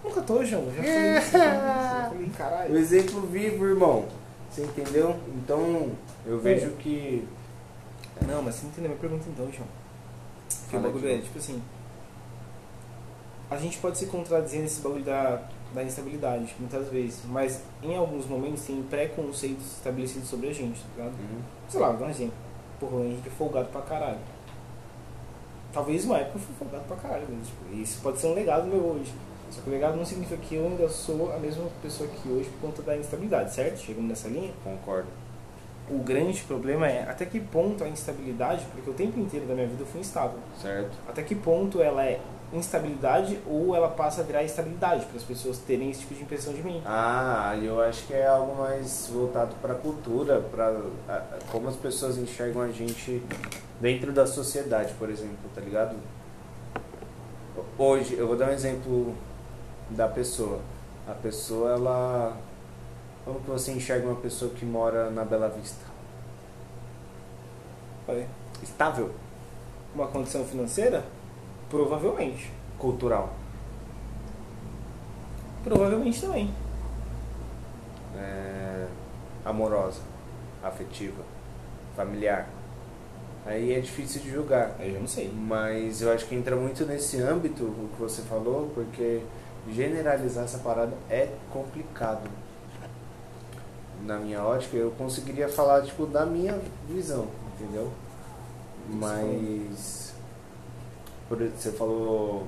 Nunca 0.02 0.22
tô, 0.22 0.44
João. 0.44 0.64
Já 0.74 1.18
isso. 1.18 1.32
Já 1.32 2.08
falei, 2.10 2.26
O 2.26 2.30
caralho. 2.30 2.76
exemplo 2.78 3.20
vivo, 3.22 3.66
irmão. 3.66 4.06
Você 4.50 4.62
entendeu? 4.62 5.16
Então, 5.36 5.90
eu 6.26 6.40
vejo 6.40 6.70
que. 6.72 7.26
Não, 8.26 8.42
mas 8.42 8.54
você 8.56 8.62
não 8.62 8.70
entendeu 8.70 8.90
a 8.90 8.94
minha 8.94 9.00
pergunta 9.00 9.24
então, 9.28 9.50
João. 9.52 9.68
Que 10.70 10.76
o 10.76 10.80
Fala, 10.80 10.92
bagulho 10.92 11.08
João. 11.08 11.18
é, 11.18 11.22
tipo 11.22 11.38
assim. 11.38 11.62
A 13.50 13.56
gente 13.56 13.78
pode 13.78 13.98
se 13.98 14.06
contradizer 14.06 14.60
nesse 14.60 14.80
bagulho 14.80 15.04
da, 15.04 15.42
da 15.74 15.82
instabilidade, 15.82 16.54
muitas 16.58 16.88
vezes. 16.88 17.22
Mas 17.26 17.62
em 17.82 17.96
alguns 17.96 18.26
momentos 18.26 18.64
tem 18.64 18.80
preconceitos 18.84 19.66
estabelecidos 19.78 20.28
sobre 20.28 20.48
a 20.48 20.52
gente, 20.52 20.80
tá 20.80 20.88
ligado? 20.96 21.14
Uhum. 21.18 21.42
Sei 21.68 21.80
lá, 21.80 21.88
vou 21.88 21.98
dar 21.98 22.06
um 22.06 22.10
exemplo. 22.10 22.34
Porra, 22.78 22.96
o 22.96 23.04
Henrique 23.04 23.28
é 23.28 23.32
folgado 23.32 23.68
pra 23.70 23.82
caralho. 23.82 24.18
Talvez 25.72 26.04
uma 26.04 26.18
época 26.18 26.38
eu 26.38 26.40
fui 26.42 26.54
folgado 26.56 26.84
pra 26.84 26.96
caralho. 26.96 27.26
Mas, 27.28 27.48
tipo, 27.48 27.74
isso 27.74 28.00
pode 28.00 28.18
ser 28.18 28.28
um 28.28 28.34
legado 28.34 28.66
meu 28.68 28.80
hoje. 28.80 29.12
Só 29.50 29.60
que 29.62 29.68
o 29.68 29.72
legado 29.72 29.96
não 29.96 30.04
significa 30.04 30.36
que 30.40 30.54
eu 30.54 30.66
ainda 30.66 30.88
sou 30.88 31.32
a 31.32 31.38
mesma 31.38 31.64
pessoa 31.82 32.08
que 32.08 32.28
hoje 32.28 32.48
por 32.50 32.68
conta 32.68 32.82
da 32.82 32.96
instabilidade, 32.96 33.52
certo? 33.52 33.78
Chegamos 33.78 34.08
nessa 34.08 34.28
linha. 34.28 34.52
Concordo. 34.62 35.08
O 35.90 35.98
grande 35.98 36.40
problema 36.42 36.86
é 36.86 37.02
até 37.08 37.26
que 37.26 37.40
ponto 37.40 37.82
a 37.82 37.88
instabilidade, 37.88 38.64
porque 38.72 38.88
o 38.90 38.94
tempo 38.94 39.18
inteiro 39.18 39.46
da 39.46 39.54
minha 39.54 39.66
vida 39.66 39.82
eu 39.82 39.86
fui 39.86 40.00
instável. 40.00 40.38
Certo? 40.60 40.90
Até 41.08 41.22
que 41.22 41.34
ponto 41.34 41.82
ela 41.82 42.04
é 42.04 42.20
instabilidade 42.52 43.38
ou 43.46 43.74
ela 43.76 43.88
passa 43.88 44.22
a 44.22 44.24
virar 44.24 44.42
estabilidade 44.42 45.06
para 45.06 45.16
as 45.16 45.22
pessoas 45.22 45.58
terem 45.58 45.90
esse 45.90 46.00
tipo 46.00 46.14
de 46.14 46.22
impressão 46.22 46.52
de 46.52 46.62
mim. 46.62 46.82
Ah, 46.84 47.56
eu 47.62 47.80
acho 47.80 48.06
que 48.06 48.14
é 48.14 48.26
algo 48.26 48.60
mais 48.60 49.08
voltado 49.12 49.54
para 49.62 49.72
a 49.72 49.76
cultura, 49.76 50.40
para 50.40 50.80
como 51.50 51.68
as 51.68 51.76
pessoas 51.76 52.18
enxergam 52.18 52.62
a 52.62 52.68
gente 52.68 53.22
dentro 53.80 54.12
da 54.12 54.26
sociedade, 54.26 54.92
por 54.94 55.08
exemplo, 55.08 55.38
tá 55.54 55.60
ligado? 55.60 55.96
Hoje, 57.78 58.14
eu 58.14 58.26
vou 58.26 58.36
dar 58.36 58.48
um 58.48 58.52
exemplo 58.52 59.14
da 59.90 60.08
pessoa. 60.08 60.60
A 61.08 61.12
pessoa, 61.12 61.72
ela. 61.72 62.36
Como 63.30 63.42
que 63.42 63.50
você 63.50 63.70
enxerga 63.70 64.08
uma 64.08 64.16
pessoa 64.16 64.50
que 64.52 64.64
mora 64.64 65.08
na 65.08 65.24
Bela 65.24 65.48
Vista? 65.48 65.84
Estável? 68.60 69.14
Uma 69.94 70.08
condição 70.08 70.44
financeira? 70.44 71.04
Provavelmente. 71.68 72.50
Cultural? 72.76 73.32
Provavelmente 75.62 76.20
também. 76.20 76.52
é, 78.18 78.88
amorosa? 79.44 80.00
Afetiva? 80.60 81.22
Familiar? 81.94 82.48
Aí 83.46 83.74
é 83.74 83.78
difícil 83.78 84.22
de 84.22 84.32
julgar. 84.32 84.74
Aí 84.76 84.88
eu 84.88 84.94
já 84.94 85.00
não 85.00 85.06
sei. 85.06 85.32
Mas 85.32 86.02
eu 86.02 86.12
acho 86.12 86.26
que 86.26 86.34
entra 86.34 86.56
muito 86.56 86.84
nesse 86.84 87.22
âmbito 87.22 87.62
o 87.62 87.90
que 87.94 88.02
você 88.02 88.22
falou, 88.22 88.72
porque 88.74 89.22
generalizar 89.70 90.42
essa 90.46 90.58
parada 90.58 90.96
é 91.08 91.28
complicado. 91.52 92.28
Na 94.04 94.18
minha 94.18 94.42
ótica, 94.42 94.76
eu 94.76 94.90
conseguiria 94.92 95.48
falar 95.48 95.82
tipo 95.82 96.06
da 96.06 96.24
minha 96.24 96.58
visão, 96.88 97.28
entendeu? 97.54 97.90
Mas 98.88 100.14
por, 101.28 101.38
você 101.38 101.70
falou 101.70 102.46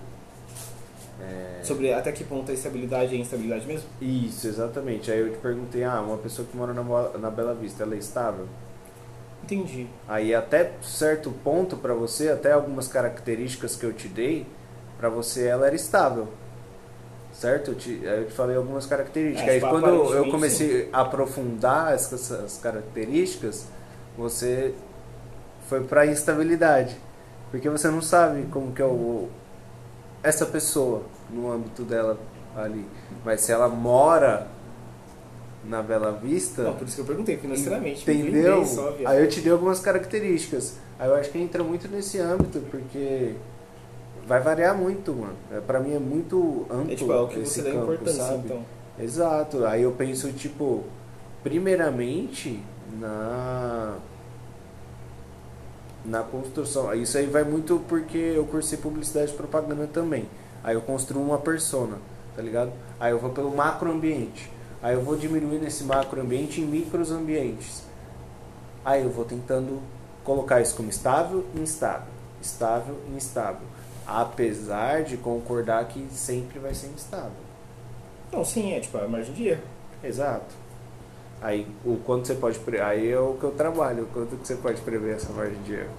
é, 1.20 1.60
Sobre 1.62 1.92
até 1.92 2.10
que 2.10 2.24
ponto 2.24 2.50
a 2.50 2.54
estabilidade 2.54 3.14
é 3.14 3.18
instabilidade 3.18 3.66
mesmo? 3.66 3.88
isso, 4.00 4.48
exatamente. 4.48 5.10
Aí 5.10 5.20
eu 5.20 5.30
te 5.32 5.38
perguntei, 5.38 5.84
ah, 5.84 6.00
uma 6.00 6.16
pessoa 6.16 6.46
que 6.48 6.56
mora 6.56 6.72
na, 6.72 6.82
na 7.18 7.30
Bela 7.30 7.54
Vista, 7.54 7.82
ela 7.84 7.94
é 7.94 7.98
estável? 7.98 8.46
Entendi. 9.44 9.86
Aí 10.08 10.34
até 10.34 10.72
certo 10.82 11.30
ponto 11.44 11.76
para 11.76 11.94
você, 11.94 12.30
até 12.30 12.52
algumas 12.52 12.88
características 12.88 13.76
que 13.76 13.84
eu 13.84 13.92
te 13.92 14.08
dei, 14.08 14.46
Pra 15.02 15.08
você 15.08 15.48
ela 15.48 15.66
era 15.66 15.74
estável. 15.74 16.28
Certo? 17.42 17.72
Eu 17.72 17.74
te, 17.74 18.00
eu 18.04 18.26
te 18.26 18.32
falei 18.32 18.56
algumas 18.56 18.86
características. 18.86 19.48
É, 19.48 19.50
Aí 19.54 19.58
tipo, 19.58 19.68
quando 19.68 20.14
eu 20.14 20.30
comecei 20.30 20.88
a 20.92 21.00
aprofundar 21.00 21.92
essas, 21.92 22.30
essas 22.30 22.58
características, 22.58 23.66
você 24.16 24.72
foi 25.68 25.82
pra 25.82 26.06
instabilidade. 26.06 26.96
Porque 27.50 27.68
você 27.68 27.88
não 27.88 28.00
sabe 28.00 28.46
como 28.52 28.70
que 28.70 28.80
é 28.80 28.84
o, 28.84 29.28
essa 30.22 30.46
pessoa 30.46 31.02
no 31.28 31.50
âmbito 31.50 31.82
dela 31.82 32.16
ali. 32.56 32.86
Mas 33.24 33.40
se 33.40 33.50
ela 33.50 33.68
mora 33.68 34.46
na 35.64 35.82
Bela 35.82 36.12
Vista. 36.12 36.62
Não, 36.62 36.76
por 36.76 36.86
isso 36.86 36.94
que 36.94 37.02
eu 37.02 37.06
perguntei 37.06 37.36
financeiramente. 37.38 38.08
Entendeu? 38.08 38.64
Só, 38.64 38.92
viado. 38.92 39.10
Aí 39.10 39.20
eu 39.20 39.28
te 39.28 39.40
dei 39.40 39.50
algumas 39.50 39.80
características. 39.80 40.76
Aí 40.96 41.08
eu 41.08 41.16
acho 41.16 41.28
que 41.30 41.38
entra 41.38 41.64
muito 41.64 41.88
nesse 41.88 42.20
âmbito, 42.20 42.60
porque 42.70 43.34
vai 44.26 44.40
variar 44.40 44.76
muito, 44.76 45.12
mano. 45.12 45.36
É, 45.50 45.60
pra 45.60 45.80
mim 45.80 45.94
é 45.94 45.98
muito 45.98 46.66
amplo 46.70 46.92
É 46.92 46.96
tipo, 46.96 47.12
é 47.12 47.20
o 47.20 47.28
que 47.28 47.40
esse 47.40 47.54
você 47.54 47.62
dá 47.62 47.70
campo, 47.72 47.92
importância, 47.92 48.22
sabe? 48.22 48.42
então. 48.44 48.64
Exato. 48.98 49.64
Aí 49.66 49.82
eu 49.82 49.92
penso, 49.92 50.32
tipo, 50.32 50.84
primeiramente 51.42 52.62
na 52.98 53.96
na 56.04 56.22
construção. 56.22 56.92
Isso 56.94 57.16
aí 57.16 57.26
vai 57.26 57.44
muito 57.44 57.80
porque 57.88 58.18
eu 58.18 58.44
cursei 58.44 58.78
publicidade 58.78 59.32
e 59.32 59.36
propaganda 59.36 59.86
também. 59.86 60.28
Aí 60.64 60.74
eu 60.74 60.80
construo 60.80 61.22
uma 61.22 61.38
persona, 61.38 61.98
tá 62.36 62.42
ligado? 62.42 62.72
Aí 62.98 63.12
eu 63.12 63.18
vou 63.18 63.30
pelo 63.30 63.54
macroambiente. 63.54 64.50
Aí 64.82 64.94
eu 64.94 65.02
vou 65.02 65.16
diminuindo 65.16 65.64
esse 65.64 65.84
macroambiente 65.84 66.60
em 66.60 66.64
micros 66.64 67.12
ambientes. 67.12 67.84
Aí 68.84 69.02
eu 69.04 69.10
vou 69.10 69.24
tentando 69.24 69.80
colocar 70.24 70.60
isso 70.60 70.74
como 70.74 70.90
estável 70.90 71.44
e 71.54 71.60
instável. 71.60 72.08
Estável 72.40 72.96
e 73.08 73.16
instável. 73.16 73.66
Apesar 74.06 75.04
de 75.04 75.16
concordar 75.16 75.86
que 75.86 76.06
sempre 76.10 76.58
vai 76.58 76.74
ser 76.74 76.88
instável. 76.88 77.30
Não, 78.32 78.44
sim, 78.44 78.72
é 78.72 78.80
tipo 78.80 78.98
a 78.98 79.06
margem 79.06 79.34
de 79.34 79.48
erro. 79.48 79.62
Exato. 80.02 80.54
Aí 81.40 81.66
o 81.84 81.96
quanto 81.96 82.26
você 82.26 82.34
pode 82.34 82.58
pre... 82.60 82.80
aí 82.80 83.10
é 83.10 83.18
o 83.18 83.34
que 83.34 83.44
eu 83.44 83.50
trabalho, 83.50 84.04
o 84.04 84.06
quanto 84.06 84.36
que 84.36 84.46
você 84.46 84.54
pode 84.56 84.80
prever 84.80 85.16
essa 85.16 85.32
margem 85.32 85.60
de 85.62 85.74
erro. 85.74 85.94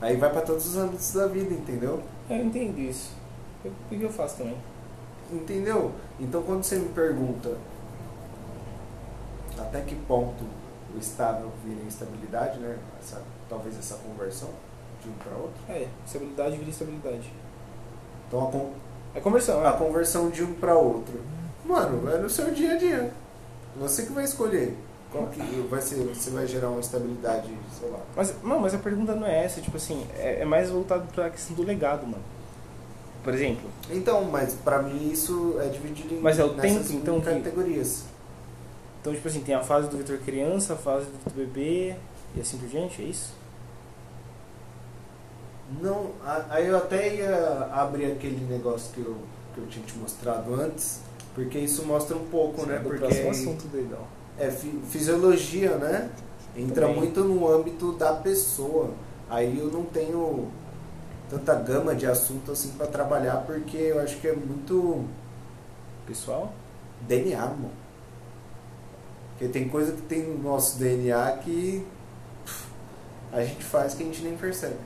Aí 0.00 0.16
vai 0.16 0.30
para 0.30 0.42
todos 0.42 0.66
os 0.66 0.76
âmbitos 0.76 1.12
da 1.12 1.26
vida, 1.26 1.54
entendeu? 1.54 2.02
É, 2.28 2.38
eu 2.38 2.44
entendo 2.44 2.78
isso. 2.78 3.12
O 3.64 3.70
que 3.88 3.96
que 3.96 4.02
eu 4.02 4.12
faço 4.12 4.36
também? 4.36 4.56
Entendeu? 5.32 5.92
Então 6.20 6.42
quando 6.42 6.62
você 6.62 6.76
me 6.76 6.90
pergunta 6.90 7.56
até 9.58 9.80
que 9.80 9.94
ponto 9.94 10.44
o 10.94 10.98
estável 10.98 11.50
vira 11.64 11.82
instabilidade, 11.86 12.58
né? 12.58 12.78
Essa, 13.00 13.22
talvez 13.48 13.78
essa 13.78 13.94
conversão 13.96 14.50
de 15.02 15.08
um 15.08 15.12
para 15.14 15.36
outro. 15.36 15.60
É, 15.68 15.86
estabilidade 16.06 16.56
vira 16.56 16.70
estabilidade. 16.70 17.32
Então 18.28 18.48
a, 18.48 18.50
con- 18.50 18.70
É 19.14 19.20
conversão, 19.20 19.64
a 19.64 19.70
é. 19.70 19.72
conversão 19.76 20.30
de 20.30 20.42
um 20.42 20.54
para 20.54 20.74
outro. 20.74 21.20
Mano, 21.64 22.10
é 22.10 22.18
no 22.18 22.28
seu 22.28 22.50
dia 22.50 22.72
a 22.74 22.76
dia. 22.76 23.12
Você 23.76 24.02
que 24.04 24.12
vai 24.12 24.24
escolher 24.24 24.76
qual 25.10 25.26
que 25.28 25.40
vai 25.70 25.80
ser, 25.80 25.96
você 26.06 26.30
vai 26.30 26.46
gerar 26.46 26.68
uma 26.70 26.80
estabilidade, 26.80 27.48
sei 27.78 27.88
lá. 27.90 27.98
Mas, 28.16 28.34
não, 28.42 28.58
mas 28.60 28.74
a 28.74 28.78
pergunta 28.78 29.14
não 29.14 29.26
é 29.26 29.44
essa, 29.44 29.60
tipo 29.60 29.76
assim, 29.76 30.06
é, 30.16 30.40
é 30.40 30.44
mais 30.44 30.70
voltado 30.70 31.06
pra 31.14 31.30
questão 31.30 31.54
do 31.56 31.62
legado, 31.62 32.06
mano. 32.06 32.22
Por 33.22 33.32
exemplo, 33.32 33.70
Então, 33.90 34.22
mas 34.24 34.52
pra 34.54 34.82
mim 34.82 35.10
isso 35.10 35.56
é 35.58 35.68
dividido 35.68 36.14
em 36.14 36.20
Mas 36.20 36.38
é 36.38 36.44
o 36.44 36.50
tempo, 36.54 36.92
então, 36.92 37.20
que- 37.20 37.26
categorias. 37.30 38.04
então 39.00 39.14
tipo 39.14 39.26
assim, 39.26 39.40
tem 39.40 39.54
a 39.54 39.62
fase 39.62 39.88
do 39.88 39.96
Vitor 39.96 40.18
criança, 40.18 40.74
a 40.74 40.76
fase 40.76 41.06
do 41.06 41.12
Vitor 41.12 41.32
bebê 41.32 41.96
e 42.36 42.40
assim 42.40 42.58
por 42.58 42.68
diante, 42.68 43.02
é 43.02 43.04
isso? 43.06 43.32
Não, 45.80 46.10
aí 46.50 46.66
eu 46.66 46.76
até 46.76 47.14
ia 47.16 47.68
abrir 47.72 48.06
aquele 48.12 48.44
negócio 48.46 48.92
que 48.92 49.00
eu, 49.00 49.16
que 49.54 49.60
eu 49.60 49.66
tinha 49.66 49.84
te 49.84 49.96
mostrado 49.96 50.54
antes, 50.54 51.00
porque 51.34 51.58
isso 51.58 51.84
mostra 51.86 52.16
um 52.16 52.26
pouco, 52.26 52.66
né? 52.66 52.78
Do 52.78 52.84
Porque 52.84 52.98
próximo 52.98 53.30
assunto 53.30 53.66
dele, 53.68 53.90
ó. 53.94 54.04
é 54.42 54.50
fi- 54.50 54.78
fisiologia, 54.90 55.76
né? 55.76 56.10
Entra 56.56 56.82
Também. 56.86 57.00
muito 57.00 57.24
no 57.24 57.48
âmbito 57.50 57.92
da 57.94 58.12
pessoa. 58.12 58.90
Aí 59.28 59.58
eu 59.58 59.66
não 59.72 59.84
tenho 59.84 60.48
tanta 61.30 61.54
gama 61.54 61.94
de 61.94 62.06
assunto 62.06 62.52
assim 62.52 62.70
pra 62.76 62.86
trabalhar, 62.86 63.38
porque 63.38 63.76
eu 63.76 64.00
acho 64.00 64.16
que 64.20 64.28
é 64.28 64.34
muito 64.34 65.04
Pessoal? 66.06 66.52
DNA, 67.08 67.40
mano. 67.46 67.70
Porque 69.30 69.48
tem 69.48 69.68
coisa 69.68 69.92
que 69.92 70.02
tem 70.02 70.22
no 70.22 70.38
nosso 70.42 70.78
DNA 70.78 71.32
que 71.38 71.84
a 73.34 73.44
gente 73.44 73.62
faz 73.64 73.94
que 73.94 74.02
a 74.02 74.06
gente 74.06 74.22
nem 74.22 74.36
percebe. 74.36 74.76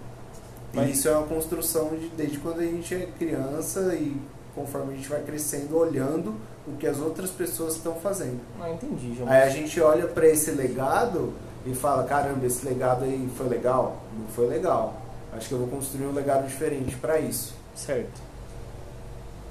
Mas- 0.73 0.89
E 0.89 0.93
isso 0.93 1.09
é 1.09 1.17
uma 1.17 1.27
construção 1.27 1.89
de, 1.97 2.09
desde 2.11 2.39
quando 2.39 2.61
a 2.61 2.65
gente 2.65 2.95
é 2.95 3.07
criança 3.19 3.95
e 3.95 4.21
conforme 4.55 4.95
a 4.95 4.97
gente 4.97 5.09
vai 5.09 5.23
crescendo, 5.23 5.77
olhando 5.77 6.35
o 6.67 6.77
que 6.77 6.87
as 6.87 6.99
outras 6.99 7.31
pessoas 7.31 7.77
estão 7.77 7.95
fazendo. 7.95 8.41
Ah, 8.61 8.71
entendi, 8.71 9.15
já. 9.17 9.25
Aí 9.31 9.43
a 9.43 9.49
gente 9.49 9.81
olha 9.81 10.07
pra 10.09 10.27
esse 10.27 10.51
legado 10.51 11.33
e 11.65 11.75
fala, 11.75 12.05
caramba, 12.05 12.45
esse 12.47 12.67
legado 12.67 13.05
aí 13.05 13.31
foi 13.37 13.49
legal? 13.49 14.03
Não 14.19 14.27
foi 14.29 14.47
legal. 14.49 15.01
Acho 15.33 15.49
que 15.49 15.55
eu 15.55 15.59
vou 15.59 15.69
construir 15.69 16.07
um 16.07 16.13
legado 16.13 16.47
diferente 16.47 16.97
pra 16.97 17.19
isso. 17.19 17.55
Certo. 17.75 18.21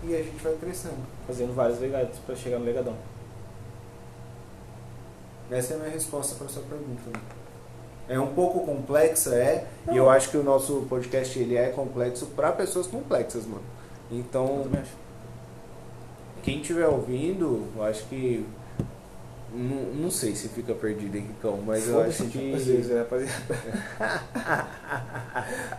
E 0.04 0.14
a 0.16 0.20
gente 0.22 0.44
vai 0.44 0.54
crescendo. 0.56 0.98
Fazendo 1.26 1.56
vários 1.56 1.80
legados 1.80 2.18
pra 2.20 2.36
chegar 2.36 2.60
no 2.60 2.66
legadão. 2.66 2.96
Essa 5.50 5.74
é 5.74 5.76
a 5.78 5.80
minha 5.80 5.92
resposta 5.92 6.36
para 6.36 6.48
sua 6.50 6.64
pergunta. 6.64 7.20
É 8.10 8.20
um 8.20 8.28
pouco 8.28 8.66
complexa, 8.66 9.36
é, 9.36 9.66
Não. 9.86 9.94
e 9.94 9.98
eu 9.98 10.10
acho 10.10 10.30
que 10.30 10.38
o 10.38 10.44
nosso 10.44 10.86
podcast 10.90 11.38
ele 11.38 11.58
é 11.58 11.68
complexo 11.70 12.28
para 12.28 12.52
pessoas 12.52 12.88
complexas, 12.88 13.46
mano. 13.46 13.64
Eu 14.10 14.18
Então, 14.20 14.62
também 14.64 14.82
acho. 14.82 14.92
quem 16.42 16.62
estiver 16.62 16.88
ouvindo, 16.88 17.66
eu 17.76 17.84
acho 17.84 18.06
que 18.06 18.46
não, 19.54 20.04
não 20.04 20.12
sei 20.12 20.36
se 20.36 20.50
fica 20.50 20.74
perdido, 20.74 21.18
Henricão, 21.18 21.60
mas 21.66 21.88
eu 21.88 22.02
acho 22.02 22.26
que 22.26 22.52
rapaziada. 22.52 23.56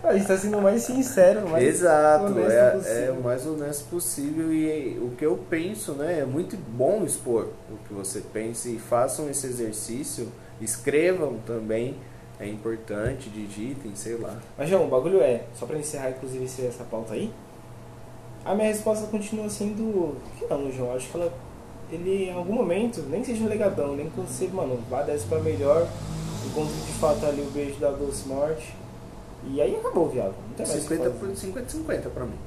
a 0.04 0.14
gente 0.14 0.26
tá 0.26 0.36
sendo 0.36 0.58
o 0.58 0.62
mais 0.62 0.82
sincero, 0.82 1.48
mais 1.48 1.64
Exato, 1.64 2.24
honesto 2.26 2.86
é, 2.88 3.06
é 3.06 3.10
o 3.12 3.22
mais 3.22 3.46
honesto 3.46 3.88
possível 3.90 4.52
e 4.52 4.98
o 5.00 5.10
que 5.16 5.24
eu 5.24 5.38
penso, 5.50 5.92
né? 5.92 6.20
É 6.20 6.24
muito 6.24 6.56
bom 6.56 7.04
expor 7.04 7.48
o 7.70 7.76
que 7.86 7.92
você 7.94 8.20
pensa 8.32 8.68
e 8.68 8.78
façam 8.78 9.28
esse 9.28 9.46
exercício, 9.46 10.28
escrevam 10.60 11.36
também, 11.46 11.96
é 12.40 12.46
importante, 12.46 13.28
digitem, 13.30 13.94
sei 13.94 14.16
lá. 14.16 14.36
Mas, 14.56 14.68
João, 14.68 14.86
o 14.86 14.88
bagulho 14.88 15.20
é, 15.20 15.44
só 15.58 15.66
pra 15.66 15.78
encerrar, 15.78 16.10
inclusive, 16.10 16.44
essa 16.44 16.84
pauta 16.84 17.14
aí, 17.14 17.32
a 18.44 18.54
minha 18.54 18.68
resposta 18.68 19.06
continua 19.08 19.48
sendo 19.50 20.16
que 20.38 20.46
não, 20.46 20.70
João. 20.70 20.94
Acho 20.94 21.10
que 21.10 21.16
ela, 21.16 21.32
ele, 21.90 22.26
em 22.26 22.32
algum 22.32 22.54
momento, 22.54 23.02
nem 23.02 23.24
seja 23.24 23.42
um 23.42 23.48
legadão, 23.48 23.96
nem 23.96 24.08
quando 24.10 24.28
você, 24.28 24.46
mano, 24.48 24.78
vá 24.88 25.02
dessa 25.02 25.26
pra 25.26 25.40
melhor, 25.40 25.86
encontre 26.46 26.74
de 26.74 26.92
fato 26.92 27.26
ali 27.26 27.42
o 27.42 27.50
beijo 27.50 27.78
da 27.80 27.90
doce 27.90 28.28
morte, 28.28 28.74
e 29.44 29.60
aí 29.60 29.76
acabou, 29.76 30.08
viado. 30.08 30.34
Não 30.48 30.54
tem 30.54 30.66
mais 30.66 30.78
o 30.78 30.88
que 30.88 30.94
50 30.94 31.10
fazer. 31.10 31.26
por 31.26 31.36
50 31.36 31.70
50 31.70 32.10
pra 32.10 32.24
mim. 32.24 32.38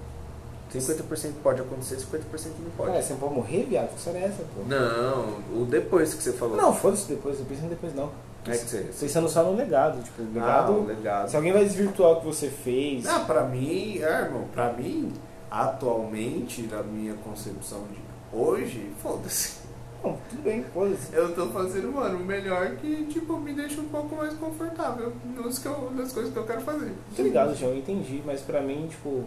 50% 0.73 1.33
pode 1.43 1.61
acontecer, 1.61 1.97
50% 1.97 2.21
não 2.63 2.71
pode. 2.77 2.95
É, 2.95 3.01
você 3.01 3.11
não 3.11 3.19
pode 3.19 3.33
morrer, 3.33 3.63
viado? 3.63 3.89
Que 3.89 3.97
história 3.97 4.19
é 4.19 4.23
essa, 4.23 4.43
pô? 4.55 4.63
Não, 4.65 5.61
o 5.61 5.65
depois 5.65 6.13
que 6.13 6.23
você 6.23 6.31
falou. 6.31 6.55
Não, 6.55 6.73
foda-se 6.73 7.09
depois, 7.09 7.37
eu 7.39 7.45
pensando 7.45 7.69
depois 7.69 7.93
não. 7.93 8.09
É 8.47 8.51
que 8.51 8.57
você. 8.57 8.89
Pensando 8.99 9.29
só 9.29 9.43
no 9.43 9.55
legado, 9.55 10.01
tipo, 10.03 10.21
legado. 10.33 10.71
o 10.73 10.85
legado. 10.85 11.29
Se 11.29 11.35
alguém 11.35 11.53
vai 11.53 11.63
desvirtuar 11.63 12.11
o 12.13 12.15
que 12.21 12.25
você 12.25 12.47
fez. 12.49 13.03
Não, 13.03 13.25
pra 13.25 13.43
mim, 13.43 13.99
é, 13.99 14.21
irmão, 14.23 14.45
pra 14.53 14.73
mim, 14.73 15.13
atualmente, 15.49 16.63
na 16.63 16.81
minha 16.83 17.13
concepção 17.15 17.81
de 17.91 17.99
hoje, 18.37 18.91
foda-se. 19.01 19.61
Não, 20.03 20.17
tudo 20.29 20.41
bem, 20.41 20.63
foda-se. 20.73 21.13
Eu 21.13 21.33
tô 21.35 21.47
fazendo, 21.49 21.91
mano, 21.91 22.17
o 22.17 22.25
melhor 22.25 22.71
que, 22.77 23.05
tipo, 23.05 23.37
me 23.37 23.53
deixa 23.53 23.79
um 23.79 23.85
pouco 23.89 24.15
mais 24.15 24.33
confortável 24.33 25.13
nos 25.35 25.59
que 25.59 25.67
eu- 25.67 25.91
nas 25.95 26.11
coisas 26.11 26.33
que 26.33 26.39
eu 26.39 26.45
quero 26.45 26.61
fazer. 26.61 26.91
Tô 27.15 27.21
ligado, 27.21 27.55
João, 27.55 27.71
eu 27.73 27.77
entendi, 27.77 28.21
mas 28.25 28.41
pra 28.41 28.61
mim, 28.61 28.87
tipo, 28.89 29.23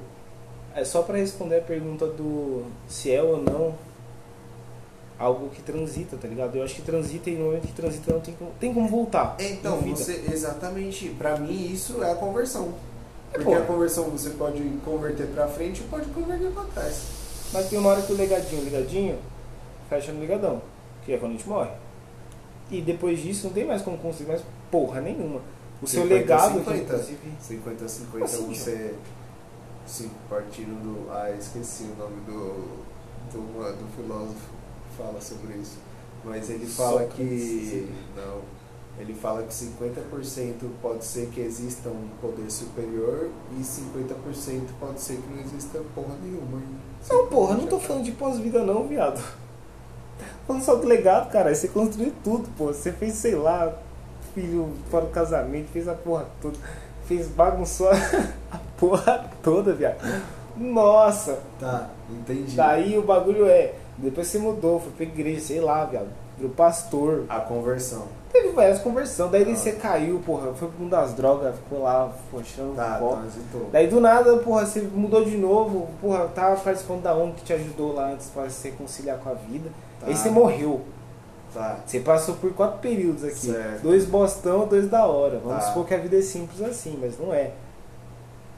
é 0.75 0.85
só 0.85 1.03
pra 1.03 1.17
responder 1.17 1.59
a 1.59 1.63
pergunta 1.63 2.07
do 2.07 2.65
se 2.89 3.13
é 3.13 3.23
ou 3.23 3.41
não 3.41 3.75
algo 5.19 5.49
que 5.51 5.63
transita, 5.63 6.17
tá 6.17 6.27
ligado? 6.27 6.57
Eu 6.57 6.65
acho 6.65 6.75
que 6.75 6.83
transita 6.83 7.31
e 7.31 7.37
no 7.37 7.47
momento 7.47 7.67
que 7.67 7.73
transita 7.73 8.13
não 8.13 8.21
tem 8.21 8.35
como, 8.35 8.51
tem 8.59 8.75
como 8.75 8.89
voltar. 8.89 9.37
Então, 9.39 9.77
na 9.77 9.83
vida. 9.83 9.97
você, 9.97 10.25
exatamente, 10.33 11.09
pra 11.11 11.37
mim 11.37 11.73
isso 11.73 12.03
é 12.03 12.13
a 12.13 12.15
conversão. 12.15 12.75
É, 13.33 13.39
Porque 13.39 13.51
pô. 13.51 13.57
a 13.57 13.63
conversão 13.63 14.05
você 14.05 14.31
pode 14.31 14.63
converter 14.85 15.27
pra 15.29 15.47
frente 15.47 15.81
e 15.81 15.85
pode 15.85 16.07
converter 16.11 16.51
pra 16.51 16.65
trás. 16.65 17.03
Mas 17.53 17.69
tem 17.69 17.79
uma 17.79 17.91
hora 17.91 18.03
que 18.03 18.13
o 18.13 18.17
legadinho, 18.17 18.63
o 18.63 18.65
legadinho, 18.65 19.19
fecha 19.89 20.13
no 20.13 20.21
legadão, 20.21 20.61
que 21.05 21.13
é 21.13 21.19
quando 21.19 21.33
a 21.33 21.35
gente 21.37 21.49
morre. 21.49 21.71
E 22.71 22.81
depois 22.81 23.21
disso 23.21 23.47
não 23.47 23.55
tem 23.55 23.65
mais 23.65 23.83
como 23.83 23.99
construir 23.99 24.29
mais 24.29 24.43
porra 24.71 25.01
nenhuma. 25.01 25.41
O 25.83 25.87
seu 25.87 26.03
50, 26.03 26.21
legado, 26.21 26.59
50. 26.59 26.77
inclusive. 26.77 27.19
50 27.41 27.89
50 27.89 28.25
Assim, 28.25 28.55
você 28.55 28.95
cinco 29.87 30.15
partindo 30.29 30.81
do. 30.83 31.13
Ah, 31.13 31.31
esqueci 31.31 31.85
o 31.85 31.97
nome 31.97 32.21
do, 32.23 32.85
do, 33.31 33.77
do 33.77 33.87
filósofo 33.95 34.35
que 34.35 34.54
fala 34.97 35.21
sobre 35.21 35.55
isso. 35.55 35.79
Mas 36.25 36.49
ele 36.51 36.67
fala 36.67 37.03
Sócrates. 37.03 37.17
que. 37.17 37.93
Não. 38.17 38.41
ele 38.99 39.15
fala 39.15 39.43
que 39.43 39.53
50% 39.53 40.55
pode 40.81 41.05
ser 41.05 41.29
que 41.29 41.41
exista 41.41 41.89
um 41.89 42.09
poder 42.21 42.51
superior 42.51 43.29
e 43.59 43.63
50% 43.63 44.63
pode 44.81 45.01
ser 45.01 45.17
que 45.17 45.35
não 45.35 45.43
exista 45.43 45.81
porra 45.95 46.15
nenhuma. 46.23 46.63
Não, 47.09 47.27
porra, 47.27 47.57
não 47.57 47.67
tô 47.67 47.79
falando 47.79 48.05
de 48.05 48.13
pós-vida 48.13 48.63
não, 48.63 48.89
viado. 48.89 49.23
Falando 50.47 50.63
só 50.63 50.75
do 50.77 50.87
legado, 50.87 51.31
cara, 51.31 51.55
você 51.55 51.69
construiu 51.69 52.13
tudo, 52.23 52.49
pô. 52.57 52.67
Você 52.67 52.93
fez, 52.93 53.15
sei 53.15 53.35
lá, 53.35 53.77
filho 54.35 54.73
fora 54.91 55.07
do 55.07 55.11
casamento, 55.11 55.69
fez 55.73 55.89
a 55.89 55.95
porra 55.95 56.27
toda. 56.41 56.57
Fez 57.07 57.29
bagunçou 57.29 57.89
a 57.91 58.59
porra 58.79 59.31
toda, 59.43 59.75
viado. 59.75 59.99
Nossa! 60.57 61.41
Tá, 61.59 61.91
entendi. 62.11 62.57
Daí 62.57 62.97
o 62.97 63.03
bagulho 63.03 63.47
é. 63.47 63.75
Depois 63.97 64.27
você 64.27 64.39
mudou, 64.39 64.81
foi 64.81 64.93
pra 64.93 65.05
igreja, 65.05 65.41
sei 65.41 65.61
lá, 65.61 65.85
viado. 65.85 66.09
Virou 66.37 66.51
pastor. 66.53 67.25
A 67.29 67.41
conversão. 67.41 68.07
Teve 68.33 68.49
várias 68.49 68.81
conversões. 68.81 69.31
Daí 69.31 69.43
ah. 69.43 69.57
você 69.57 69.73
caiu, 69.73 70.21
porra, 70.27 70.53
foi 70.55 70.69
pro 70.69 70.81
mundo 70.81 70.91
das 70.91 71.15
drogas, 71.15 71.55
ficou 71.55 71.83
lá, 71.83 72.13
puxando 72.31 72.75
tá, 72.75 72.99
o 73.01 73.71
Daí 73.71 73.87
do 73.87 74.01
nada, 74.01 74.37
porra, 74.39 74.67
você 74.67 74.81
mudou 74.81 75.25
de 75.25 75.37
novo, 75.37 75.89
porra, 76.01 76.27
tava 76.29 76.57
participando 76.57 77.03
da 77.03 77.15
ONG 77.15 77.35
que 77.35 77.45
te 77.45 77.53
ajudou 77.53 77.95
lá 77.95 78.11
antes 78.11 78.29
pra 78.31 78.51
se 78.51 78.69
reconciliar 78.69 79.19
com 79.19 79.31
a 79.31 79.35
vida. 79.35 79.71
Tá. 80.01 80.09
Aí 80.09 80.17
você 80.17 80.29
morreu. 80.29 80.81
Tá. 81.55 81.79
Você 81.87 82.01
passou 82.01 82.35
por 82.35 82.53
quatro 82.53 82.81
períodos 82.81 83.23
aqui. 83.23 83.47
Certo. 83.53 83.83
Dois 83.83 84.05
bostão, 84.05 84.67
dois 84.67 84.91
da 84.91 85.07
hora. 85.07 85.39
Vamos 85.39 85.63
tá. 85.63 85.69
supor 85.69 85.87
que 85.87 85.95
a 85.95 85.99
vida 85.99 86.19
é 86.19 86.23
simples 86.23 86.61
assim, 86.61 86.99
mas 87.01 87.17
não 87.17 87.33
é. 87.33 87.53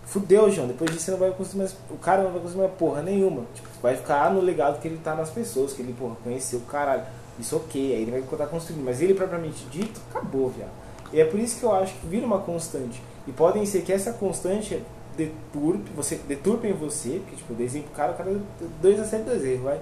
Fudeu, 0.07 0.51
João. 0.51 0.69
Depois 0.69 0.91
disso 0.91 1.05
você 1.05 1.11
não 1.11 1.19
vai 1.19 1.31
conseguir 1.33 1.59
mais. 1.59 1.77
O 1.91 1.99
cara 1.99 2.23
não 2.23 2.31
vai 2.31 2.41
conseguir 2.41 2.61
mais 2.61 2.73
porra 2.73 3.03
nenhuma. 3.03 3.43
Tipo, 3.55 3.69
vai 3.83 3.97
ficar 3.97 4.33
no 4.33 4.41
legado 4.41 4.81
que 4.81 4.89
ele 4.89 4.99
tá 5.03 5.15
nas 5.15 5.31
pessoas, 5.31 5.73
que 5.73 5.83
ele, 5.83 5.93
porra, 5.93 6.17
conheceu 6.23 6.61
o 6.61 6.63
caralho. 6.63 7.03
Isso 7.39 7.57
ok, 7.57 7.95
aí 7.95 8.03
ele 8.03 8.11
vai 8.13 8.21
estar 8.21 8.47
construindo. 8.47 8.85
Mas 8.85 9.03
ele 9.03 9.15
propriamente 9.15 9.67
dito, 9.67 10.01
acabou, 10.11 10.49
viado. 10.49 10.71
E 11.13 11.21
é 11.21 11.25
por 11.25 11.39
isso 11.39 11.59
que 11.59 11.65
eu 11.65 11.75
acho 11.75 11.95
que 11.95 12.07
vira 12.07 12.25
uma 12.25 12.39
constante. 12.39 13.03
E 13.27 13.33
podem 13.33 13.67
ser 13.67 13.83
que 13.83 13.93
essa 13.93 14.13
constante 14.13 14.81
deturpe, 15.17 15.91
você, 15.95 16.17
deturpem 16.17 16.73
você, 16.73 17.21
porque 17.21 17.37
tipo, 17.37 17.55
desenho 17.55 17.85
pro 17.85 17.95
cara, 17.95 18.13
o 18.13 18.17
cara 18.17 18.41
dois 18.81 19.01
acertos, 19.01 19.27
dois 19.27 19.45
erros, 19.45 19.65
vai. 19.65 19.81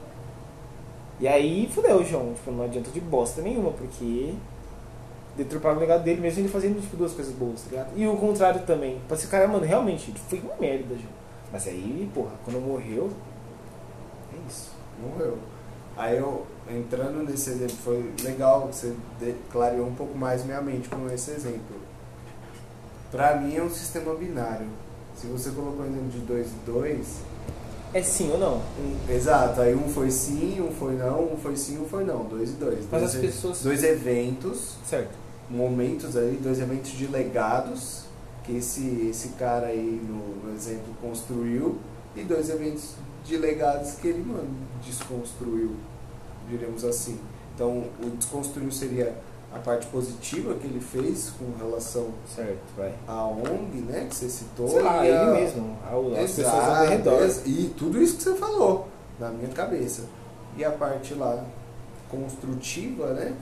E 1.20 1.29
aí 1.29 1.70
fudeu, 1.72 2.03
João. 2.03 2.33
Tipo, 2.35 2.51
não 2.51 2.64
adianta 2.64 2.91
de 2.91 3.01
bosta 3.01 3.43
nenhuma, 3.43 3.72
porque 3.72 4.35
deturpar 5.37 5.76
o 5.76 5.80
legado 5.80 6.03
dele, 6.05 6.20
mesmo 6.20 6.41
ele 6.41 6.49
fazendo 6.49 6.80
tipo, 6.80 6.97
duas 6.97 7.12
coisas 7.12 7.35
boas, 7.35 7.62
tá 7.62 7.70
ligado? 7.70 7.89
E 7.97 8.07
o 8.07 8.16
contrário 8.16 8.62
também. 8.62 9.01
Pode 9.09 9.20
ser, 9.20 9.28
cara, 9.28 9.49
mano, 9.49 9.64
realmente, 9.64 10.12
foi 10.28 10.41
uma 10.41 10.57
merda, 10.57 10.95
João. 10.95 11.12
Mas 11.53 11.66
aí, 11.66 12.11
porra, 12.14 12.32
quando 12.45 12.61
morreu, 12.61 13.11
é 14.32 14.49
isso. 14.49 14.70
Morreu. 15.01 15.39
Aí 15.97 16.16
eu, 16.16 16.45
entrando 16.68 17.22
nesse 17.22 17.51
exemplo, 17.51 17.76
foi 17.76 18.12
legal 18.22 18.68
que 18.68 18.74
você 18.74 18.95
clareou 19.51 19.87
um 19.87 19.95
pouco 19.95 20.16
mais 20.16 20.45
minha 20.45 20.61
mente 20.61 20.89
com 20.89 21.09
esse 21.09 21.30
exemplo. 21.30 21.76
Pra 23.11 23.37
mim 23.37 23.55
é 23.55 23.62
um 23.62 23.70
sistema 23.70 24.12
binário. 24.14 24.66
Se 25.16 25.28
você 25.28 25.51
colocou 25.51 25.85
o 25.85 25.87
exemplo 25.87 26.09
de 26.09 26.18
2 26.18 26.47
e 26.47 26.66
2. 26.66 27.20
É 27.93 28.03
sim 28.03 28.32
ou 28.32 28.39
não? 28.39 28.57
Um, 28.57 29.12
exato, 29.12 29.61
aí 29.61 29.72
um 29.72 29.89
foi 29.89 30.11
sim, 30.11 30.61
um 30.61 30.72
foi 30.72 30.95
não, 30.95 31.32
um 31.32 31.37
foi 31.37 31.57
sim, 31.57 31.78
um 31.78 31.85
foi 31.85 32.03
não. 32.03 32.24
Dois 32.24 32.51
e 32.51 32.55
dois. 32.55 32.80
Mas 32.91 33.03
dois 33.03 33.14
as 33.14 33.20
pessoas. 33.20 33.62
Dois 33.62 33.85
eventos. 33.85 34.74
Certo. 34.85 35.24
Momentos 35.49 36.17
aí, 36.17 36.39
dois 36.43 36.61
eventos 36.61 36.93
de 36.93 37.07
legados 37.07 38.05
que 38.43 38.57
esse, 38.57 39.09
esse 39.11 39.29
cara 39.31 39.69
aí 39.69 40.01
no, 40.07 40.47
no 40.47 40.55
exemplo 40.55 40.95
construiu 41.01 41.79
e 42.15 42.23
dois 42.23 42.51
eventos 42.51 42.95
de 43.25 43.37
legados 43.37 43.95
que 43.95 44.09
ele, 44.09 44.23
mano, 44.23 44.49
desconstruiu 44.85 45.75
diremos 46.49 46.85
assim. 46.85 47.19
Então, 47.55 47.85
o 48.03 48.11
desconstruir 48.11 48.73
seria 48.73 49.15
a 49.53 49.59
parte 49.59 49.87
positiva 49.87 50.55
que 50.55 50.67
ele 50.67 50.81
fez 50.81 51.33
com 51.39 51.57
relação 51.57 52.09
certo, 52.35 52.59
vai. 52.77 52.93
à 53.07 53.25
ONG, 53.25 53.79
né, 53.83 54.07
que 54.09 54.15
você 54.15 54.29
citou. 54.29 54.69
Sei 54.69 54.83
lá, 54.83 55.07
ele 55.07 55.41
mesmo, 55.41 55.79
as 56.21 56.33
pessoas 56.33 56.65
ao 56.65 56.87
redor. 56.87 57.21
E 57.47 57.73
tudo 57.77 58.03
isso 58.03 58.17
que 58.17 58.23
você 58.25 58.35
falou, 58.35 58.89
na 59.19 59.31
minha 59.31 59.49
cabeça. 59.51 60.03
E 60.57 60.65
a 60.65 60.73
parte 60.73 61.15
lá 61.15 61.45
construtiva, 62.11 63.13
né, 63.13 63.35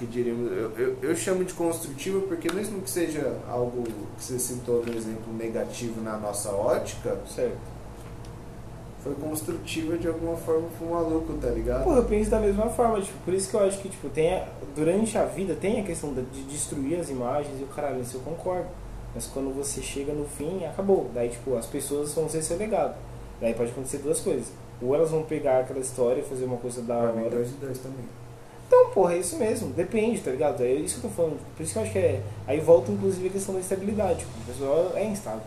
que 0.00 0.06
diríamos, 0.06 0.50
eu, 0.50 0.70
eu, 0.78 0.96
eu, 1.02 1.14
chamo 1.14 1.44
de 1.44 1.52
construtiva 1.52 2.20
porque 2.26 2.50
mesmo 2.50 2.80
que 2.80 2.88
seja 2.88 3.36
algo 3.46 3.84
que 4.16 4.24
você 4.24 4.38
citou 4.38 4.84
no 4.84 4.92
exemplo 4.92 5.32
negativo 5.36 6.00
na 6.00 6.16
nossa 6.16 6.50
ótica, 6.50 7.20
certo 7.28 7.70
foi 9.02 9.14
construtiva 9.14 9.96
de 9.96 10.08
alguma 10.08 10.36
forma 10.36 10.68
pro 10.76 10.86
maluco, 10.88 11.32
tá 11.34 11.48
ligado? 11.48 11.84
Pô, 11.84 11.94
eu 11.94 12.04
penso 12.04 12.30
da 12.30 12.38
mesma 12.38 12.68
forma, 12.68 13.00
tipo, 13.00 13.16
por 13.24 13.32
isso 13.32 13.48
que 13.48 13.56
eu 13.56 13.60
acho 13.60 13.80
que, 13.80 13.88
tipo, 13.88 14.10
tem 14.10 14.34
a, 14.34 14.46
durante 14.76 15.16
a 15.16 15.24
vida 15.24 15.54
tem 15.54 15.80
a 15.80 15.84
questão 15.84 16.12
de, 16.12 16.22
de 16.22 16.42
destruir 16.42 17.00
as 17.00 17.08
imagens 17.08 17.60
e 17.60 17.64
o 17.64 17.66
caralho, 17.68 18.02
isso 18.02 18.18
eu 18.18 18.20
concordo. 18.20 18.68
Mas 19.14 19.26
quando 19.26 19.54
você 19.54 19.80
chega 19.80 20.12
no 20.12 20.26
fim, 20.26 20.64
acabou. 20.66 21.10
Daí, 21.14 21.30
tipo, 21.30 21.56
as 21.56 21.66
pessoas 21.66 22.12
vão 22.12 22.28
ser 22.28 22.42
seu 22.42 22.58
legado. 22.58 22.94
Daí 23.40 23.54
pode 23.54 23.70
acontecer 23.70 23.98
duas 23.98 24.20
coisas. 24.20 24.52
Ou 24.82 24.94
elas 24.94 25.10
vão 25.10 25.22
pegar 25.22 25.60
aquela 25.60 25.80
história 25.80 26.20
e 26.20 26.22
fazer 26.22 26.44
uma 26.44 26.58
coisa 26.58 26.82
da 26.82 26.96
hora. 26.96 27.30
dois 27.30 27.50
e 27.50 27.54
dois 27.54 27.78
também. 27.78 28.04
Então, 28.70 28.90
porra, 28.90 29.14
é 29.14 29.18
isso 29.18 29.36
mesmo. 29.36 29.72
Depende, 29.72 30.20
tá 30.20 30.30
ligado? 30.30 30.62
É 30.62 30.72
isso 30.74 31.00
que 31.00 31.06
eu 31.06 31.10
tô 31.10 31.16
falando. 31.16 31.40
Por 31.56 31.62
isso 31.64 31.72
que 31.72 31.78
eu 31.80 31.82
acho 31.82 31.90
que 31.92 31.98
é. 31.98 32.22
Aí 32.46 32.60
volta, 32.60 32.92
inclusive, 32.92 33.26
a 33.26 33.32
questão 33.32 33.52
da 33.52 33.60
estabilidade. 33.60 34.20
Tipo, 34.20 34.30
o 34.30 34.44
pessoal 34.44 34.92
é 34.94 35.04
instável. 35.06 35.42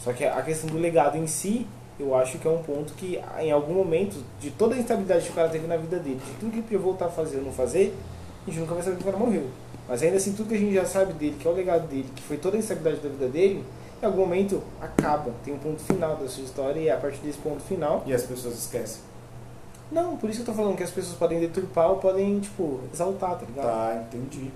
Só 0.00 0.12
que 0.12 0.24
a 0.24 0.42
questão 0.42 0.68
do 0.68 0.76
legado 0.76 1.16
em 1.16 1.28
si 1.28 1.64
eu 1.96 2.12
acho 2.12 2.38
que 2.38 2.48
é 2.48 2.50
um 2.50 2.60
ponto 2.60 2.92
que, 2.94 3.20
em 3.38 3.52
algum 3.52 3.74
momento, 3.74 4.24
de 4.40 4.50
toda 4.50 4.74
a 4.74 4.78
instabilidade 4.78 5.26
que 5.26 5.30
o 5.30 5.34
cara 5.34 5.48
teve 5.48 5.68
na 5.68 5.76
vida 5.76 6.00
dele, 6.00 6.18
de 6.26 6.32
tudo 6.40 6.50
que 6.50 6.56
ele 6.56 6.62
podia 6.62 6.78
voltar 6.80 7.06
a 7.06 7.10
fazer 7.10 7.36
ou 7.36 7.44
não 7.44 7.52
fazer, 7.52 7.94
a 8.44 8.50
gente 8.50 8.58
nunca 8.58 8.74
vai 8.74 8.82
saber 8.82 8.96
que 8.96 9.02
o 9.02 9.04
cara 9.04 9.16
morreu. 9.16 9.46
Mas 9.86 10.02
ainda 10.02 10.16
assim, 10.16 10.32
tudo 10.32 10.48
que 10.48 10.54
a 10.56 10.58
gente 10.58 10.74
já 10.74 10.84
sabe 10.84 11.12
dele, 11.12 11.36
que 11.38 11.46
é 11.46 11.50
o 11.50 11.54
legado 11.54 11.86
dele, 11.86 12.08
que 12.16 12.22
foi 12.22 12.36
toda 12.36 12.56
a 12.56 12.58
instabilidade 12.58 13.00
da 13.00 13.08
vida 13.10 13.28
dele, 13.28 13.64
em 14.02 14.06
algum 14.06 14.22
momento 14.22 14.60
acaba, 14.80 15.30
tem 15.44 15.54
um 15.54 15.58
ponto 15.58 15.80
final 15.82 16.16
da 16.16 16.26
sua 16.26 16.42
história 16.42 16.80
e 16.80 16.88
é 16.88 16.92
a 16.92 16.96
partir 16.96 17.18
desse 17.18 17.38
ponto 17.38 17.62
final. 17.62 18.02
E 18.06 18.12
as 18.12 18.22
pessoas 18.22 18.54
esquecem. 18.58 19.09
Não, 19.90 20.16
por 20.16 20.30
isso 20.30 20.42
que 20.42 20.48
eu 20.48 20.54
tô 20.54 20.60
falando 20.60 20.76
que 20.76 20.82
as 20.82 20.90
pessoas 20.90 21.16
podem 21.16 21.40
deturpar 21.40 21.90
ou 21.90 21.96
podem, 21.96 22.38
tipo, 22.40 22.80
exaltar, 22.92 23.38
tá 23.38 23.46
ligado? 23.46 23.66
Tá, 23.66 24.04
entendi. 24.06 24.50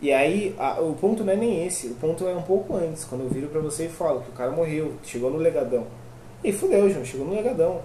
E 0.00 0.12
aí, 0.12 0.54
a, 0.58 0.80
o 0.80 0.94
ponto 0.94 1.22
não 1.22 1.32
é 1.32 1.36
nem 1.36 1.66
esse, 1.66 1.88
o 1.88 1.94
ponto 1.94 2.26
é 2.26 2.34
um 2.34 2.42
pouco 2.42 2.76
antes, 2.76 3.04
quando 3.04 3.22
eu 3.22 3.28
viro 3.28 3.48
pra 3.48 3.60
você 3.60 3.86
e 3.86 3.88
falo 3.88 4.20
que 4.22 4.30
o 4.30 4.32
cara 4.32 4.50
morreu, 4.50 4.94
chegou 5.02 5.30
no 5.30 5.38
legadão. 5.38 5.86
E 6.44 6.52
fudeu, 6.52 6.90
João. 6.90 7.04
Chegou 7.04 7.26
no 7.26 7.34
legadão. 7.34 7.80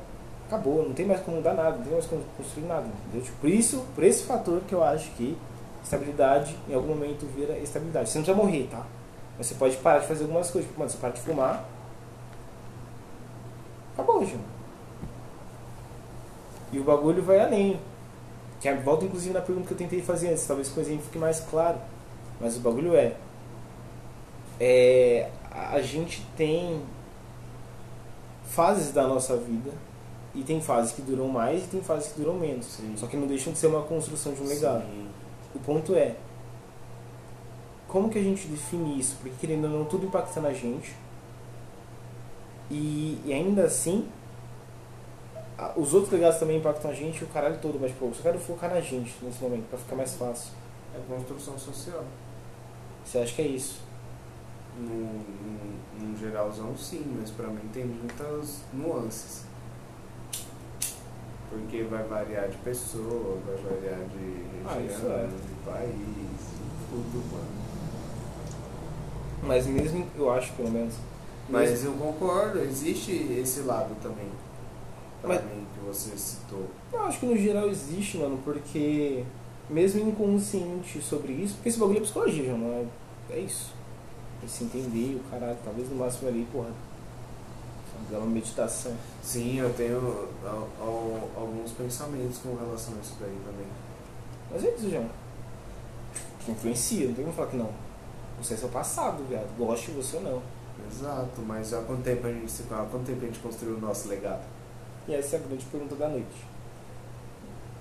Acabou, 0.47 0.83
não 0.83 0.93
tem 0.93 1.05
mais 1.05 1.21
como 1.21 1.37
mudar 1.37 1.53
nada, 1.53 1.77
não 1.77 1.83
tem 1.83 1.93
mais 1.93 2.05
como 2.05 2.21
construir 2.35 2.65
nada. 2.65 2.87
Entendeu? 3.07 3.21
Tipo, 3.21 3.37
por 3.37 3.49
isso, 3.49 3.85
por 3.95 4.03
esse 4.03 4.23
fator 4.23 4.61
que 4.67 4.73
eu 4.73 4.83
acho 4.83 5.11
que 5.11 5.37
estabilidade 5.81 6.57
em 6.67 6.73
algum 6.73 6.89
momento 6.89 7.25
vira 7.35 7.57
estabilidade. 7.57 8.09
Você 8.09 8.17
não 8.17 8.25
precisa 8.25 8.45
morrer, 8.45 8.67
tá? 8.69 8.85
Mas 9.37 9.47
você 9.47 9.55
pode 9.55 9.77
parar 9.77 9.99
de 9.99 10.07
fazer 10.07 10.23
algumas 10.23 10.51
coisas. 10.51 10.67
Tipo, 10.67 10.79
mano, 10.79 10.91
você 10.91 10.97
para 10.97 11.11
de 11.11 11.21
fumar. 11.21 11.65
Acabou, 13.93 14.25
João. 14.25 14.41
E 16.71 16.79
o 16.79 16.83
bagulho 16.83 17.21
vai 17.23 17.39
além. 17.39 17.79
Que 18.59 18.71
volta 18.75 19.05
inclusive 19.05 19.33
na 19.33 19.41
pergunta 19.41 19.67
que 19.67 19.73
eu 19.73 19.77
tentei 19.77 20.01
fazer 20.01 20.29
antes, 20.29 20.45
talvez 20.45 20.69
com 20.69 20.81
exemplo 20.81 21.03
fique 21.03 21.17
mais 21.17 21.39
claro. 21.39 21.77
Mas 22.39 22.57
o 22.57 22.59
bagulho 22.59 22.95
é. 22.95 23.15
É. 24.59 25.29
A 25.51 25.81
gente 25.81 26.25
tem 26.37 26.81
fases 28.45 28.91
da 28.91 29.07
nossa 29.07 29.35
vida 29.37 29.71
e 30.35 30.43
tem 30.43 30.61
fases 30.61 30.91
que 30.91 31.01
duram 31.01 31.27
mais 31.27 31.63
e 31.63 31.67
tem 31.67 31.81
fases 31.81 32.11
que 32.11 32.19
duram 32.19 32.35
menos. 32.35 32.65
Sim. 32.65 32.93
Só 32.95 33.07
que 33.07 33.17
não 33.17 33.27
deixam 33.27 33.53
de 33.53 33.59
ser 33.59 33.67
uma 33.67 33.81
construção 33.81 34.33
de 34.33 34.41
um 34.41 34.47
legado. 34.47 34.83
Sim. 34.83 35.07
O 35.55 35.59
ponto 35.59 35.95
é 35.95 36.15
como 37.89 38.07
que 38.07 38.19
a 38.19 38.23
gente 38.23 38.47
define 38.47 38.99
isso? 38.99 39.17
Porque 39.19 39.35
querendo 39.39 39.65
ou 39.65 39.71
não, 39.71 39.85
tudo 39.85 40.05
impacta 40.05 40.39
na 40.39 40.53
gente. 40.53 40.93
E, 42.69 43.19
e 43.25 43.33
ainda 43.33 43.63
assim, 43.63 44.07
os 45.75 45.93
outros 45.93 46.11
legados 46.11 46.39
também 46.39 46.57
impactam 46.57 46.91
a 46.91 46.93
gente 46.93 47.23
o 47.23 47.27
caralho 47.27 47.57
todo, 47.61 47.79
mas 47.79 47.91
pô, 47.93 48.05
eu 48.07 48.13
só 48.13 48.23
quero 48.23 48.39
focar 48.39 48.69
na 48.69 48.81
gente 48.81 49.13
nesse 49.21 49.41
momento, 49.41 49.67
para 49.69 49.79
ficar 49.79 49.95
mais 49.95 50.13
fácil. 50.15 50.51
É 50.95 50.99
construção 51.13 51.57
social. 51.57 52.03
Você 53.05 53.19
acha 53.19 53.35
que 53.35 53.41
é 53.41 53.47
isso? 53.47 53.89
no 54.79 56.17
geralzão 56.17 56.75
sim, 56.77 57.03
mas 57.19 57.29
para 57.31 57.47
mim 57.47 57.69
tem 57.73 57.85
muitas 57.85 58.61
nuances. 58.73 59.43
Porque 61.49 61.83
vai 61.83 62.03
variar 62.03 62.47
de 62.47 62.57
pessoa, 62.57 63.39
vai 63.45 63.55
variar 63.55 63.99
de 64.07 64.87
região, 64.87 65.11
ah, 65.11 65.23
é. 65.23 65.27
de 65.27 65.65
país, 65.65 66.39
tudo, 66.89 67.23
mano. 67.31 67.59
Mas 69.43 69.65
mesmo, 69.65 70.05
eu 70.15 70.31
acho 70.31 70.53
pelo 70.53 70.69
menos. 70.69 70.95
Mas 71.49 71.71
mesmo... 71.71 71.89
eu 71.89 71.93
concordo, 71.93 72.59
existe 72.59 73.11
esse 73.11 73.61
lado 73.61 73.95
também. 74.01 74.29
Mas... 75.23 75.43
mim, 75.43 75.65
que 75.73 75.85
você 75.85 76.17
citou. 76.17 76.65
Eu 76.93 77.01
acho 77.03 77.19
que 77.19 77.25
no 77.25 77.37
geral 77.37 77.69
existe, 77.69 78.17
mano, 78.17 78.39
porque 78.43 79.23
mesmo 79.69 80.07
inconsciente 80.07 81.01
sobre 81.01 81.33
isso, 81.33 81.55
porque 81.55 81.69
esse 81.69 81.79
bagulho 81.79 81.99
é 81.99 82.01
psicologia, 82.01 82.53
não 82.53 82.73
é? 82.73 82.85
É 83.35 83.39
isso 83.39 83.79
se 84.47 84.63
entender, 84.63 85.15
o 85.15 85.29
caralho, 85.29 85.57
talvez 85.63 85.89
no 85.89 85.95
máximo 85.95 86.29
ali, 86.29 86.47
porra, 86.51 86.69
fazer 88.03 88.17
uma 88.17 88.27
meditação. 88.27 88.93
Sim, 89.21 89.59
eu 89.59 89.73
tenho 89.73 90.29
alguns 91.35 91.71
pensamentos 91.71 92.37
com 92.39 92.55
relação 92.55 92.95
a 92.95 92.99
isso 92.99 93.17
daí 93.19 93.37
também. 93.45 93.67
Mas 94.51 94.63
é 94.63 94.75
isso, 94.75 94.89
João. 94.89 95.09
Tipo, 96.39 96.51
influencia, 96.51 97.07
não 97.07 97.13
tem 97.13 97.25
como 97.25 97.35
falar 97.35 97.49
que 97.49 97.57
não. 97.57 97.71
Você 98.41 98.53
é 98.53 98.57
seu 98.57 98.69
passado, 98.69 99.23
viado. 99.27 99.55
Goste 99.57 99.91
você 99.91 100.17
ou 100.17 100.23
não. 100.23 100.41
Exato, 100.89 101.41
mas 101.45 101.73
há 101.73 101.81
quanto 101.81 102.03
tempo 102.03 102.25
a 102.25 102.31
gente 102.31 102.49
se 102.49 102.63
há 102.71 102.87
quanto 102.89 103.05
tempo 103.05 103.21
a 103.21 103.25
gente 103.25 103.39
construiu 103.39 103.75
o 103.75 103.81
nosso 103.81 104.07
legado? 104.07 104.43
E 105.09 105.13
essa 105.15 105.35
é 105.35 105.39
a 105.39 105.41
grande 105.41 105.65
pergunta 105.65 105.95
da 105.95 106.07
noite. 106.07 106.27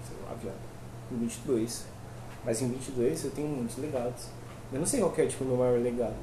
Sei 0.09 0.17
lá, 0.27 0.35
viado. 0.43 0.57
Em 1.13 1.17
22. 1.19 1.85
Mas 2.45 2.63
em 2.63 2.69
22 2.69 3.25
eu 3.25 3.31
tenho 3.33 3.49
muitos 3.49 3.77
legados. 3.77 4.25
Eu 4.73 4.79
não 4.81 4.87
sei 4.87 5.01
qual 5.01 5.13
que 5.13 5.23
é 5.23 5.27
tipo, 5.27 5.45
o 5.45 5.47
meu 5.49 5.57
maior 5.57 5.79
legado. 5.79 6.15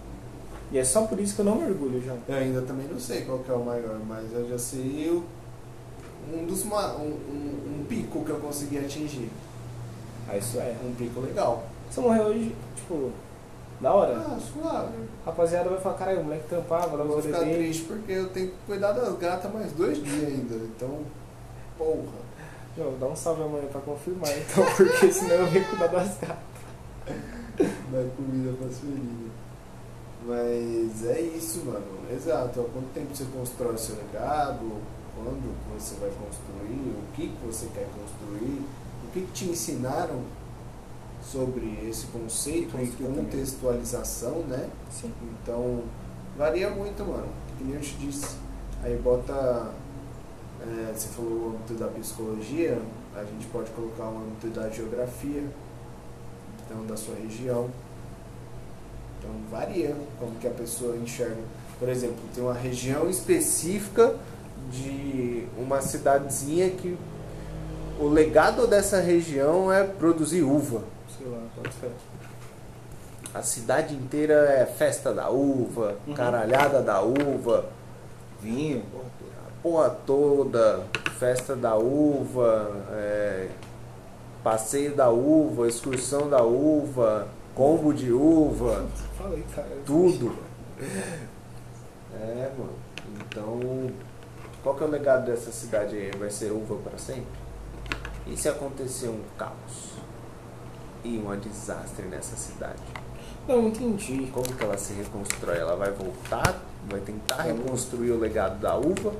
E 0.72 0.80
é 0.80 0.84
só 0.84 1.04
por 1.06 1.20
isso 1.20 1.36
que 1.36 1.42
eu 1.42 1.46
não 1.46 1.56
me 1.56 1.66
orgulho, 1.66 2.02
João. 2.04 2.18
Eu 2.28 2.36
ainda 2.36 2.62
também 2.64 2.88
não 2.88 3.00
sei 3.00 3.22
qual 3.24 3.40
que 3.40 3.52
é 3.52 3.54
o 3.54 3.64
maior, 3.64 4.00
mas 4.08 4.34
eu 4.34 4.50
já 4.50 4.58
sei 4.58 5.10
o, 5.10 5.24
um 6.34 6.46
dos 6.48 6.64
ma- 6.64 6.96
um, 6.96 7.10
um, 7.10 7.80
um 7.82 7.86
pico 7.88 8.26
que 8.26 8.32
eu 8.32 8.40
consegui 8.40 8.80
atingir. 8.80 9.30
Ah, 10.28 10.36
isso 10.38 10.58
é. 10.60 10.76
Um 10.84 10.94
pico 10.96 11.20
legal. 11.20 11.68
Se 11.92 12.00
eu 12.00 12.04
morrer 12.04 12.22
hoje, 12.22 12.56
tipo, 12.76 13.12
da 13.80 13.94
hora. 13.94 14.18
Ah, 14.18 14.40
suave. 14.40 14.98
Rapaziada 15.26 15.70
vai 15.70 15.80
falar, 15.80 15.96
caralho, 15.96 16.22
o 16.22 16.24
moleque 16.24 16.48
trampava, 16.48 16.92
Eu 16.92 16.98
dava 16.98 17.10
vou 17.10 17.18
os 17.18 17.26
ficar 17.26 17.40
triste 17.40 17.84
porque 17.84 18.12
eu 18.12 18.30
tenho 18.30 18.48
que 18.50 18.58
cuidar 18.66 18.94
das 18.94 19.18
gatas 19.18 19.52
mais 19.54 19.72
dois 19.74 20.02
dias 20.02 20.28
ainda. 20.28 20.56
Então, 20.56 21.00
porra. 21.78 22.26
João, 22.78 22.94
dá 23.00 23.08
um 23.08 23.16
salve 23.16 23.44
amanhã 23.44 23.68
pra 23.72 23.82
confirmar, 23.82 24.30
então, 24.38 24.66
porque 24.76 25.12
senão 25.12 25.36
eu 25.36 25.48
venho 25.48 25.66
cuidar 25.66 25.88
das 25.88 26.18
gatas. 26.18 26.38
Dá 27.58 28.10
comida 28.18 28.54
pra 28.58 28.68
filhinha. 28.70 29.32
Mas 30.26 31.06
é 31.06 31.22
isso, 31.22 31.64
mano. 31.66 31.86
Exato. 32.12 32.60
Há 32.60 32.64
quanto 32.64 32.94
tempo 32.94 33.16
você 33.16 33.26
constrói 33.26 33.78
seu 33.78 33.96
legado? 33.96 34.82
Quando 35.16 35.56
você 35.74 35.96
vai 35.96 36.10
construir? 36.10 36.96
O 36.98 37.14
que 37.14 37.30
que 37.30 37.46
você 37.46 37.68
quer 37.74 37.88
construir? 37.88 38.66
O 39.08 39.12
que, 39.14 39.22
que 39.22 39.32
te 39.32 39.46
ensinaram 39.46 40.24
sobre 41.32 41.80
esse 41.90 42.08
conceito 42.08 42.78
e 42.80 42.88
contextualização, 42.88 44.40
né? 44.48 44.70
Sim. 44.92 45.12
Então, 45.42 45.84
varia 46.38 46.70
muito, 46.70 47.04
mano. 47.04 47.28
Que 47.58 47.64
nem 47.64 47.76
eu 47.76 47.82
te 47.82 47.96
disse. 47.96 48.36
Aí 48.84 48.96
bota. 48.98 49.72
é, 50.62 50.94
você 50.94 51.08
falou 51.10 51.32
o 51.32 51.50
âmbito 51.50 51.74
da 51.74 51.88
psicologia, 51.88 52.80
a 53.16 53.24
gente 53.24 53.48
pode 53.48 53.70
colocar 53.72 54.04
o 54.06 54.18
âmbito 54.18 54.48
da 54.48 54.70
geografia, 54.70 55.44
então 56.66 56.86
da 56.86 56.96
sua 56.96 57.16
região. 57.16 57.70
Então 59.18 59.32
varia 59.50 59.96
como 60.20 60.36
que 60.36 60.48
a 60.48 60.52
pessoa 60.52 60.96
enxerga. 60.98 61.42
Por 61.80 61.90
exemplo, 61.90 62.18
tem 62.34 62.44
uma 62.44 62.54
região 62.54 63.10
específica 63.10 64.16
de 64.72 65.48
uma 65.58 65.82
cidadezinha 65.82 66.70
que 66.70 66.98
o 68.00 68.08
legado 68.08 68.68
dessa 68.68 69.00
região 69.00 69.72
é 69.72 69.84
produzir 69.84 70.44
uva. 70.44 70.95
Sei 71.26 71.32
lá, 71.34 71.40
pode 71.56 71.74
ser. 71.74 71.92
A 73.34 73.42
cidade 73.42 73.96
inteira 73.96 74.34
é 74.52 74.64
festa 74.68 75.12
da 75.12 75.28
uva, 75.32 75.96
Uhum. 76.06 76.14
caralhada 76.14 76.84
da 76.84 77.02
uva, 77.02 77.66
Vinho. 78.40 78.84
a 78.96 79.62
porra 79.64 79.90
toda, 80.06 80.84
festa 81.18 81.56
da 81.56 81.76
uva, 81.76 82.72
é, 82.92 83.50
passeio 84.44 84.96
da 84.96 85.10
uva, 85.10 85.68
excursão 85.68 86.30
da 86.30 86.44
uva, 86.44 87.28
combo 87.56 87.92
de 87.92 88.12
uva, 88.14 88.86
Falei, 89.18 89.44
cara. 89.56 89.68
tudo. 89.84 90.38
É, 92.14 92.52
mano. 92.56 92.74
Então, 93.28 93.90
qual 94.62 94.76
que 94.76 94.84
é 94.84 94.86
o 94.88 94.90
legado 94.92 95.26
dessa 95.26 95.52
cidade 95.52 95.96
aí? 95.96 96.12
Vai 96.18 96.30
ser 96.30 96.52
uva 96.52 96.76
para 96.88 96.98
sempre? 97.00 97.26
E 98.28 98.38
se 98.38 98.48
acontecer 98.48 99.08
um 99.10 99.22
caos 99.38 99.96
e 101.06 101.24
um 101.24 101.40
desastre 101.40 102.06
nessa 102.06 102.36
cidade? 102.36 102.82
Não, 103.48 103.68
entendi. 103.68 104.28
Como 104.34 104.46
que 104.46 104.64
ela 104.64 104.78
se 104.78 104.94
reconstrói? 104.94 105.58
Ela 105.58 105.76
vai 105.76 105.92
voltar? 105.92 106.60
Vai 106.90 107.00
tentar 107.00 107.44
reconstruir 107.44 108.12
o 108.12 108.20
legado 108.20 108.60
da 108.60 108.76
uva? 108.76 109.14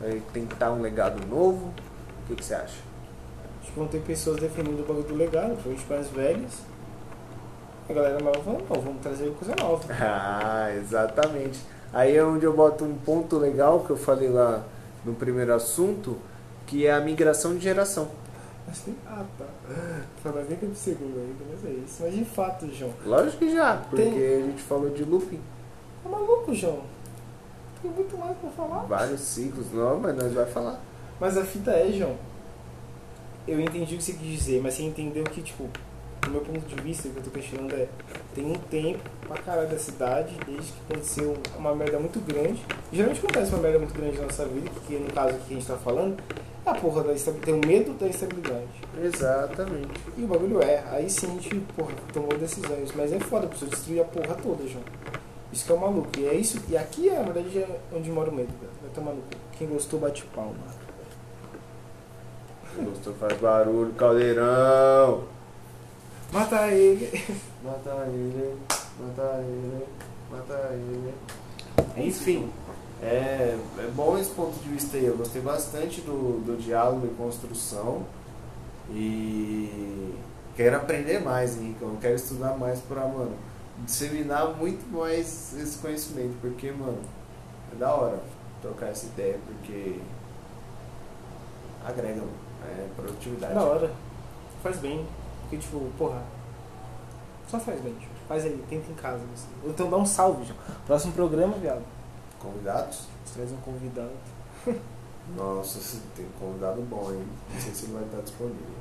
Vai 0.00 0.20
tentar 0.32 0.72
um 0.72 0.80
legado 0.80 1.24
novo? 1.26 1.66
O 1.66 2.26
que, 2.26 2.34
que 2.34 2.44
você 2.44 2.54
acha? 2.54 2.78
Acho 3.62 3.72
que 3.72 3.78
vão 3.78 3.86
ter 3.86 4.00
pessoas 4.00 4.40
defendendo 4.40 4.80
o 4.80 4.84
bagulho 4.84 5.06
do 5.06 5.14
legado, 5.14 5.56
principalmente 5.62 5.88
mais 5.88 6.08
velhos. 6.08 6.52
A 7.88 7.92
galera 7.92 8.20
nova 8.20 8.40
falando, 8.40 8.68
não, 8.68 8.80
vamos 8.80 9.02
trazer 9.02 9.32
coisa 9.34 9.54
nova. 9.56 9.84
Ah, 10.00 10.74
exatamente. 10.74 11.60
Aí 11.92 12.16
é 12.16 12.24
onde 12.24 12.44
eu 12.44 12.52
boto 12.52 12.84
um 12.84 12.96
ponto 12.96 13.36
legal 13.36 13.80
que 13.80 13.90
eu 13.90 13.96
falei 13.96 14.28
lá 14.28 14.64
no 15.04 15.14
primeiro 15.14 15.54
assunto, 15.54 16.16
que 16.66 16.86
é 16.86 16.92
a 16.92 17.00
migração 17.00 17.54
de 17.54 17.60
geração. 17.60 18.08
Mas 18.70 18.78
tem. 18.82 18.94
Ah, 19.04 19.24
tá. 19.36 20.30
Mais 20.32 20.48
nem 20.48 20.56
tempo 20.56 20.74
segundo 20.76 21.18
ainda, 21.18 21.44
mas 21.50 21.64
é 21.64 21.74
isso. 21.84 22.02
Mas 22.02 22.14
de 22.14 22.24
fato, 22.24 22.72
João. 22.72 22.92
Lógico 23.04 23.38
que 23.38 23.52
já, 23.52 23.76
porque 23.78 24.02
Tem- 24.04 24.14
a 24.36 24.46
gente 24.46 24.62
falou 24.62 24.90
de 24.90 25.02
looping, 25.04 25.40
Tá 26.04 26.08
maluco, 26.08 26.54
João? 26.54 26.80
Tem 27.82 27.90
muito 27.90 28.16
mais 28.16 28.36
pra 28.38 28.50
falar. 28.50 28.84
vários 28.84 29.20
ciclos, 29.22 29.72
não, 29.72 29.98
mas 29.98 30.14
nós 30.16 30.32
vai 30.32 30.46
falar. 30.46 30.80
Mas 31.18 31.36
a 31.36 31.44
fita 31.44 31.72
é, 31.72 31.90
João. 31.92 32.14
Eu 33.48 33.60
entendi 33.60 33.94
o 33.94 33.98
que 33.98 34.04
você 34.04 34.12
quis 34.12 34.38
dizer, 34.38 34.60
mas 34.62 34.74
você 34.74 34.82
entendeu 34.84 35.24
que, 35.24 35.42
tipo, 35.42 35.68
do 36.22 36.30
meu 36.30 36.40
ponto 36.42 36.60
de 36.60 36.80
vista, 36.82 37.08
o 37.08 37.10
que 37.10 37.16
eu 37.18 37.22
tô 37.24 37.30
questionando 37.30 37.72
é: 37.74 37.88
tem 38.34 38.44
um 38.46 38.54
tempo 38.54 39.00
pra 39.26 39.36
caralho 39.42 39.68
da 39.68 39.78
cidade, 39.78 40.38
desde 40.46 40.72
que 40.72 40.78
aconteceu 40.88 41.36
uma 41.58 41.74
merda 41.74 41.98
muito 41.98 42.20
grande. 42.20 42.64
Geralmente 42.92 43.18
acontece 43.18 43.50
uma 43.52 43.62
merda 43.62 43.78
muito 43.80 43.94
grande 43.94 44.16
na 44.18 44.24
nossa 44.24 44.44
vida, 44.46 44.70
que 44.86 44.94
no 44.96 45.10
caso 45.12 45.34
aqui 45.34 45.44
que 45.48 45.54
a 45.54 45.56
gente 45.56 45.66
tá 45.66 45.76
falando, 45.76 46.22
a 46.70 46.74
porra 46.74 47.02
da. 47.02 47.14
Tem 47.44 47.54
o 47.54 47.66
medo 47.66 47.92
da 47.94 48.06
estabilidade. 48.06 48.68
Exatamente. 49.02 50.00
E 50.16 50.24
o 50.24 50.26
bagulho 50.26 50.62
é, 50.62 50.82
aí 50.90 51.08
sim 51.08 51.26
a 51.26 51.40
gente, 51.40 51.56
porra, 51.76 51.92
tomou 52.12 52.36
decisões. 52.36 52.92
Mas 52.94 53.12
é 53.12 53.20
foda, 53.20 53.46
precisa 53.46 53.70
destruir 53.70 54.00
a 54.00 54.04
porra 54.04 54.34
toda, 54.34 54.66
João. 54.66 54.84
Isso 55.52 55.64
que 55.64 55.72
é 55.72 55.74
o 55.74 55.78
maluco. 55.78 56.08
E 56.18 56.26
é 56.26 56.34
isso. 56.34 56.60
E 56.68 56.76
aqui 56.76 57.08
é, 57.08 57.16
na 57.16 57.32
verdade, 57.32 57.58
é 57.58 57.80
onde 57.94 58.10
mora 58.10 58.30
o 58.30 58.34
medo, 58.34 58.52
velho. 58.60 58.72
Vai 58.82 58.90
tomar 58.94 59.12
no 59.12 59.22
cu. 59.22 59.28
Quem 59.58 59.68
gostou, 59.68 60.00
bate 60.00 60.24
palma. 60.34 60.54
Gostou, 62.76 63.14
faz 63.14 63.38
barulho, 63.40 63.92
caldeirão. 63.94 65.24
Mata 66.32 66.68
ele. 66.68 67.10
Mata 67.62 68.06
ele, 68.06 68.56
mata 68.98 69.42
ele, 69.42 69.86
mata 70.30 70.70
ele. 70.72 71.14
Enfim, 71.96 72.50
é, 73.02 73.58
é 73.78 73.90
bom 73.94 74.18
esse 74.18 74.30
ponto 74.30 74.58
de 74.58 74.68
vista 74.68 74.96
aí. 74.96 75.06
Eu 75.06 75.16
gostei 75.16 75.40
bastante 75.40 76.00
do, 76.02 76.44
do 76.44 76.60
diálogo 76.60 77.06
e 77.06 77.14
construção. 77.16 78.04
E 78.90 80.14
quero 80.54 80.76
aprender 80.76 81.20
mais, 81.20 81.56
Henrique. 81.56 81.80
Eu 81.80 81.96
quero 82.00 82.14
estudar 82.14 82.56
mais 82.58 82.80
pra, 82.80 83.06
mano, 83.06 83.32
disseminar 83.78 84.54
muito 84.54 84.86
mais 84.92 85.54
esse 85.58 85.78
conhecimento. 85.78 86.36
Porque, 86.40 86.70
mano, 86.72 86.98
é 87.72 87.76
da 87.76 87.94
hora 87.94 88.20
trocar 88.60 88.88
essa 88.88 89.06
ideia, 89.06 89.38
porque 89.46 90.00
agrega. 91.86 92.22
É 92.62 92.88
produtividade. 92.94 93.54
Da 93.54 93.62
hora. 93.62 93.90
Faz 94.62 94.76
bem. 94.76 95.06
Porque, 95.42 95.56
tipo, 95.56 95.90
porra. 95.96 96.22
Só 97.48 97.58
faz 97.58 97.80
bem, 97.80 97.94
tipo. 97.94 98.10
Faz 98.28 98.44
aí, 98.44 98.62
tenta 98.68 98.92
em 98.92 98.94
casa. 98.94 99.24
Assim. 99.32 99.48
Então 99.64 99.88
dá 99.88 99.96
um 99.96 100.04
salve. 100.04 100.52
Próximo 100.86 101.14
programa, 101.14 101.56
viado. 101.56 101.82
Convidados? 102.40 103.06
Você 103.24 103.34
traz 103.34 103.52
um 103.52 103.56
convidado. 103.58 104.10
Nossa, 105.36 105.98
tem 106.16 106.26
um 106.26 106.38
convidado 106.38 106.82
bom, 106.82 107.12
hein? 107.12 107.24
Não 107.52 107.60
sei 107.60 107.72
se 107.72 107.84
ele 107.84 107.92
vai 107.94 108.04
estar 108.04 108.20
disponível. 108.20 108.80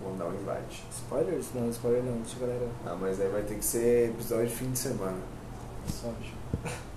Vou 0.00 0.12
mandar 0.12 0.26
um 0.26 0.34
invite. 0.34 0.84
Spoilers? 0.90 1.46
Não, 1.54 1.70
spoiler 1.70 2.02
não. 2.02 2.18
Deixa 2.18 2.36
a 2.36 2.40
galera. 2.40 2.68
Ah, 2.86 2.96
mas 3.00 3.20
aí 3.20 3.28
vai 3.28 3.42
ter 3.42 3.56
que 3.56 3.64
ser 3.64 4.10
episódio 4.10 4.46
de 4.48 4.54
fim 4.54 4.70
de 4.70 4.78
semana. 4.78 5.18
Só. 5.88 6.12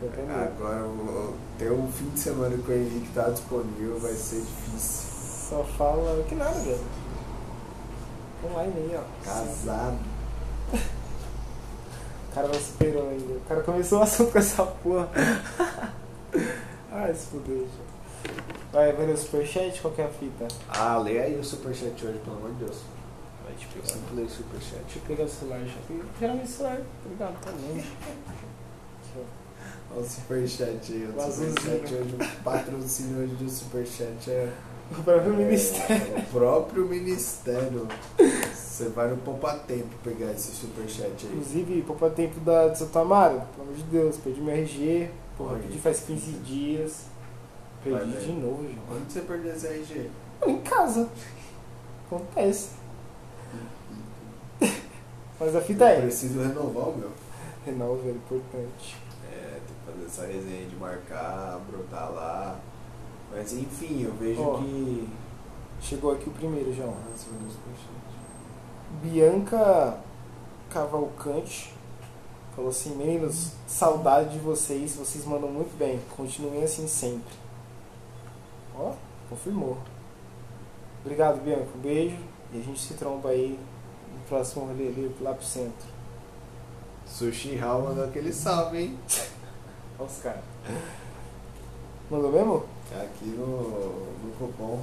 Agora, 0.00 0.86
ter 1.58 1.72
um 1.72 1.90
fim 1.90 2.08
de 2.10 2.20
semana 2.20 2.56
que 2.56 2.70
o 2.70 2.74
Henrique 2.74 3.08
tá 3.12 3.30
disponível 3.30 3.98
vai 3.98 4.12
ser 4.12 4.40
difícil. 4.40 5.08
Só 5.48 5.64
fala 5.64 6.22
que 6.24 6.36
nada, 6.36 6.54
velho. 6.60 6.78
Online 8.44 8.72
aí, 8.76 8.96
ó. 8.96 9.24
Casado. 9.24 9.98
O 12.30 12.34
cara 12.34 12.48
não 12.48 12.54
superou 12.54 13.08
ainda. 13.10 13.32
O 13.34 13.40
cara 13.48 13.62
começou 13.62 13.98
o 14.00 14.02
assunto 14.02 14.32
com 14.32 14.38
essa 14.38 14.62
porra. 14.64 15.08
Ai, 16.92 17.14
se 17.14 17.26
fudeu, 17.26 17.66
já. 17.66 18.32
Vai, 18.72 18.92
vai 18.92 19.06
no 19.06 19.16
superchat? 19.16 19.80
Qual 19.80 19.94
que 19.94 20.02
é 20.02 20.04
a 20.04 20.08
fita? 20.08 20.46
Ah, 20.68 20.98
lê 20.98 21.18
aí 21.20 21.38
o 21.38 21.44
superchat 21.44 22.04
hoje, 22.04 22.18
pelo 22.18 22.36
amor 22.36 22.50
de 22.52 22.64
Deus. 22.64 22.76
Vai 23.44 23.54
te 23.54 23.64
Eu 23.66 23.72
pegar. 23.82 23.86
sempre 23.94 24.14
leio 24.16 24.26
o 24.26 24.30
superchat. 24.30 24.82
Deixa 24.84 24.98
eu 24.98 25.02
pegar 25.06 25.24
o 25.24 25.28
celular 25.28 25.60
já. 25.60 25.96
Geralmente 26.20 26.44
o 26.46 26.50
celular, 26.50 26.76
tá 26.76 27.08
ligado? 27.08 27.40
Tá 27.40 27.50
longe. 27.50 27.92
Olha 29.90 30.00
o 30.02 30.04
superchat 30.08 30.92
aí. 30.92 31.04
O 31.06 31.16
O 31.18 31.32
superchat 31.32 31.94
hoje, 31.94 32.14
o 32.14 32.42
patrocínio 32.42 33.22
hoje 33.24 33.34
do 33.36 33.48
superchat 33.50 34.30
é 34.30 34.52
O 34.90 35.02
próprio 35.02 35.34
ministério. 35.34 36.16
É, 36.16 36.18
o 36.18 36.22
próprio 36.26 36.86
ministério. 36.86 37.88
Você 38.54 38.88
vai 38.90 39.08
no 39.08 39.16
Poupa 39.18 39.54
Tempo 39.54 39.94
pegar 40.04 40.32
esse 40.32 40.52
superchat 40.52 41.26
aí. 41.26 41.32
Inclusive, 41.32 41.82
poupa 41.82 42.08
tempo 42.10 42.38
da, 42.40 42.68
de 42.68 42.78
Santo 42.78 42.98
Amaro. 42.98 43.42
Pelo 43.54 43.68
amor 43.68 43.74
de 43.74 43.82
Deus, 43.84 44.16
perdi 44.16 44.40
meu 44.40 44.54
RG. 44.54 45.10
Porra, 45.36 45.54
Oi. 45.54 45.60
pedi 45.62 45.78
faz 45.78 46.00
15 46.00 46.32
dias. 46.44 47.04
Perdi 47.82 48.12
Vai, 48.12 48.20
de 48.20 48.32
novo, 48.32 48.62
João. 48.62 48.98
Onde 48.98 49.12
você 49.12 49.20
perdeu 49.20 49.52
esse 49.52 49.66
RG? 49.66 50.10
Em 50.46 50.58
casa. 50.60 51.08
Acontece. 52.06 52.70
Mas 55.40 55.54
a 55.54 55.60
fita 55.60 55.84
é. 55.84 56.00
Preciso 56.02 56.40
renovar 56.40 56.88
o 56.88 56.96
meu. 56.96 57.10
Renova, 57.64 58.08
é 58.08 58.10
importante. 58.10 58.96
É, 59.30 59.60
tem 59.66 59.76
que 59.76 59.92
fazer 59.92 60.06
essa 60.06 60.32
resenha 60.32 60.66
de 60.66 60.76
marcar, 60.76 61.60
brotar 61.70 62.10
lá. 62.12 62.58
Mas 63.38 63.52
enfim, 63.52 64.02
eu 64.02 64.12
vejo 64.14 64.42
Ó. 64.42 64.58
que. 64.58 65.08
Chegou 65.80 66.10
aqui 66.10 66.28
o 66.28 66.32
primeiro, 66.32 66.74
João. 66.74 66.92
Bianca 69.00 70.00
Cavalcante 70.68 71.72
falou 72.56 72.70
assim: 72.70 72.96
Meninos, 72.96 73.52
saudade 73.68 74.30
de 74.30 74.38
vocês, 74.40 74.96
vocês 74.96 75.24
mandam 75.24 75.48
muito 75.48 75.78
bem, 75.78 76.00
continuem 76.16 76.64
assim 76.64 76.88
sempre. 76.88 77.32
Ó, 78.76 78.94
confirmou. 79.30 79.78
Obrigado, 81.04 81.40
Bianca, 81.40 81.68
um 81.76 81.80
beijo 81.80 82.18
e 82.52 82.58
a 82.58 82.62
gente 82.62 82.80
se 82.80 82.94
tromba 82.94 83.28
aí 83.28 83.56
no 84.12 84.20
próximo 84.28 84.66
rolê 84.66 84.88
ali 84.88 85.14
lá 85.20 85.32
pro 85.32 85.46
centro. 85.46 85.86
Sushi 87.06 87.54
Hall 87.54 87.82
mandou 87.82 88.04
aquele 88.04 88.32
salve, 88.32 88.78
hein? 88.78 88.98
Olha 89.96 90.08
os 90.08 90.18
caras. 90.18 90.42
Mandou 92.10 92.32
mesmo? 92.32 92.77
Aqui 92.94 93.26
no, 93.26 93.46
no 94.24 94.32
cupom. 94.38 94.80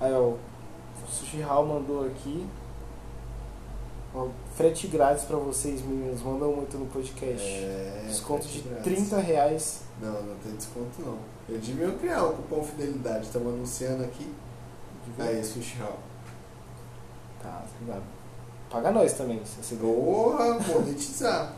Aí, 0.00 0.12
ó, 0.12 0.30
o 0.30 0.38
Sushi 1.08 1.40
Hall 1.40 1.66
mandou 1.66 2.06
aqui. 2.06 2.46
Ó, 4.14 4.28
frete 4.54 4.86
grátis 4.88 5.24
pra 5.24 5.36
vocês, 5.36 5.82
meninos. 5.82 6.22
Mandam 6.22 6.52
muito 6.52 6.76
no 6.78 6.86
podcast. 6.86 7.46
É, 7.46 8.04
Desconto 8.06 8.46
de 8.46 8.60
grátis. 8.60 8.84
30 8.84 9.18
reais. 9.18 9.80
Não, 10.00 10.22
não 10.22 10.36
tem 10.36 10.56
desconto 10.56 11.00
não. 11.00 11.18
Eu 11.48 11.58
devia 11.58 11.90
criar 11.92 12.24
o 12.24 12.32
cupom 12.34 12.62
Fidelidade, 12.62 13.26
estamos 13.26 13.52
anunciando 13.52 14.04
aqui. 14.04 14.32
Aí, 15.18 15.42
Sushi 15.44 15.76
Hall. 15.78 15.98
Tá, 17.42 17.64
obrigado. 17.76 18.02
Paga 18.70 18.90
nós 18.90 19.12
também, 19.12 19.44
se 19.44 19.62
você. 19.62 19.76
Porra, 19.76 20.58
monetizar. 20.60 21.54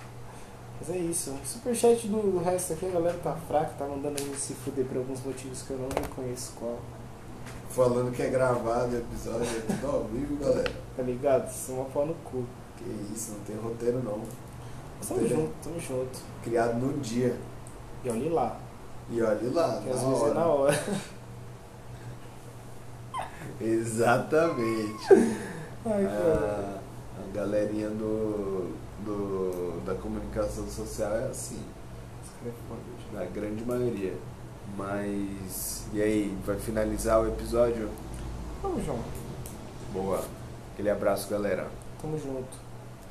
Mas 0.81 0.91
é 0.91 0.99
isso. 0.99 1.35
Superchat 1.45 2.07
do, 2.09 2.33
do 2.33 2.39
resto 2.43 2.73
aqui, 2.75 2.87
a 2.87 2.91
galera 2.91 3.19
tá 3.23 3.35
fraca, 3.49 3.73
tá 3.79 3.87
mandando 3.87 4.17
a 4.21 4.25
gente 4.25 4.37
se 4.37 4.55
fuder 4.55 4.85
por 4.87 4.97
alguns 4.99 5.25
motivos 5.25 5.63
que 5.63 5.71
eu 5.71 5.79
não 5.79 5.89
reconheço 5.89 6.53
qual. 6.59 6.79
Falando 7.71 8.13
que 8.15 8.23
é 8.23 8.31
gravado 8.31 8.95
o 8.95 8.99
episódio, 8.99 9.47
é 9.57 9.61
tudo 9.61 9.87
ao 9.87 10.05
vivo, 10.05 10.37
galera. 10.37 10.71
Tá 10.97 11.03
ligado? 11.03 11.43
Vocês 11.49 11.67
são 11.67 11.77
uma 11.77 11.85
pau 11.87 12.07
no 12.07 12.15
cu. 12.17 12.45
Que 12.77 12.85
isso, 13.15 13.33
não 13.33 13.41
tem 13.41 13.57
roteiro 13.57 14.03
não. 14.03 14.19
Mas 14.99 15.09
tamo 15.09 15.21
Roteiro 15.21 15.43
junto, 15.43 15.53
tamo 15.63 15.81
junto. 15.81 16.19
Criado 16.43 16.75
no 16.75 16.93
dia. 17.01 17.37
E 18.05 18.11
olhe 18.11 18.29
lá, 18.29 18.61
E 19.11 19.23
olhe 19.23 19.49
lá, 19.51 19.81
que 19.83 19.91
às 19.91 20.01
vezes 20.03 20.21
hora. 20.21 20.31
é 20.31 20.35
na 20.35 20.47
hora. 20.47 20.85
Exatamente. 23.61 25.07
Ai, 25.87 26.05
cara. 26.05 26.81
A, 27.19 27.21
a 27.23 27.33
galerinha 27.35 27.89
do, 27.91 28.73
do, 29.05 29.85
da 29.85 29.95
comunicação 29.95 30.67
social 30.69 31.13
é 31.13 31.29
assim, 31.29 31.61
na 33.13 33.25
grande 33.25 33.65
maioria. 33.65 34.15
Mas. 34.77 35.87
E 35.93 36.03
aí, 36.03 36.37
vai 36.45 36.57
finalizar 36.57 37.21
o 37.21 37.29
episódio? 37.29 37.89
Vamos, 38.63 38.85
João. 38.85 38.99
Boa. 39.93 40.25
Aquele 40.73 40.91
abraço, 40.91 41.29
galera. 41.31 41.69
Tamo 42.01 42.19
junto. 42.19 42.64